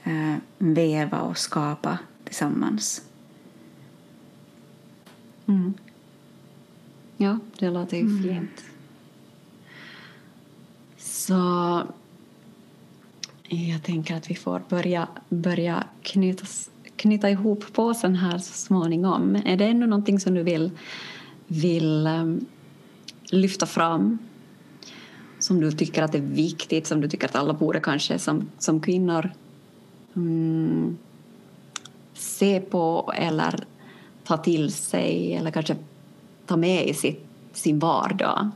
eh, 0.04 0.36
väva 0.58 1.20
och 1.20 1.38
skapa 1.38 1.98
tillsammans. 2.24 3.02
Mm. 5.46 5.74
Ja, 7.16 7.38
det 7.58 7.70
låter 7.70 7.96
ju 7.96 8.02
mm. 8.02 8.22
fint. 8.22 8.64
Så 10.98 11.82
jag 13.48 13.82
tänker 13.82 14.16
att 14.16 14.30
vi 14.30 14.34
får 14.34 14.62
börja, 14.68 15.08
börja 15.28 15.84
knyta, 16.02 16.46
knyta 16.96 17.30
ihop 17.30 17.64
påsen 17.72 18.16
här 18.16 18.38
så 18.38 18.52
småningom. 18.52 19.36
Är 19.44 19.56
det 19.56 19.64
ännu 19.64 19.86
någonting 19.86 20.20
som 20.20 20.34
du 20.34 20.42
vill, 20.42 20.70
vill 21.46 22.06
um, 22.06 22.46
lyfta 23.30 23.66
fram 23.66 24.18
som 25.48 25.60
du 25.60 25.72
tycker 25.72 26.02
att 26.02 26.14
är 26.14 26.20
viktigt, 26.20 26.86
som 26.86 27.00
du 27.00 27.08
tycker 27.08 27.26
att 27.26 27.36
alla 27.36 27.52
borde 27.52 27.80
kanske 27.80 28.18
som, 28.18 28.50
som 28.58 28.80
kvinnor 28.80 29.30
mm, 30.16 30.98
se 32.14 32.60
på 32.60 33.12
eller 33.16 33.64
ta 34.24 34.36
till 34.36 34.72
sig 34.72 35.34
eller 35.34 35.50
kanske 35.50 35.76
ta 36.46 36.56
med 36.56 36.86
i 36.86 36.94
sitt, 36.94 37.26
sin 37.52 37.78
vardag? 37.78 38.50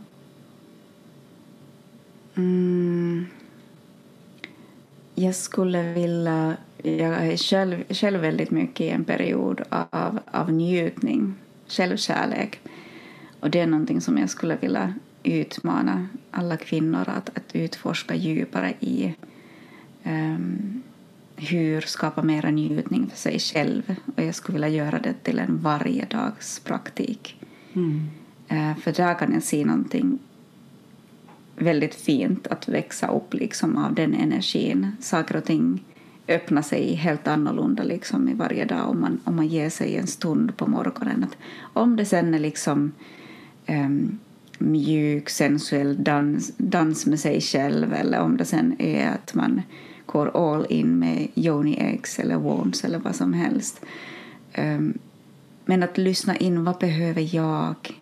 Mm. 2.34 3.26
Jag 5.14 5.34
skulle 5.34 5.93
vilja... 5.93 6.57
Jag 6.82 7.26
är 7.26 7.36
själv, 7.36 7.84
själv 7.88 8.20
väldigt 8.20 8.51
mycket 8.51 8.80
i 8.80 8.88
en 8.88 9.05
period 9.05 9.62
av, 9.68 10.18
av 10.32 10.53
njutning, 10.53 11.34
självkärlek. 11.68 12.61
Och 13.40 13.51
det 13.51 13.61
är 13.61 13.66
någonting 13.66 14.01
som 14.01 14.18
jag 14.18 14.30
skulle 14.30 14.57
vilja 14.57 14.95
utmana 15.23 16.09
alla 16.31 16.57
kvinnor 16.57 17.09
att, 17.09 17.37
att 17.37 17.55
utforska 17.57 18.14
djupare 18.14 18.75
i. 18.81 19.14
Um, 20.05 20.83
hur 21.37 21.81
skapa 21.81 22.23
mera 22.23 22.51
njutning 22.51 23.11
för 23.11 23.16
sig 23.16 23.39
själv. 23.39 23.95
Och 24.16 24.23
jag 24.23 24.35
skulle 24.35 24.57
vilja 24.57 24.85
göra 24.85 24.99
det 24.99 25.14
till 25.23 25.39
en 25.39 25.59
varje 25.62 26.05
dags 26.05 26.61
praktik. 26.61 27.41
Mm. 27.73 28.09
Uh, 28.53 28.79
för 28.79 28.93
där 28.93 29.18
kan 29.18 29.33
jag 29.33 29.43
se 29.43 29.64
någonting 29.64 30.18
väldigt 31.57 31.95
fint 31.95 32.47
att 32.47 32.68
växa 32.68 33.09
upp 33.09 33.35
liksom 33.35 33.77
av 33.77 33.95
den 33.95 34.14
energin. 34.14 34.97
Saker 35.01 35.37
och 35.37 35.45
ting 35.45 35.85
öppnar 36.29 36.62
sig 36.62 36.95
helt 36.95 37.29
annorlunda 37.29 37.83
liksom 37.83 38.29
i 38.29 38.35
varje 38.35 38.64
dag 38.64 38.89
om 38.89 39.01
man, 39.01 39.20
om 39.25 39.37
man 39.37 39.47
ger 39.47 39.70
sig 39.70 39.97
en 39.97 40.07
stund 40.07 40.57
på 40.57 40.66
morgonen. 40.66 41.25
Att 41.25 41.37
om 41.73 41.97
det 41.97 42.05
sen 42.05 42.35
är 42.35 42.39
liksom 42.39 42.93
um, 43.68 44.18
mjuk, 44.63 45.29
sensuell 45.29 46.05
dans, 46.05 46.53
dans 46.57 47.07
med 47.07 47.21
sig 47.21 47.41
själv 47.41 47.93
eller 47.93 48.21
om 48.21 48.37
det 48.37 48.45
sen 48.45 48.81
är 48.81 49.09
att 49.09 49.35
man 49.35 49.63
går 50.07 50.53
all 50.55 50.67
in 50.69 50.99
med 50.99 51.29
Joni 51.35 51.77
eggs 51.77 52.19
eller 52.19 52.37
Wands 52.37 52.85
eller 52.85 52.99
vad 52.99 53.17
som 53.17 53.33
helst. 53.33 53.81
Um, 54.59 54.99
men 55.65 55.83
att 55.83 55.99
lyssna 55.99 56.37
in 56.37 56.65
vad 56.65 56.79
behöver 56.79 57.35
jag 57.35 58.01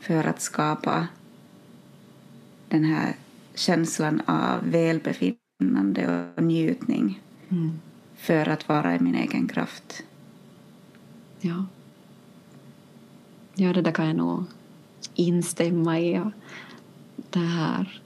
för 0.00 0.24
att 0.24 0.40
skapa 0.40 1.08
den 2.68 2.84
här 2.84 3.14
känslan 3.54 4.22
av 4.26 4.70
välbefinnande 4.70 6.32
och 6.36 6.42
njutning 6.42 7.20
mm. 7.48 7.72
för 8.16 8.48
att 8.48 8.68
vara 8.68 8.96
i 8.96 9.00
min 9.00 9.14
egen 9.14 9.48
kraft. 9.48 10.02
Ja. 11.40 11.66
Ja, 13.54 13.72
det 13.72 13.82
där 13.82 13.92
kan 13.92 14.06
jag 14.06 14.16
nog 14.16 14.44
instämma 15.14 16.00
i. 16.00 16.22
Det 17.16 17.38
här 17.38 18.02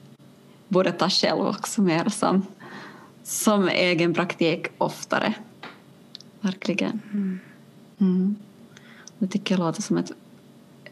borde 0.67 0.91
ta 0.91 1.09
själv 1.09 1.47
också 1.47 1.81
mer 1.81 2.09
som, 2.09 2.45
som 3.23 3.67
egen 3.67 4.13
praktik 4.13 4.67
oftare. 4.77 5.33
Verkligen. 6.41 7.01
Mm. 7.13 7.39
Mm. 7.99 8.35
Det 9.17 9.27
tycker 9.27 9.55
jag 9.55 9.59
låter 9.59 9.81
som 9.81 9.97
ett 9.97 10.11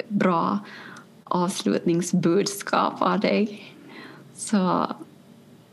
bra 0.07 0.59
avslutningsbudskap 1.23 3.01
av 3.01 3.19
dig. 3.19 3.73
Så 4.35 4.91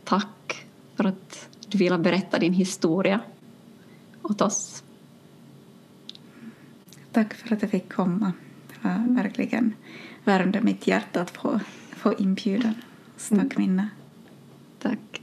tack 0.05 0.67
för 0.97 1.05
att 1.05 1.49
du 1.69 1.79
ville 1.79 1.99
berätta 1.99 2.39
din 2.39 2.53
historia 2.53 3.21
åt 4.23 4.41
oss. 4.41 4.83
Tack 7.13 7.35
för 7.35 7.55
att 7.55 7.63
jag 7.63 7.71
fick 7.71 7.93
komma. 7.93 8.33
Det 8.69 8.89
var 8.89 9.15
verkligen 9.23 9.75
värmde 10.25 10.61
mitt 10.61 10.87
hjärta 10.87 11.21
att 11.21 11.31
få, 11.31 11.61
få 11.97 12.15
inbjudan. 12.15 12.75
Så 13.17 13.35
tack 13.35 13.57
mm. 13.57 13.57
Minna. 13.57 13.89
Tack. 14.79 15.23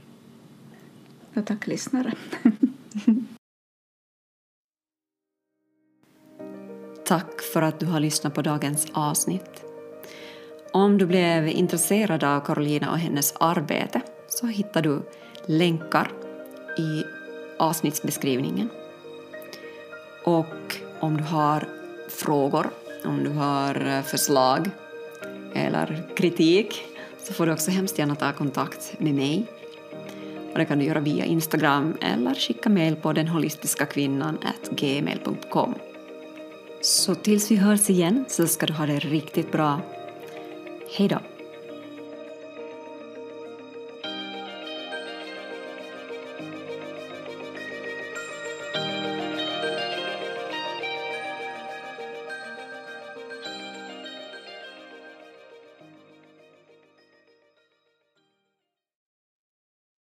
Och 1.34 1.46
tack 1.46 1.66
lyssnare. 1.66 2.12
tack 7.06 7.40
för 7.52 7.62
att 7.62 7.80
du 7.80 7.86
har 7.86 8.00
lyssnat 8.00 8.34
på 8.34 8.42
dagens 8.42 8.86
avsnitt. 8.92 9.64
Om 10.72 10.98
du 10.98 11.06
blev 11.06 11.48
intresserad 11.48 12.24
av 12.24 12.40
Carolina 12.40 12.90
och 12.90 12.98
hennes 12.98 13.34
arbete 13.40 14.02
så 14.28 14.46
hittar 14.46 14.82
du 14.82 15.02
länkar 15.46 16.12
i 16.78 17.04
avsnittsbeskrivningen. 17.58 18.68
Och 20.24 20.76
om 21.00 21.16
du 21.16 21.22
har 21.22 21.68
frågor, 22.08 22.70
om 23.04 23.24
du 23.24 23.30
har 23.30 24.02
förslag 24.02 24.70
eller 25.54 26.02
kritik 26.16 26.84
så 27.22 27.34
får 27.34 27.46
du 27.46 27.52
också 27.52 27.70
hemskt 27.70 27.98
gärna 27.98 28.14
ta 28.14 28.32
kontakt 28.32 28.94
med 28.98 29.14
mig. 29.14 29.46
Och 30.52 30.58
det 30.58 30.64
kan 30.64 30.78
du 30.78 30.84
göra 30.84 31.00
via 31.00 31.24
Instagram 31.24 31.96
eller 32.00 32.34
skicka 32.34 32.68
mejl 32.68 32.96
på 32.96 33.12
denholistiskakvinnan.gmail.com. 33.12 35.74
Så 36.80 37.14
tills 37.14 37.50
vi 37.50 37.56
hörs 37.56 37.90
igen 37.90 38.24
så 38.28 38.46
ska 38.46 38.66
du 38.66 38.72
ha 38.72 38.86
det 38.86 38.98
riktigt 38.98 39.52
bra. 39.52 39.80
Hej 40.96 41.08
då! 41.08 41.18